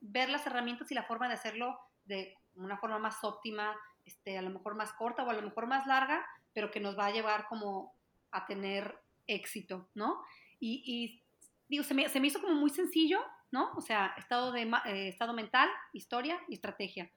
ver 0.00 0.30
las 0.30 0.46
herramientas 0.46 0.90
y 0.90 0.94
la 0.94 1.04
forma 1.04 1.28
de 1.28 1.34
hacerlo 1.34 1.78
de 2.06 2.34
una 2.54 2.78
forma 2.78 2.98
más 2.98 3.22
óptima, 3.22 3.76
este, 4.06 4.38
a 4.38 4.42
lo 4.42 4.50
mejor 4.50 4.74
más 4.74 4.92
corta 4.94 5.22
o 5.22 5.30
a 5.30 5.34
lo 5.34 5.42
mejor 5.42 5.66
más 5.66 5.86
larga, 5.86 6.26
pero 6.54 6.70
que 6.70 6.80
nos 6.80 6.98
va 6.98 7.06
a 7.06 7.12
llevar 7.12 7.46
como 7.46 7.94
a 8.30 8.46
tener 8.46 8.98
éxito, 9.26 9.88
¿no? 9.94 10.22
Y, 10.58 11.22
digo, 11.70 11.84
se 11.84 11.94
me, 11.94 12.08
se 12.08 12.20
me 12.20 12.26
hizo 12.26 12.40
como 12.40 12.54
muy 12.54 12.70
sencillo, 12.70 13.20
¿no? 13.52 13.72
O 13.76 13.80
sea, 13.80 14.12
estado, 14.18 14.50
de, 14.52 14.62
eh, 14.62 15.08
estado 15.08 15.32
mental, 15.32 15.68
historia 15.92 16.38
y 16.48 16.54
estrategia. 16.54 17.10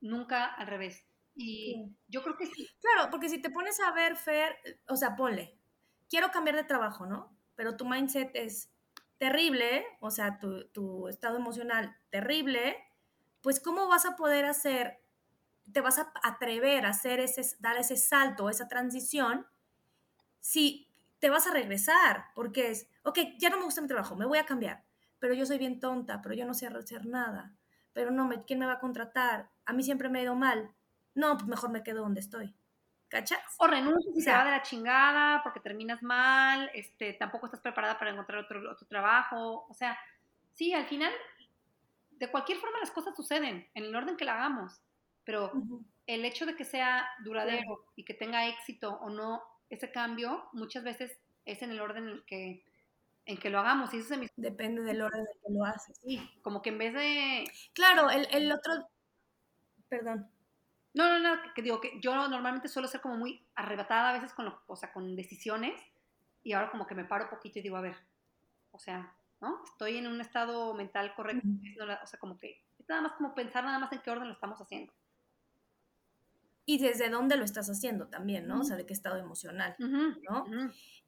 Nunca 0.00 0.46
al 0.46 0.66
revés. 0.66 1.06
Y 1.36 1.94
yo 2.08 2.22
creo 2.22 2.36
que 2.36 2.46
sí. 2.46 2.68
Claro, 2.80 3.08
porque 3.10 3.28
si 3.28 3.40
te 3.40 3.50
pones 3.50 3.78
a 3.80 3.92
ver, 3.92 4.16
Fer, 4.16 4.56
o 4.88 4.96
sea, 4.96 5.14
ponle, 5.14 5.56
quiero 6.08 6.30
cambiar 6.32 6.56
de 6.56 6.64
trabajo, 6.64 7.06
¿no? 7.06 7.34
Pero 7.54 7.76
tu 7.76 7.86
mindset 7.86 8.30
es 8.34 8.72
terrible, 9.18 9.86
o 10.00 10.10
sea, 10.10 10.38
tu, 10.38 10.68
tu 10.70 11.06
estado 11.06 11.36
emocional 11.36 11.96
terrible, 12.10 12.76
pues 13.42 13.60
¿cómo 13.60 13.86
vas 13.86 14.06
a 14.06 14.16
poder 14.16 14.44
hacer, 14.44 15.02
te 15.72 15.80
vas 15.80 15.98
a 15.98 16.12
atrever 16.24 16.84
a 16.84 16.90
hacer 16.90 17.20
ese, 17.20 17.42
dar 17.60 17.76
ese 17.76 17.96
salto, 17.96 18.50
esa 18.50 18.66
transición, 18.66 19.46
si 20.40 20.89
te 21.20 21.30
vas 21.30 21.46
a 21.46 21.52
regresar? 21.52 22.26
Porque 22.34 22.70
es, 22.70 22.88
ok, 23.04 23.18
ya 23.38 23.50
no 23.50 23.58
me 23.58 23.64
gusta 23.64 23.80
mi 23.80 23.88
trabajo, 23.88 24.16
me 24.16 24.26
voy 24.26 24.38
a 24.38 24.46
cambiar 24.46 24.82
pero 25.20 25.34
yo 25.34 25.46
soy 25.46 25.58
bien 25.58 25.78
tonta, 25.78 26.20
pero 26.20 26.34
yo 26.34 26.46
no 26.46 26.54
sé 26.54 26.66
hacer 26.66 27.06
nada, 27.06 27.52
pero 27.92 28.10
no, 28.10 28.26
me, 28.26 28.42
¿quién 28.44 28.58
me 28.58 28.66
va 28.66 28.72
a 28.72 28.80
contratar? 28.80 29.50
A 29.66 29.72
mí 29.72 29.84
siempre 29.84 30.08
me 30.08 30.18
ha 30.18 30.22
ido 30.22 30.34
mal. 30.34 30.72
No, 31.14 31.36
pues 31.36 31.46
mejor 31.46 31.70
me 31.70 31.82
quedo 31.82 32.02
donde 32.02 32.20
estoy. 32.20 32.54
¿Cachas? 33.08 33.40
O 33.58 33.66
renuncias 33.66 34.16
y 34.16 34.20
se 34.22 34.30
va 34.30 34.44
de 34.44 34.52
la 34.52 34.62
chingada 34.62 35.42
porque 35.42 35.58
terminas 35.58 36.00
mal, 36.02 36.70
este, 36.74 37.12
tampoco 37.14 37.46
estás 37.46 37.60
preparada 37.60 37.98
para 37.98 38.12
encontrar 38.12 38.38
otro, 38.38 38.70
otro 38.70 38.86
trabajo. 38.86 39.66
O 39.68 39.74
sea, 39.74 39.98
sí, 40.54 40.72
al 40.72 40.86
final, 40.86 41.12
de 42.12 42.30
cualquier 42.30 42.58
forma 42.58 42.78
las 42.78 42.92
cosas 42.92 43.14
suceden 43.14 43.68
en 43.74 43.84
el 43.84 43.94
orden 43.94 44.16
que 44.16 44.24
la 44.24 44.34
hagamos, 44.34 44.80
pero 45.24 45.52
el 46.06 46.24
hecho 46.24 46.46
de 46.46 46.54
que 46.54 46.64
sea 46.64 47.04
duradero 47.24 47.86
y 47.96 48.04
que 48.04 48.14
tenga 48.14 48.46
éxito 48.46 48.92
o 49.00 49.10
no 49.10 49.42
ese 49.70 49.90
cambio, 49.90 50.48
muchas 50.52 50.84
veces 50.84 51.18
es 51.44 51.62
en 51.62 51.70
el 51.70 51.80
orden 51.80 52.04
en 52.04 52.10
el 52.10 52.24
que 52.24 52.64
en 53.26 53.38
que 53.38 53.50
lo 53.50 53.60
hagamos. 53.60 53.94
Y 53.94 53.98
eso 53.98 54.14
se 54.14 54.30
Depende 54.36 54.82
del 54.82 55.02
orden 55.02 55.20
en 55.20 55.40
que 55.40 55.52
lo 55.52 55.64
haces. 55.64 55.96
Sí, 56.02 56.20
como 56.42 56.62
que 56.62 56.70
en 56.70 56.78
vez 56.78 56.94
de... 56.94 57.50
Claro, 57.72 58.10
el, 58.10 58.26
el 58.30 58.50
otro... 58.52 58.88
Perdón. 59.88 60.28
No, 60.94 61.08
no, 61.08 61.18
no, 61.20 61.40
que 61.54 61.62
digo 61.62 61.80
que 61.80 62.00
yo 62.00 62.14
normalmente 62.28 62.68
suelo 62.68 62.88
ser 62.88 63.00
como 63.00 63.16
muy 63.16 63.44
arrebatada 63.54 64.10
a 64.10 64.12
veces 64.12 64.32
con, 64.32 64.46
lo, 64.46 64.60
o 64.66 64.74
sea, 64.74 64.92
con 64.92 65.14
decisiones 65.14 65.80
y 66.42 66.52
ahora 66.52 66.70
como 66.70 66.86
que 66.86 66.96
me 66.96 67.04
paro 67.04 67.30
poquito 67.30 67.60
y 67.60 67.62
digo, 67.62 67.76
a 67.76 67.80
ver, 67.80 67.96
o 68.72 68.78
sea, 68.78 69.14
¿no? 69.40 69.62
Estoy 69.64 69.98
en 69.98 70.08
un 70.08 70.20
estado 70.20 70.74
mental 70.74 71.14
correcto, 71.14 71.46
o 72.02 72.06
sea, 72.06 72.18
como 72.18 72.38
que 72.40 72.64
es 72.78 72.88
nada 72.88 73.02
más 73.02 73.12
como 73.12 73.34
pensar 73.34 73.62
nada 73.62 73.78
más 73.78 73.92
en 73.92 74.00
qué 74.00 74.10
orden 74.10 74.26
lo 74.26 74.34
estamos 74.34 74.60
haciendo. 74.60 74.92
Y 76.70 76.78
desde 76.78 77.10
dónde 77.10 77.36
lo 77.36 77.44
estás 77.44 77.68
haciendo 77.68 78.06
también, 78.06 78.46
¿no? 78.46 78.60
O 78.60 78.62
sea, 78.62 78.76
de 78.76 78.86
qué 78.86 78.92
estado 78.92 79.16
emocional, 79.16 79.74
¿no? 79.80 80.44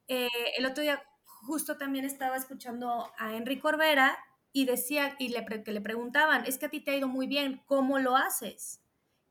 Eh, 0.09 0.27
el 0.57 0.65
otro 0.65 0.83
día 0.83 1.01
justo 1.23 1.77
también 1.77 2.03
estaba 2.03 2.35
escuchando 2.35 3.13
a 3.17 3.37
Enrique 3.37 3.61
Corbera 3.61 4.17
y 4.51 4.65
decía, 4.65 5.15
y 5.19 5.29
le, 5.29 5.45
que 5.63 5.71
le 5.71 5.79
preguntaban, 5.79 6.43
es 6.45 6.57
que 6.57 6.65
a 6.65 6.69
ti 6.69 6.81
te 6.81 6.91
ha 6.91 6.97
ido 6.97 7.07
muy 7.07 7.27
bien, 7.27 7.63
¿cómo 7.65 7.97
lo 7.97 8.17
haces? 8.17 8.81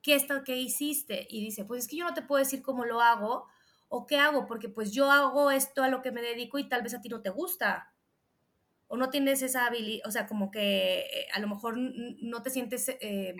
¿Qué, 0.00 0.14
está, 0.14 0.42
¿Qué 0.42 0.56
hiciste? 0.56 1.26
Y 1.28 1.44
dice, 1.44 1.66
pues 1.66 1.82
es 1.82 1.90
que 1.90 1.98
yo 1.98 2.06
no 2.06 2.14
te 2.14 2.22
puedo 2.22 2.38
decir 2.38 2.62
cómo 2.62 2.86
lo 2.86 3.02
hago 3.02 3.46
o 3.90 4.06
qué 4.06 4.16
hago, 4.16 4.46
porque 4.46 4.70
pues 4.70 4.90
yo 4.90 5.10
hago 5.10 5.50
esto 5.50 5.82
a 5.82 5.90
lo 5.90 6.00
que 6.00 6.12
me 6.12 6.22
dedico 6.22 6.58
y 6.58 6.66
tal 6.66 6.80
vez 6.80 6.94
a 6.94 7.02
ti 7.02 7.10
no 7.10 7.20
te 7.20 7.28
gusta. 7.28 7.92
O 8.88 8.96
no 8.96 9.10
tienes 9.10 9.42
esa 9.42 9.66
habilidad, 9.66 10.08
o 10.08 10.10
sea, 10.10 10.26
como 10.26 10.50
que 10.50 11.00
eh, 11.00 11.26
a 11.34 11.40
lo 11.40 11.48
mejor 11.48 11.76
no 11.76 12.40
te 12.42 12.48
sientes 12.48 12.88
eh, 12.88 13.36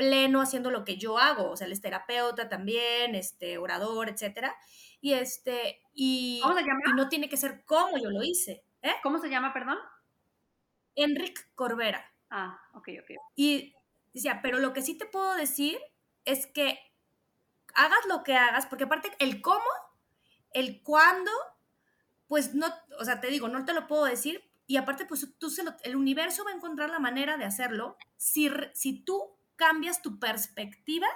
pleno 0.00 0.40
haciendo 0.40 0.70
lo 0.70 0.82
que 0.82 0.96
yo 0.96 1.18
hago, 1.18 1.50
o 1.50 1.56
sea, 1.58 1.66
él 1.66 1.74
es 1.74 1.82
terapeuta 1.82 2.48
también, 2.48 3.14
este, 3.14 3.58
orador, 3.58 4.08
etcétera 4.08 4.56
y 5.02 5.12
este, 5.12 5.82
y, 5.92 6.40
y 6.42 6.92
no 6.94 7.10
tiene 7.10 7.28
que 7.28 7.36
ser 7.36 7.64
como 7.66 7.98
yo 7.98 8.10
lo 8.10 8.22
hice. 8.22 8.64
¿eh? 8.80 8.94
¿Cómo 9.02 9.18
se 9.18 9.28
llama, 9.28 9.52
perdón? 9.52 9.78
Enric 10.94 11.54
Corbera. 11.54 12.02
Ah, 12.30 12.58
ok, 12.72 12.88
ok. 13.02 13.10
Y 13.34 13.74
decía, 14.14 14.40
pero 14.42 14.58
lo 14.58 14.72
que 14.72 14.82
sí 14.82 14.96
te 14.96 15.04
puedo 15.04 15.34
decir 15.34 15.78
es 16.24 16.46
que 16.46 16.78
hagas 17.74 18.00
lo 18.08 18.22
que 18.22 18.36
hagas, 18.36 18.66
porque 18.66 18.84
aparte 18.84 19.10
el 19.18 19.42
cómo, 19.42 19.68
el 20.52 20.82
cuándo 20.82 21.30
pues 22.26 22.54
no, 22.54 22.68
o 23.00 23.04
sea, 23.04 23.20
te 23.20 23.26
digo, 23.26 23.48
no 23.48 23.64
te 23.64 23.74
lo 23.74 23.88
puedo 23.88 24.04
decir. 24.04 24.48
Y 24.68 24.76
aparte, 24.76 25.04
pues 25.04 25.26
tú 25.38 25.50
se 25.50 25.64
el 25.82 25.96
universo 25.96 26.44
va 26.44 26.52
a 26.52 26.54
encontrar 26.54 26.88
la 26.88 27.00
manera 27.00 27.36
de 27.36 27.44
hacerlo 27.44 27.96
si, 28.16 28.48
si 28.72 29.02
tú 29.02 29.36
cambias 29.60 30.00
tu 30.00 30.18
perspectiva 30.18 31.06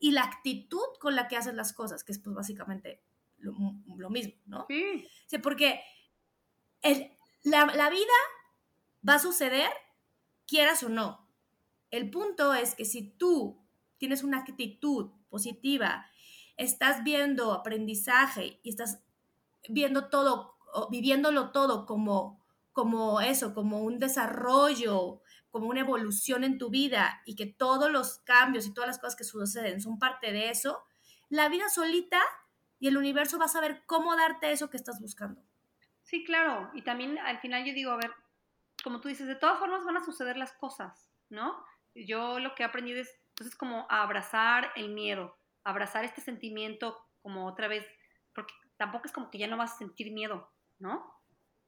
y 0.00 0.10
la 0.10 0.24
actitud 0.24 0.84
con 0.98 1.14
la 1.14 1.28
que 1.28 1.36
haces 1.36 1.54
las 1.54 1.72
cosas, 1.72 2.02
que 2.02 2.10
es 2.10 2.18
pues 2.18 2.34
básicamente 2.34 3.00
lo, 3.38 4.10
mismo, 4.10 4.34
¿no? 4.46 4.66
Sí. 4.68 5.06
sí 5.26 5.38
porque 5.38 5.80
el, 6.82 7.16
la, 7.44 7.66
la 7.66 7.88
vida 7.90 8.12
va 9.08 9.14
a 9.14 9.18
suceder, 9.20 9.70
quieras 10.44 10.82
o 10.82 10.88
no. 10.88 11.28
El 11.92 12.10
punto 12.10 12.52
es 12.52 12.74
que 12.74 12.84
si 12.84 13.10
tú 13.12 13.64
tienes 13.96 14.24
una 14.24 14.38
actitud 14.38 15.12
positiva, 15.28 16.10
estás 16.56 17.04
viendo 17.04 17.52
aprendizaje 17.52 18.58
y 18.64 18.70
estás 18.70 19.04
viendo 19.68 20.08
todo, 20.08 20.56
viviéndolo 20.90 21.52
todo 21.52 21.86
como, 21.86 22.44
como 22.72 23.20
eso, 23.20 23.54
como 23.54 23.82
un 23.82 24.00
desarrollo, 24.00 25.20
como 25.54 25.68
una 25.68 25.82
evolución 25.82 26.42
en 26.42 26.58
tu 26.58 26.68
vida 26.68 27.22
y 27.24 27.36
que 27.36 27.46
todos 27.46 27.88
los 27.88 28.18
cambios 28.24 28.66
y 28.66 28.74
todas 28.74 28.88
las 28.88 28.98
cosas 28.98 29.14
que 29.14 29.22
suceden 29.22 29.80
son 29.80 30.00
parte 30.00 30.32
de 30.32 30.50
eso, 30.50 30.82
la 31.28 31.48
vida 31.48 31.68
solita 31.68 32.20
y 32.80 32.88
el 32.88 32.96
universo 32.96 33.38
va 33.38 33.44
a 33.44 33.48
saber 33.48 33.84
cómo 33.86 34.16
darte 34.16 34.50
eso 34.50 34.68
que 34.68 34.76
estás 34.76 35.00
buscando. 35.00 35.40
Sí, 36.02 36.24
claro. 36.24 36.72
Y 36.74 36.82
también 36.82 37.20
al 37.20 37.38
final 37.38 37.64
yo 37.64 37.72
digo, 37.72 37.92
a 37.92 37.98
ver, 37.98 38.10
como 38.82 39.00
tú 39.00 39.06
dices, 39.06 39.28
de 39.28 39.36
todas 39.36 39.60
formas 39.60 39.84
van 39.84 39.96
a 39.96 40.04
suceder 40.04 40.36
las 40.36 40.52
cosas, 40.54 41.08
¿no? 41.28 41.64
Yo 41.94 42.40
lo 42.40 42.56
que 42.56 42.64
he 42.64 42.66
aprendido 42.66 43.00
es, 43.00 43.16
entonces, 43.28 43.54
como 43.54 43.86
abrazar 43.88 44.72
el 44.74 44.88
miedo, 44.88 45.38
abrazar 45.62 46.04
este 46.04 46.20
sentimiento 46.20 46.98
como 47.22 47.46
otra 47.46 47.68
vez, 47.68 47.86
porque 48.34 48.54
tampoco 48.76 49.06
es 49.06 49.12
como 49.12 49.30
que 49.30 49.38
ya 49.38 49.46
no 49.46 49.56
vas 49.56 49.74
a 49.74 49.78
sentir 49.78 50.10
miedo, 50.10 50.52
¿no? 50.80 51.22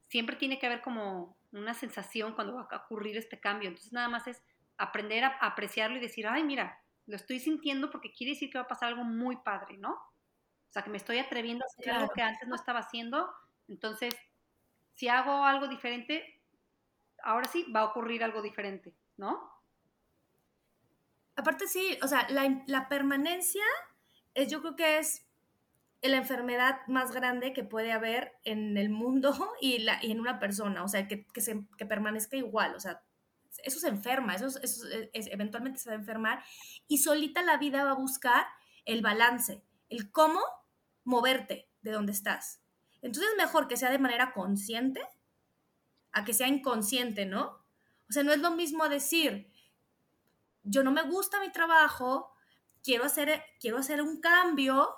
Siempre 0.09 0.35
tiene 0.35 0.59
que 0.59 0.65
haber 0.65 0.81
como 0.81 1.36
una 1.51 1.73
sensación 1.73 2.33
cuando 2.33 2.55
va 2.55 2.67
a 2.69 2.77
ocurrir 2.77 3.17
este 3.17 3.39
cambio. 3.39 3.69
Entonces, 3.69 3.93
nada 3.93 4.09
más 4.09 4.27
es 4.27 4.43
aprender 4.77 5.23
a 5.23 5.37
apreciarlo 5.41 5.97
y 5.97 6.01
decir, 6.01 6.27
ay, 6.27 6.43
mira, 6.43 6.81
lo 7.05 7.15
estoy 7.15 7.39
sintiendo 7.39 7.89
porque 7.89 8.11
quiere 8.11 8.33
decir 8.33 8.49
que 8.49 8.57
va 8.57 8.65
a 8.65 8.67
pasar 8.67 8.89
algo 8.89 9.03
muy 9.03 9.37
padre, 9.37 9.77
¿no? 9.77 9.93
O 9.93 10.71
sea, 10.71 10.83
que 10.83 10.89
me 10.89 10.97
estoy 10.97 11.19
atreviendo 11.19 11.63
a 11.63 11.67
hacer 11.67 11.93
algo 11.93 12.13
que 12.13 12.21
antes 12.21 12.47
no 12.47 12.55
estaba 12.55 12.79
haciendo. 12.79 13.29
Entonces, 13.67 14.13
si 14.93 15.07
hago 15.07 15.45
algo 15.45 15.67
diferente, 15.67 16.41
ahora 17.23 17.47
sí 17.47 17.71
va 17.71 17.81
a 17.81 17.85
ocurrir 17.85 18.23
algo 18.23 18.41
diferente, 18.41 18.93
¿no? 19.15 19.51
Aparte 21.35 21.67
sí, 21.67 21.97
o 22.01 22.07
sea, 22.07 22.27
la, 22.29 22.89
permanencia 22.89 23.63
es, 24.33 24.49
yo 24.49 24.61
creo 24.61 24.75
que 24.75 24.97
es 24.97 25.26
la 26.01 26.17
enfermedad 26.17 26.79
más 26.87 27.11
grande 27.11 27.53
que 27.53 27.63
puede 27.63 27.91
haber 27.91 28.33
en 28.43 28.77
el 28.77 28.89
mundo 28.89 29.53
y, 29.61 29.79
la, 29.79 29.99
en 30.01 30.19
una 30.19 30.39
persona, 30.39 30.83
o 30.83 30.87
sea, 30.87 31.07
que, 31.07 31.25
se, 31.37 31.55
permanezca 31.87 32.37
igual, 32.37 32.75
o 32.75 32.79
sea, 32.79 33.03
eso 33.63 33.79
se 33.79 33.87
enferma, 33.87 34.35
eso, 34.35 34.47
eventualmente 35.13 35.79
se 35.79 35.89
va 35.89 35.95
a 35.95 35.99
enfermar 35.99 36.43
y 36.87 36.99
solita 36.99 37.41
la 37.41 37.57
vida 37.57 37.83
va 37.83 37.91
a 37.91 37.95
buscar 37.95 38.45
el 38.85 39.01
balance, 39.01 39.63
el 39.89 40.11
cómo 40.11 40.41
moverte 41.03 41.67
de 41.81 41.91
donde 41.91 42.11
estás. 42.11 42.61
Entonces 43.01 43.31
es 43.31 43.37
mejor 43.37 43.67
que 43.67 43.77
sea 43.77 43.89
de 43.89 43.99
manera 43.99 44.33
consciente 44.33 45.01
a 46.11 46.23
que 46.23 46.33
sea 46.33 46.47
inconsciente, 46.47 47.25
¿no? 47.25 47.63
O 48.09 48.13
sea, 48.13 48.23
no 48.23 48.31
es 48.31 48.39
lo 48.39 48.51
mismo 48.51 48.87
decir, 48.89 49.51
yo 50.63 50.83
no 50.83 50.91
me 50.91 51.03
gusta 51.03 51.39
mi 51.39 51.51
trabajo, 51.51 52.31
quiero 52.83 53.05
hacer, 53.05 53.43
quiero 53.59 53.77
hacer 53.77 54.01
un 54.01 54.19
cambio, 54.19 54.89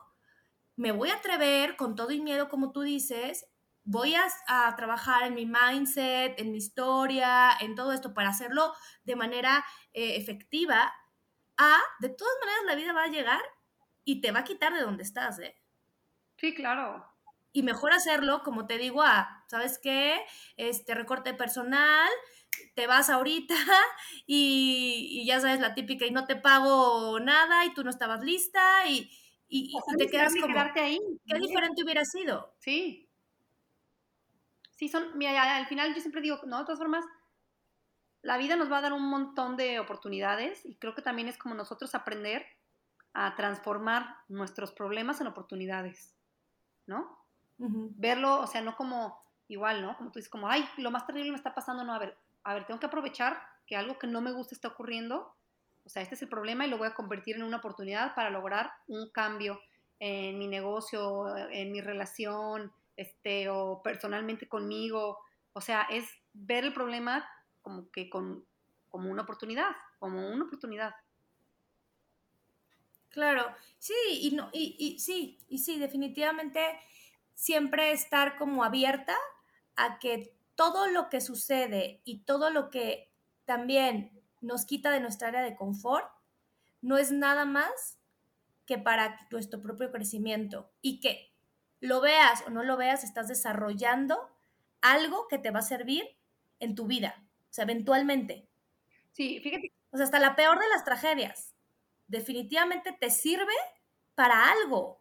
me 0.80 0.94
voy 0.94 1.10
a 1.10 1.16
atrever 1.16 1.76
con 1.76 1.96
todo 1.96 2.12
y 2.12 2.22
miedo, 2.22 2.48
como 2.48 2.72
tú 2.72 2.82
dices, 2.82 3.46
voy 3.84 4.16
a, 4.16 4.76
trabajar 4.78 5.24
en 5.24 5.34
mi 5.34 5.46
mindset, 5.46 6.40
en 6.40 6.52
mi 6.52 6.58
historia, 6.58 7.52
en 7.60 7.76
todo 7.76 7.92
esto 7.92 8.14
para 8.14 8.30
hacerlo 8.30 8.74
de 9.04 9.18
manera 9.18 9.66
eh, 9.94 10.16
efectiva. 10.16 10.94
A, 11.58 11.78
de 12.00 12.10
todas 12.10 12.34
maneras, 12.40 12.64
la 12.66 12.76
vida 12.76 12.94
va 12.94 13.04
a 13.04 13.08
llegar 13.08 13.42
y 14.06 14.22
te 14.22 14.32
va 14.32 14.40
a 14.40 14.44
quitar 14.46 14.74
de 14.74 14.82
donde 14.82 15.04
estás, 15.04 15.40
¿eh? 15.40 15.62
Sí, 16.38 16.56
claro 16.56 17.06
y 17.52 17.64
mejor 17.64 17.92
hacerlo, 17.92 18.44
como 18.44 18.68
te 18.68 18.78
digo, 18.78 19.02
a, 19.02 19.44
¿sabes 19.48 19.80
qué? 19.82 20.24
Este 20.56 20.94
recorte 20.94 21.34
personal, 21.34 22.10
te 22.76 22.88
vas 22.88 23.10
ahorita 23.10 23.56
y, 24.28 25.26
ya 25.26 25.40
sabes 25.40 25.60
la 25.60 25.74
típica 25.74 26.06
y 26.06 26.12
no 26.12 26.26
te 26.26 26.36
pago 26.36 27.20
nada 27.20 27.66
y 27.66 27.74
tú 27.74 27.84
no 27.84 27.90
estabas 27.90 28.22
lista 28.22 28.88
y, 28.88 29.12
y, 29.50 29.74
te 29.98 30.08
quedas 30.08 30.34
como, 30.40 30.58
ahí. 30.58 31.00
¿qué 31.26 31.40
diferente 31.40 31.84
hubiera 31.84 32.06
sido? 32.06 32.54
Sí. 32.60 33.10
Sí, 34.76 34.88
son, 34.88 35.18
mira, 35.18 35.58
al 35.58 35.66
final 35.66 35.94
yo 35.94 36.00
siempre 36.00 36.22
digo, 36.22 36.40
no, 36.46 36.60
de 36.60 36.66
todas 36.66 36.80
formas, 36.80 37.04
la 38.22 38.38
vida 38.38 38.56
nos 38.56 38.72
va 38.72 38.78
a 38.78 38.82
dar 38.82 38.94
un 38.94 39.10
montón 39.10 39.58
de 39.58 39.80
oportunidades 39.80 40.66
y 40.66 40.76
creo 40.76 40.94
que 40.94 41.02
también 41.02 41.28
es 41.28 41.38
como 41.38 41.56
nosotros 41.56 41.96
aprender 41.96 42.46
a 43.14 43.36
transformar 43.36 44.18
nuestros 44.28 44.72
problemas 44.72 45.20
en 45.20 45.28
oportunidades, 45.28 46.16
¿no? 46.86 47.18
Verlo, 47.58 48.40
o 48.40 48.48
sea, 48.48 48.62
no 48.62 48.76
como 48.78 49.22
igual, 49.50 49.82
¿no? 49.82 49.98
Como 49.98 50.12
tú 50.12 50.20
dices, 50.20 50.32
como, 50.32 50.48
ay, 50.48 50.64
lo 50.78 50.92
más 50.92 51.06
terrible 51.06 51.32
me 51.32 51.38
está 51.38 51.54
pasando, 51.54 51.84
no, 51.84 51.94
a 51.94 52.00
ver, 52.00 52.18
a 52.44 52.54
ver, 52.54 52.66
tengo 52.66 52.80
que 52.80 52.86
aprovechar 52.86 53.42
que 53.66 53.76
algo 53.76 54.00
que 54.00 54.08
no 54.08 54.22
me 54.22 54.32
gusta 54.32 54.56
está 54.56 54.70
ocurriendo, 54.70 55.36
o 55.90 55.92
sea, 55.92 56.04
este 56.04 56.14
es 56.14 56.22
el 56.22 56.30
problema 56.30 56.68
y 56.68 56.70
lo 56.70 56.78
voy 56.78 56.88
a 56.88 56.94
convertir 56.94 57.36
en 57.36 57.42
una 57.42 57.58
oportunidad 57.58 58.14
para 58.14 58.30
lograr 58.30 58.72
un 58.90 59.10
cambio 59.10 59.60
en 59.98 60.38
mi 60.38 60.48
negocio, 60.48 61.36
en 61.50 61.72
mi 61.72 61.82
relación, 61.82 62.72
este, 62.96 63.50
o 63.50 63.82
personalmente 63.82 64.48
conmigo, 64.48 65.18
o 65.52 65.62
sea, 65.62 65.88
es 65.90 66.06
ver 66.32 66.64
el 66.64 66.76
problema 66.76 67.28
como 67.64 67.90
que 67.90 68.08
con, 68.08 68.46
como 68.90 69.10
una 69.10 69.24
oportunidad, 69.24 69.72
como 69.98 70.30
una 70.30 70.46
oportunidad. 70.46 70.94
Claro, 73.10 73.48
sí, 73.80 73.96
y, 74.10 74.36
no, 74.36 74.52
y, 74.54 74.76
y 74.78 75.00
sí, 75.00 75.40
y 75.50 75.58
sí, 75.58 75.80
definitivamente 75.80 76.80
siempre 77.34 77.94
estar 77.94 78.38
como 78.38 78.64
abierta 78.64 79.16
a 79.76 79.98
que 79.98 80.36
todo 80.54 80.86
lo 80.86 81.10
que 81.10 81.20
sucede 81.20 82.00
y 82.06 82.20
todo 82.20 82.52
lo 82.52 82.70
que 82.70 83.10
también 83.46 84.19
nos 84.42 84.66
quita 84.66 84.92
de 84.92 85.00
nuestra 85.00 85.30
área 85.30 85.42
de 85.42 85.56
confort 85.56 86.10
no 86.82 86.98
es 86.98 87.12
nada 87.12 87.46
más 87.46 88.00
que 88.66 88.78
para 88.78 89.28
nuestro 89.32 89.62
propio 89.62 89.92
crecimiento 89.92 90.72
y 90.82 91.00
que 91.00 91.34
lo 91.82 92.02
veas 92.02 92.44
o 92.46 92.50
no 92.50 92.64
lo 92.64 92.78
veas, 92.78 93.04
estás 93.04 93.28
desarrollando 93.28 94.30
algo 94.82 95.28
que 95.28 95.40
te 95.40 95.52
va 95.52 95.60
a 95.60 95.64
servir 95.64 96.04
en 96.60 96.76
tu 96.76 96.86
vida, 96.86 97.16
o 97.50 97.54
sea, 97.54 97.64
eventualmente. 97.64 98.48
Sí, 99.12 99.40
fíjate. 99.40 99.74
O 99.92 99.98
sea, 99.98 100.06
hasta 100.06 100.20
la 100.20 100.36
peor 100.36 100.60
de 100.60 100.70
las 100.70 100.84
tragedias, 100.84 101.56
definitivamente 102.08 102.96
te 103.00 103.10
sirve 103.10 103.54
para 104.14 104.52
algo 104.52 104.99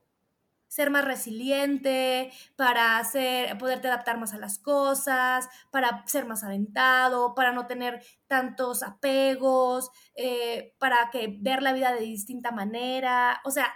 ser 0.68 0.90
más 0.90 1.04
resiliente, 1.04 2.30
para 2.56 2.98
hacer, 2.98 3.56
poderte 3.58 3.88
adaptar 3.88 4.18
más 4.18 4.34
a 4.34 4.38
las 4.38 4.58
cosas, 4.58 5.48
para 5.70 6.06
ser 6.06 6.26
más 6.26 6.44
aventado, 6.44 7.34
para 7.34 7.52
no 7.52 7.66
tener 7.66 8.04
tantos 8.26 8.82
apegos, 8.82 9.90
eh, 10.14 10.74
para 10.78 11.10
que 11.10 11.36
ver 11.40 11.62
la 11.62 11.72
vida 11.72 11.92
de 11.92 12.00
distinta 12.00 12.52
manera. 12.52 13.40
O 13.44 13.50
sea, 13.50 13.74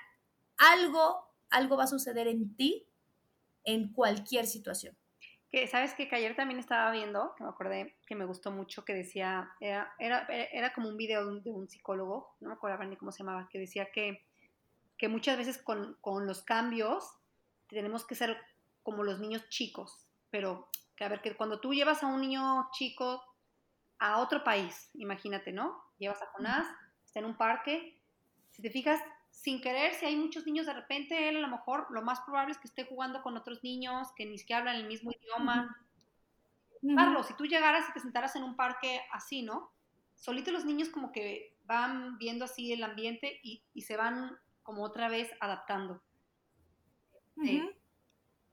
algo, 0.59 1.35
algo 1.51 1.77
va 1.77 1.85
a 1.85 1.89
suceder 1.89 2.29
en 2.29 2.55
ti 2.55 2.87
en 3.65 3.93
cualquier 3.93 4.47
situación. 4.47 4.97
Que, 5.51 5.67
¿Sabes 5.67 5.93
que, 5.93 6.09
ayer 6.13 6.35
también 6.35 6.59
estaba 6.59 6.91
viendo, 6.91 7.35
que 7.37 7.45
me 7.45 7.51
acordé 7.51 7.97
que 8.07 8.15
me 8.15 8.25
gustó 8.25 8.51
mucho, 8.51 8.87
que 8.87 8.95
decía, 8.95 9.51
era, 9.61 9.93
era, 9.99 10.27
era 10.29 10.73
como 10.73 10.89
un 10.89 10.97
video 10.97 11.27
de 11.27 11.33
un, 11.33 11.43
de 11.43 11.51
un 11.51 11.69
psicólogo, 11.69 12.37
no 12.41 12.49
me 12.49 12.55
acuerdo 12.55 12.83
ni 12.85 12.97
cómo 12.97 13.13
se 13.13 13.19
llamaba, 13.19 13.49
que 13.51 13.59
decía 13.59 13.91
que 13.93 14.25
que 15.03 15.09
muchas 15.09 15.37
veces 15.37 15.59
con, 15.59 15.99
los 16.29 16.43
cambios 16.45 17.13
tenemos 17.67 18.07
que 18.07 18.15
ser 18.15 18.39
como 18.85 19.03
los 19.03 19.19
niños 19.19 19.49
chicos, 19.49 20.07
pero 20.31 20.69
que 20.95 21.03
a 21.03 21.09
ver, 21.09 21.21
que 21.21 21.37
cuando 21.37 21.59
tú 21.59 21.75
llevas 21.75 22.05
a 22.05 22.07
un 22.07 22.21
niño 22.21 22.69
chico 22.71 23.21
a 23.99 24.19
otro 24.19 24.45
país, 24.45 24.91
imagínate, 24.95 25.51
¿no? 25.51 25.83
Llevas 25.99 26.23
a 26.23 26.27
Jonás, 26.27 26.69
está 27.05 27.19
en 27.19 27.25
un 27.25 27.37
parque, 27.37 27.99
si 28.53 28.63
te 28.63 28.71
fijas, 28.71 29.01
sin 29.33 29.61
querer, 29.61 29.93
si 29.95 30.07
hay 30.07 30.15
muchos 30.15 30.47
niños 30.47 30.67
de 30.67 30.73
repente, 30.73 31.29
él 31.29 31.39
a 31.39 31.41
lo 31.41 31.49
mejor 31.49 31.89
lo 31.91 32.03
más 32.03 32.21
probable 32.21 32.53
es 32.53 32.59
que 32.59 32.69
esté 32.69 32.85
jugando 32.85 33.23
con 33.23 33.37
otros 33.37 33.65
niños 33.65 34.07
que 34.15 34.25
ni 34.25 34.39
siquiera 34.39 34.61
hablan 34.61 34.77
el 34.77 34.87
mismo 34.87 35.11
idioma. 35.11 35.85
Carlos, 36.95 37.27
si 37.27 37.35
tú 37.35 37.47
llegaras 37.47 37.89
y 37.89 37.93
te 37.93 37.99
sentaras 37.99 38.37
en 38.37 38.45
un 38.45 38.55
parque 38.55 39.01
así, 39.11 39.43
¿no? 39.43 39.73
Solito 40.15 40.53
los 40.53 40.65
niños 40.65 40.91
como 40.91 41.11
que 41.11 41.57
van 41.65 42.19
viendo 42.19 42.45
así 42.45 42.73
el 42.73 42.85
ambiente 42.85 43.41
y, 43.43 43.65
y 43.75 43.83
se 43.83 43.97
van 43.97 44.39
como 44.63 44.83
otra 44.85 45.09
vez 45.09 45.31
adaptando. 45.41 46.03
Eh, 47.45 47.63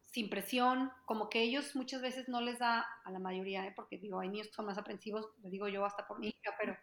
sin 0.06 0.30
presión, 0.30 0.92
como 1.06 1.30
que 1.30 1.42
ellos 1.42 1.76
muchas 1.76 2.02
veces 2.02 2.28
no 2.30 2.42
les 2.42 2.60
da, 2.60 2.86
a 3.04 3.12
la 3.12 3.20
mayoría, 3.20 3.66
¿eh? 3.68 3.74
porque 3.76 3.98
digo, 3.98 4.20
hay 4.20 4.30
niños 4.30 4.48
que 4.48 4.54
son 4.54 4.66
más 4.66 4.78
aprensivos, 4.78 5.30
lo 5.44 5.50
digo 5.50 5.68
yo 5.68 5.86
hasta 5.86 6.08
por 6.08 6.20
mi 6.20 6.30
hija, 6.30 6.56
pero 6.60 6.76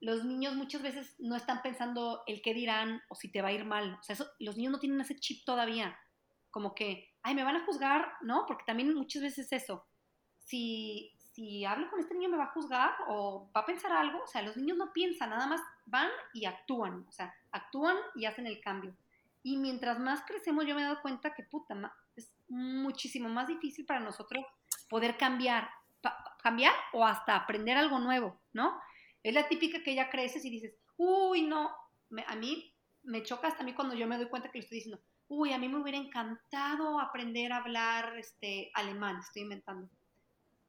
los 0.00 0.24
niños 0.24 0.54
muchas 0.54 0.82
veces 0.82 1.14
no 1.18 1.36
están 1.36 1.62
pensando 1.62 2.22
el 2.26 2.42
qué 2.42 2.52
dirán 2.52 3.00
o 3.08 3.14
si 3.14 3.30
te 3.30 3.42
va 3.42 3.48
a 3.48 3.52
ir 3.52 3.64
mal. 3.64 3.94
O 3.94 4.02
sea, 4.02 4.16
los 4.38 4.56
niños 4.56 4.72
no 4.72 4.80
tienen 4.80 5.00
ese 5.00 5.16
chip 5.16 5.44
todavía. 5.44 5.96
como 6.50 6.74
que, 6.74 7.10
ay, 7.22 7.34
me 7.34 7.44
van 7.44 7.56
a 7.56 7.66
juzgar, 7.66 8.06
¿no? 8.22 8.44
Porque 8.46 8.64
también 8.66 8.94
muchas 8.94 9.22
veces 9.22 9.52
eso, 9.52 9.84
si, 10.38 11.12
si 11.36 11.66
hablo 11.66 11.90
con 11.90 12.00
este 12.00 12.14
niño 12.14 12.30
me 12.30 12.38
va 12.38 12.44
a 12.44 12.52
juzgar 12.52 12.94
o 13.08 13.50
va 13.54 13.60
a 13.60 13.66
pensar 13.66 13.92
algo, 13.92 14.22
o 14.22 14.26
sea, 14.26 14.40
los 14.40 14.56
niños 14.56 14.78
no 14.78 14.94
piensan, 14.94 15.28
nada 15.28 15.46
más 15.46 15.60
van 15.84 16.08
y 16.32 16.46
actúan, 16.46 17.04
o 17.06 17.12
sea, 17.12 17.34
actúan 17.52 17.94
y 18.14 18.24
hacen 18.24 18.46
el 18.46 18.58
cambio. 18.62 18.96
Y 19.42 19.58
mientras 19.58 19.98
más 19.98 20.22
crecemos, 20.22 20.64
yo 20.64 20.74
me 20.74 20.80
he 20.80 20.84
dado 20.84 21.02
cuenta 21.02 21.34
que, 21.34 21.42
puta, 21.42 21.76
es 22.16 22.32
muchísimo 22.48 23.28
más 23.28 23.48
difícil 23.48 23.84
para 23.84 24.00
nosotros 24.00 24.46
poder 24.88 25.18
cambiar, 25.18 25.68
cambiar 26.42 26.72
o 26.94 27.04
hasta 27.04 27.36
aprender 27.36 27.76
algo 27.76 27.98
nuevo, 27.98 28.40
¿no? 28.54 28.80
Es 29.22 29.34
la 29.34 29.46
típica 29.46 29.82
que 29.82 29.94
ya 29.94 30.08
creces 30.08 30.42
y 30.42 30.48
dices, 30.48 30.74
uy, 30.96 31.42
no, 31.42 31.70
a 32.28 32.36
mí 32.36 32.72
me 33.02 33.22
choca 33.22 33.48
hasta 33.48 33.62
a 33.62 33.66
mí 33.66 33.74
cuando 33.74 33.94
yo 33.94 34.06
me 34.06 34.16
doy 34.16 34.30
cuenta 34.30 34.50
que 34.50 34.58
le 34.58 34.64
estoy 34.64 34.78
diciendo, 34.78 35.02
uy, 35.28 35.52
a 35.52 35.58
mí 35.58 35.68
me 35.68 35.82
hubiera 35.82 35.98
encantado 35.98 36.98
aprender 36.98 37.52
a 37.52 37.58
hablar 37.58 38.16
este, 38.16 38.70
alemán, 38.72 39.18
estoy 39.18 39.42
inventando. 39.42 39.90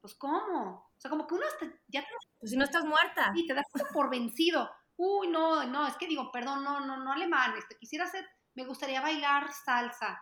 Pues, 0.07 0.15
¿cómo? 0.15 0.89
O 0.95 0.99
sea, 1.01 1.11
como 1.11 1.27
que 1.27 1.33
uno 1.33 1.43
hasta, 1.45 1.65
ya 1.89 1.99
te 1.99 2.07
Pues 2.39 2.51
si 2.51 2.55
no 2.55 2.63
estás 2.63 2.85
muerta. 2.85 3.33
Sí, 3.35 3.45
te 3.45 3.53
das 3.53 3.65
por 3.91 4.09
vencido. 4.09 4.69
Uy, 4.95 5.27
no, 5.27 5.65
no, 5.65 5.85
es 5.85 5.97
que 5.97 6.07
digo, 6.07 6.31
perdón, 6.31 6.63
no, 6.63 6.79
no, 6.79 6.95
no 7.03 7.11
alemán, 7.11 7.55
este, 7.57 7.75
quisiera 7.77 8.05
hacer, 8.05 8.25
me 8.55 8.65
gustaría 8.65 9.01
bailar 9.01 9.51
salsa, 9.51 10.17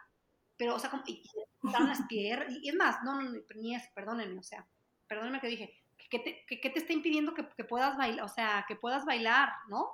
pero, 0.58 0.74
o 0.74 0.80
sea, 0.80 0.90
como, 0.90 1.04
y, 1.06 1.24
las 1.62 2.02
piernas, 2.08 2.52
y 2.64 2.68
es 2.68 2.76
más, 2.76 2.98
no, 3.04 3.22
no, 3.22 3.30
ni 3.56 3.76
eso, 3.76 3.88
perdónenme, 3.94 4.40
o 4.40 4.44
sea, 4.44 4.68
perdónenme 5.08 5.40
que 5.40 5.48
dije, 5.48 5.84
¿qué 6.10 6.20
te, 6.20 6.46
que, 6.48 6.70
te 6.70 6.80
está 6.80 6.92
impidiendo 6.92 7.36
que, 7.36 7.48
que, 7.48 7.64
puedas 7.64 7.96
bailar, 7.96 8.26
o 8.26 8.28
sea, 8.28 8.66
que 8.68 8.76
puedas 8.76 9.06
bailar, 9.06 9.54
¿no? 9.70 9.92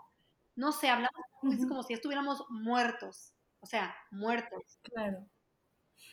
No 0.55 0.71
sé, 0.71 0.89
hablamos 0.89 1.21
como 1.67 1.83
si 1.83 1.93
estuviéramos 1.93 2.45
muertos, 2.49 3.33
o 3.59 3.65
sea, 3.65 3.93
muertos. 4.09 4.79
Claro. 4.83 5.27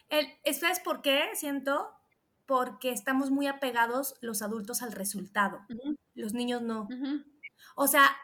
El, 0.08 0.36
¿Sabes 0.52 0.80
por 0.80 1.00
qué? 1.00 1.30
Siento 1.34 1.97
porque 2.48 2.90
estamos 2.92 3.30
muy 3.30 3.46
apegados 3.46 4.14
los 4.22 4.40
adultos 4.40 4.80
al 4.80 4.92
resultado. 4.92 5.60
Los 6.14 6.32
niños 6.32 6.62
no. 6.62 6.88
O 7.76 7.86
sea, 7.86 8.16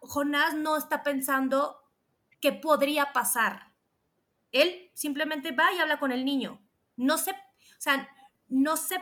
Jonás 0.00 0.54
no 0.54 0.76
está 0.76 1.02
pensando 1.02 1.78
qué 2.38 2.52
podría 2.52 3.14
pasar. 3.14 3.72
Él 4.52 4.90
simplemente 4.92 5.52
va 5.52 5.72
y 5.72 5.78
habla 5.78 5.98
con 5.98 6.12
el 6.12 6.26
niño. 6.26 6.60
No 6.96 7.16
se, 7.16 7.30
o 7.30 7.78
sea, 7.78 8.06
no 8.48 8.76
se 8.76 8.98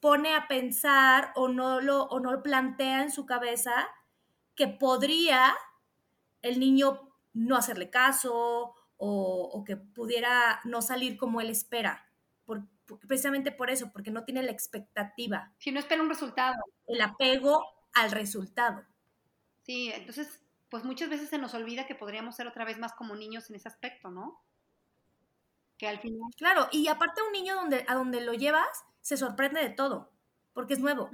pone 0.00 0.34
a 0.34 0.48
pensar 0.48 1.32
o 1.34 1.48
no 1.48 1.82
lo, 1.82 2.04
o 2.04 2.18
no 2.18 2.32
lo 2.32 2.42
plantea 2.42 3.02
en 3.02 3.12
su 3.12 3.26
cabeza 3.26 3.88
que 4.54 4.68
podría 4.68 5.54
el 6.40 6.60
niño 6.60 7.12
no 7.34 7.56
hacerle 7.56 7.90
caso 7.90 8.74
o, 8.96 9.64
que 9.66 9.76
pudiera 9.76 10.60
no 10.64 10.80
salir 10.80 11.18
como 11.18 11.42
él 11.42 11.50
espera. 11.50 12.10
Precisamente 13.06 13.52
por 13.52 13.70
eso, 13.70 13.90
porque 13.92 14.10
no 14.10 14.24
tiene 14.24 14.42
la 14.42 14.52
expectativa. 14.52 15.52
Si 15.58 15.72
no 15.72 15.80
espera 15.80 16.02
un 16.02 16.08
resultado. 16.08 16.56
El 16.86 17.00
apego 17.00 17.64
al 17.94 18.10
resultado. 18.10 18.84
Sí, 19.62 19.90
entonces, 19.94 20.40
pues 20.68 20.84
muchas 20.84 21.08
veces 21.08 21.28
se 21.28 21.38
nos 21.38 21.54
olvida 21.54 21.86
que 21.86 21.94
podríamos 21.94 22.36
ser 22.36 22.46
otra 22.46 22.64
vez 22.64 22.78
más 22.78 22.92
como 22.92 23.16
niños 23.16 23.50
en 23.50 23.56
ese 23.56 23.68
aspecto, 23.68 24.10
¿no? 24.10 24.42
Que 25.78 25.88
al 25.88 25.98
final. 25.98 26.30
Claro, 26.36 26.68
y 26.72 26.88
aparte 26.88 27.22
un 27.22 27.32
niño 27.32 27.54
donde, 27.54 27.84
a 27.88 27.94
donde 27.94 28.20
lo 28.20 28.34
llevas 28.34 28.84
se 29.00 29.16
sorprende 29.16 29.60
de 29.60 29.70
todo, 29.70 30.12
porque 30.52 30.74
es 30.74 30.80
nuevo. 30.80 31.10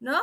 ¿No? 0.00 0.20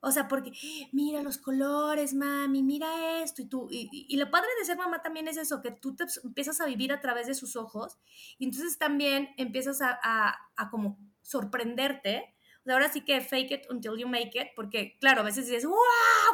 O 0.00 0.10
sea, 0.10 0.28
porque 0.28 0.52
mira 0.92 1.22
los 1.22 1.38
colores, 1.38 2.14
mami, 2.14 2.62
mira 2.62 3.22
esto 3.22 3.42
y 3.42 3.46
tú. 3.46 3.68
Y, 3.70 4.16
lo 4.16 4.30
padre 4.30 4.48
de 4.58 4.64
ser 4.64 4.76
mamá 4.76 5.02
también 5.02 5.28
es 5.28 5.36
eso, 5.36 5.62
que 5.62 5.70
tú 5.70 5.94
te 5.94 6.04
empiezas 6.24 6.60
a 6.60 6.66
vivir 6.66 6.92
a 6.92 7.00
través 7.00 7.26
de 7.26 7.34
sus 7.34 7.56
ojos 7.56 7.98
y 8.38 8.44
entonces 8.46 8.78
también 8.78 9.30
empiezas 9.36 9.80
a, 9.80 9.98
a, 10.02 10.70
como 10.70 10.98
sorprenderte. 11.22 12.34
O 12.60 12.64
sea, 12.64 12.74
ahora 12.74 12.92
sí 12.92 13.04
que 13.04 13.20
fake 13.20 13.50
it 13.50 13.70
until 13.70 13.96
you 13.96 14.08
make 14.08 14.38
it, 14.40 14.48
porque 14.54 14.96
claro, 15.00 15.22
a 15.22 15.24
veces 15.24 15.46
dices, 15.46 15.64
wow, 15.64 15.76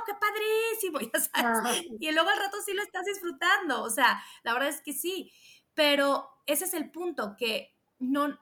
qué 0.07 0.12
padrísimo, 0.14 1.01
ya 1.14 1.20
sabes. 1.20 1.84
Y 2.01 2.11
luego 2.12 2.28
al 2.28 2.38
rato 2.38 2.57
sí 2.64 2.72
lo 2.74 2.82
estás 2.82 3.07
disfrutando. 3.07 3.82
O 3.82 3.90
sea, 3.90 4.22
la 4.44 4.53
verdad 4.53 4.68
es 4.68 4.80
que 4.80 4.92
sí. 4.92 5.30
Pero 5.74 6.28
ese 6.46 6.64
es 6.64 6.74
el 6.74 6.90
punto, 6.90 7.36
que 7.38 7.76
no, 7.99 8.38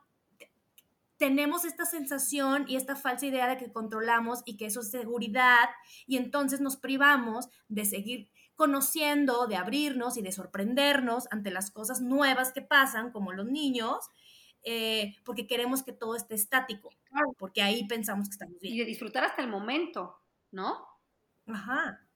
tenemos 1.19 1.65
esta 1.65 1.85
sensación 1.87 2.65
y 2.69 2.77
esta 2.77 2.97
falsa 2.97 3.27
idea 3.27 3.49
de 3.49 3.57
que 3.57 3.73
controlamos 3.73 4.43
y 4.45 4.57
que 4.57 4.67
eso 4.67 4.81
es 4.81 4.91
seguridad 4.91 5.69
y 6.07 6.17
entonces 6.17 6.61
nos 6.61 6.77
privamos 6.77 7.49
de 7.69 7.85
seguir 7.85 8.31
conociendo, 8.55 9.47
de 9.47 9.57
abrirnos 9.57 10.17
y 10.17 10.23
de 10.23 10.33
sorprendernos 10.33 11.29
ante 11.31 11.51
las 11.51 11.71
cosas 11.71 12.01
nuevas 12.01 12.53
que 12.53 12.63
pasan, 12.63 13.13
como 13.13 13.33
los 13.33 13.47
niños, 13.47 13.99
eh, 14.63 15.15
porque 15.25 15.47
queremos 15.47 15.83
que 15.83 15.93
todo 15.93 16.17
esté 16.17 16.35
estático, 16.35 16.91
porque 17.39 17.63
ahí 17.63 17.87
pensamos 17.87 18.29
que 18.29 18.33
estamos 18.33 18.59
bien. 18.61 18.75
Y 18.75 18.79
de 18.79 18.85
disfrutar 18.87 19.25
hasta 19.25 19.43
el 19.43 19.49
momento, 19.49 20.17
¿no? 20.51 20.87
Ajá, 21.47 22.07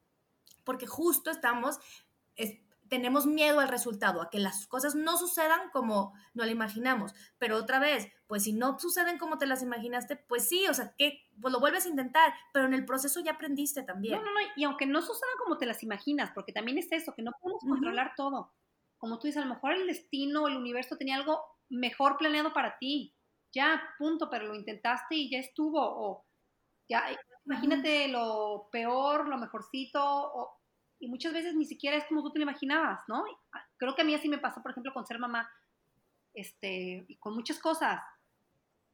porque 0.64 0.86
justo 0.86 1.30
estamos 1.30 1.78
tenemos 2.90 3.24
miedo 3.26 3.60
al 3.60 3.68
resultado, 3.68 4.20
a 4.20 4.28
que 4.28 4.40
las 4.40 4.66
cosas 4.66 4.96
no 4.96 5.16
sucedan 5.16 5.70
como 5.72 6.12
no 6.34 6.44
lo 6.44 6.50
imaginamos. 6.50 7.14
Pero 7.38 7.56
otra 7.56 7.78
vez, 7.78 8.12
pues 8.26 8.42
si 8.42 8.52
no 8.52 8.78
suceden 8.78 9.16
como 9.16 9.38
te 9.38 9.46
las 9.46 9.62
imaginaste, 9.62 10.16
pues 10.16 10.48
sí, 10.48 10.66
o 10.68 10.74
sea, 10.74 10.92
que 10.98 11.22
pues 11.40 11.52
lo 11.52 11.60
vuelves 11.60 11.86
a 11.86 11.88
intentar, 11.88 12.34
pero 12.52 12.66
en 12.66 12.74
el 12.74 12.84
proceso 12.84 13.20
ya 13.20 13.32
aprendiste 13.32 13.84
también. 13.84 14.18
No, 14.18 14.24
no, 14.24 14.32
no, 14.32 14.40
y 14.56 14.64
aunque 14.64 14.86
no 14.86 15.00
sucedan 15.00 15.36
como 15.38 15.56
te 15.56 15.66
las 15.66 15.82
imaginas, 15.84 16.32
porque 16.34 16.52
también 16.52 16.78
es 16.78 16.90
eso, 16.90 17.14
que 17.14 17.22
no 17.22 17.30
podemos 17.40 17.62
controlar 17.62 18.12
todo. 18.16 18.52
Como 18.98 19.18
tú 19.18 19.28
dices, 19.28 19.42
a 19.42 19.46
lo 19.46 19.54
mejor 19.54 19.72
el 19.72 19.86
destino, 19.86 20.48
el 20.48 20.56
universo 20.56 20.96
tenía 20.96 21.14
algo 21.14 21.40
mejor 21.70 22.18
planeado 22.18 22.52
para 22.52 22.76
ti. 22.78 23.16
Ya, 23.52 23.82
punto, 23.98 24.28
pero 24.28 24.46
lo 24.46 24.54
intentaste 24.54 25.14
y 25.14 25.30
ya 25.30 25.38
estuvo. 25.38 25.80
O 25.80 26.26
ya, 26.88 27.04
imagínate 27.46 28.08
lo 28.08 28.68
peor, 28.70 29.28
lo 29.28 29.38
mejorcito, 29.38 30.02
o 30.02 30.59
y 31.00 31.08
muchas 31.08 31.32
veces 31.32 31.54
ni 31.54 31.64
siquiera 31.64 31.96
es 31.96 32.04
como 32.04 32.22
tú 32.22 32.30
te 32.30 32.38
lo 32.38 32.44
imaginabas, 32.44 33.00
¿no? 33.08 33.24
Creo 33.78 33.94
que 33.94 34.02
a 34.02 34.04
mí 34.04 34.14
así 34.14 34.28
me 34.28 34.38
pasó, 34.38 34.62
por 34.62 34.70
ejemplo, 34.70 34.92
con 34.92 35.06
ser 35.06 35.18
mamá, 35.18 35.50
este, 36.34 37.06
y 37.08 37.16
con 37.16 37.34
muchas 37.34 37.58
cosas. 37.58 38.00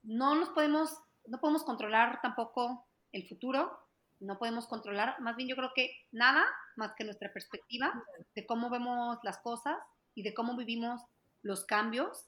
No 0.05 0.37
nos 0.37 0.51
podemos, 0.51 0.97
no 1.27 1.41
podemos 1.41 1.65
controlar 1.65 2.21
tampoco 2.23 2.87
el 3.13 3.29
futuro, 3.29 3.77
no 4.21 4.39
podemos 4.39 4.67
controlar, 4.69 5.21
más 5.21 5.37
bien 5.37 5.49
yo 5.49 5.57
creo 5.57 5.73
que 5.75 5.91
nada 6.13 6.45
más 6.77 6.93
que 6.97 7.05
nuestra 7.05 7.33
perspectiva 7.33 7.93
de 8.35 8.47
cómo 8.47 8.71
vemos 8.71 9.19
las 9.25 9.39
cosas 9.39 9.77
y 10.15 10.23
de 10.23 10.33
cómo 10.33 10.57
vivimos 10.57 11.03
los 11.43 11.67
cambios. 11.67 12.27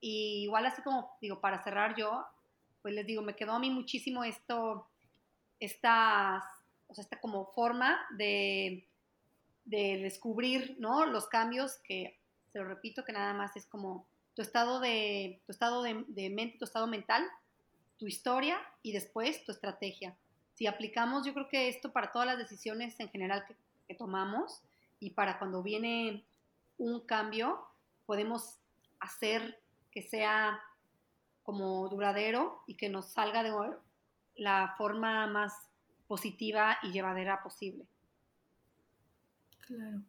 Y 0.00 0.42
igual 0.42 0.66
así 0.66 0.82
como, 0.82 1.12
digo, 1.20 1.40
para 1.40 1.62
cerrar 1.62 1.94
yo, 1.96 2.26
pues 2.82 2.94
les 2.94 3.06
digo, 3.06 3.22
me 3.22 3.36
quedó 3.36 3.52
a 3.52 3.58
mí 3.58 3.70
muchísimo 3.70 4.24
esto, 4.24 4.88
estas, 5.60 6.42
o 6.88 6.94
sea, 6.94 7.02
esta 7.02 7.20
como 7.20 7.52
forma 7.52 7.98
de 8.16 8.89
de 9.64 9.98
descubrir, 9.98 10.76
¿no? 10.78 11.06
Los 11.06 11.26
cambios 11.28 11.78
que, 11.84 12.18
se 12.52 12.58
lo 12.58 12.64
repito, 12.64 13.04
que 13.04 13.12
nada 13.12 13.32
más 13.34 13.56
es 13.56 13.66
como 13.66 14.06
tu 14.34 14.42
estado 14.42 14.80
de, 14.80 15.40
tu 15.46 15.52
estado 15.52 15.82
de, 15.82 16.30
mente, 16.30 16.58
tu 16.58 16.64
estado 16.64 16.86
mental, 16.86 17.24
tu 17.98 18.06
historia 18.06 18.58
y 18.82 18.92
después 18.92 19.44
tu 19.44 19.52
estrategia. 19.52 20.16
Si 20.54 20.66
aplicamos, 20.66 21.26
yo 21.26 21.34
creo 21.34 21.48
que 21.48 21.68
esto 21.68 21.92
para 21.92 22.12
todas 22.12 22.26
las 22.26 22.38
decisiones 22.38 22.98
en 23.00 23.08
general 23.08 23.44
que, 23.46 23.56
que 23.88 23.94
tomamos 23.94 24.62
y 24.98 25.10
para 25.10 25.38
cuando 25.38 25.62
viene 25.62 26.24
un 26.78 27.00
cambio, 27.00 27.64
podemos 28.06 28.58
hacer 29.00 29.60
que 29.90 30.02
sea 30.02 30.60
como 31.42 31.88
duradero 31.88 32.62
y 32.66 32.74
que 32.74 32.88
nos 32.88 33.06
salga 33.06 33.42
de 33.42 33.52
la 34.36 34.74
forma 34.78 35.26
más 35.26 35.52
positiva 36.06 36.78
y 36.82 36.92
llevadera 36.92 37.42
posible. 37.42 37.84
Claro. 39.70 40.02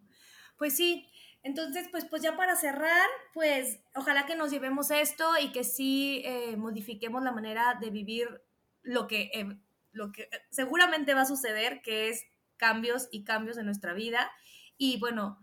Pues 0.58 0.76
sí, 0.76 1.08
entonces, 1.44 1.88
pues, 1.92 2.06
pues 2.06 2.24
ya 2.24 2.36
para 2.36 2.56
cerrar, 2.56 3.08
pues 3.34 3.80
ojalá 3.94 4.26
que 4.26 4.36
nos 4.36 4.50
llevemos 4.52 4.90
esto 4.90 5.38
y 5.40 5.52
que 5.52 5.64
sí 5.64 6.24
eh, 6.26 6.56
modifiquemos 6.58 7.24
la 7.24 7.32
manera 7.32 7.78
de 7.80 7.92
vivir 7.92 8.42
lo 8.82 9.08
que, 9.08 9.30
eh, 9.34 9.58
lo 9.92 10.12
que 10.12 10.30
seguramente 10.50 11.14
va 11.14 11.22
a 11.22 11.26
suceder, 11.26 11.82
que 11.84 12.10
es 12.10 12.26
cambios 12.58 13.08
y 13.12 13.24
cambios 13.24 13.58
en 13.58 13.66
nuestra 13.66 13.94
vida. 13.94 14.32
Y 14.78 14.98
bueno, 15.00 15.38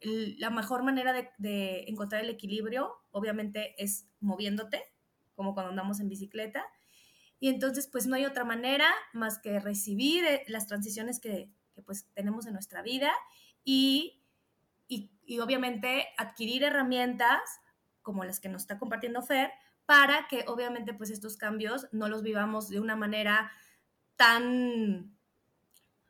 la 0.00 0.50
mejor 0.50 0.84
manera 0.84 1.12
de, 1.12 1.28
de, 1.38 1.86
encontrar 1.88 2.22
el 2.22 2.30
equilibrio, 2.30 2.92
obviamente, 3.10 3.74
es 3.82 4.06
moviéndote, 4.20 4.82
como 5.34 5.54
cuando 5.54 5.70
andamos 5.70 5.98
en 5.98 6.08
bicicleta. 6.08 6.64
Y 7.40 7.48
entonces, 7.48 7.88
pues 7.90 8.06
no 8.06 8.14
hay 8.14 8.26
otra 8.26 8.44
manera 8.44 8.88
más 9.12 9.40
que 9.40 9.58
recibir 9.58 10.24
eh, 10.24 10.44
las 10.46 10.68
transiciones 10.68 11.18
que, 11.18 11.50
que 11.74 11.82
pues 11.82 12.08
tenemos 12.14 12.46
en 12.46 12.54
nuestra 12.54 12.82
vida 12.82 13.12
y, 13.66 14.22
y, 14.88 15.40
obviamente 15.40 16.06
adquirir 16.16 16.62
herramientas 16.62 17.40
como 18.00 18.24
las 18.24 18.38
que 18.38 18.48
nos 18.48 18.62
está 18.62 18.78
compartiendo 18.78 19.22
Fer 19.22 19.50
para 19.84 20.28
que 20.28 20.44
obviamente 20.46 20.94
pues 20.94 21.10
estos 21.10 21.36
cambios 21.36 21.88
no 21.90 22.08
los 22.08 22.22
vivamos 22.22 22.68
de 22.68 22.78
una 22.78 22.94
manera 22.94 23.50
tan 24.14 25.16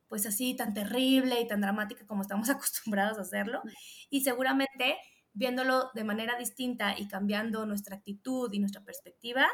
pues 0.09 0.27
así 0.27 0.55
tan 0.55 0.75
terrible 0.75 1.41
y 1.41 1.49
tan 1.49 1.63
dramática 1.63 2.07
como 2.07 2.21
estamos 2.21 2.51
acostumbrados 2.51 3.17
a 3.17 3.23
hacerlo 3.23 3.63
y 4.11 4.21
seguramente 4.21 4.99
viéndolo 5.33 5.91
de 5.95 6.05
manera 6.05 6.37
distinta 6.37 6.95
y 6.99 7.09
cambiando 7.09 7.65
nuestra 7.65 7.97
actitud 7.97 8.53
y 8.53 8.59
nuestra 8.59 8.85
perspectiva, 8.85 9.47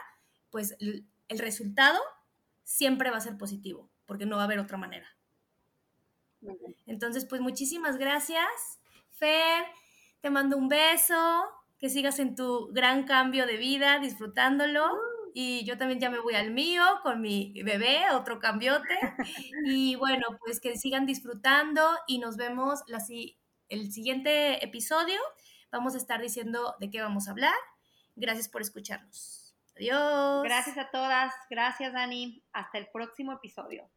pues 0.51 0.77
el 0.79 1.39
resultado 1.39 2.01
siempre 2.63 3.11
va 3.11 3.17
a 3.17 3.21
ser 3.21 3.37
positivo, 3.37 3.91
porque 4.07 4.27
no 4.27 4.37
va 4.37 4.43
a 4.43 4.45
haber 4.45 4.61
otra 4.61 4.79
manera. 4.79 5.09
Entonces, 6.87 7.25
pues 7.27 7.41
muchísimas 7.41 7.99
gracias, 7.99 8.81
Fer. 9.11 9.65
Te 10.21 10.31
mando 10.31 10.57
un 10.57 10.69
beso, 10.69 11.45
que 11.79 11.89
sigas 11.89 12.19
en 12.19 12.37
tu 12.37 12.69
gran 12.73 13.05
cambio 13.05 13.47
de 13.47 13.57
vida, 13.57 13.99
disfrutándolo. 13.99 14.89
Y 15.35 15.65
yo 15.65 15.79
también 15.79 15.99
ya 15.99 16.11
me 16.11 16.21
voy 16.21 16.35
al 16.35 16.51
mío 16.51 16.85
con 17.03 17.21
mi 17.21 17.53
bebé, 17.63 18.05
otro 18.13 18.39
cambiote. 18.39 18.89
Y 19.65 19.97
bueno, 19.97 20.27
pues 20.45 20.61
que 20.61 20.77
sigan 20.77 21.07
disfrutando 21.07 21.83
y 22.07 22.19
nos 22.19 22.37
vemos 22.37 22.81
la, 22.87 22.99
el 23.69 23.93
siguiente 23.93 24.65
episodio. 24.65 25.19
Vamos 25.71 25.95
a 25.95 25.99
estar 25.99 26.21
diciendo 26.21 26.75
de 26.81 26.91
qué 26.91 27.01
vamos 27.01 27.29
a 27.29 27.31
hablar. 27.31 27.55
Gracias 28.15 28.49
por 28.49 28.61
escucharnos. 28.61 29.55
Adiós. 29.77 30.43
Gracias 30.45 30.77
a 30.79 30.91
todas. 30.91 31.33
Gracias, 31.49 31.93
Dani. 31.93 32.45
Hasta 32.53 32.79
el 32.79 32.89
próximo 32.93 33.33
episodio. 33.33 33.91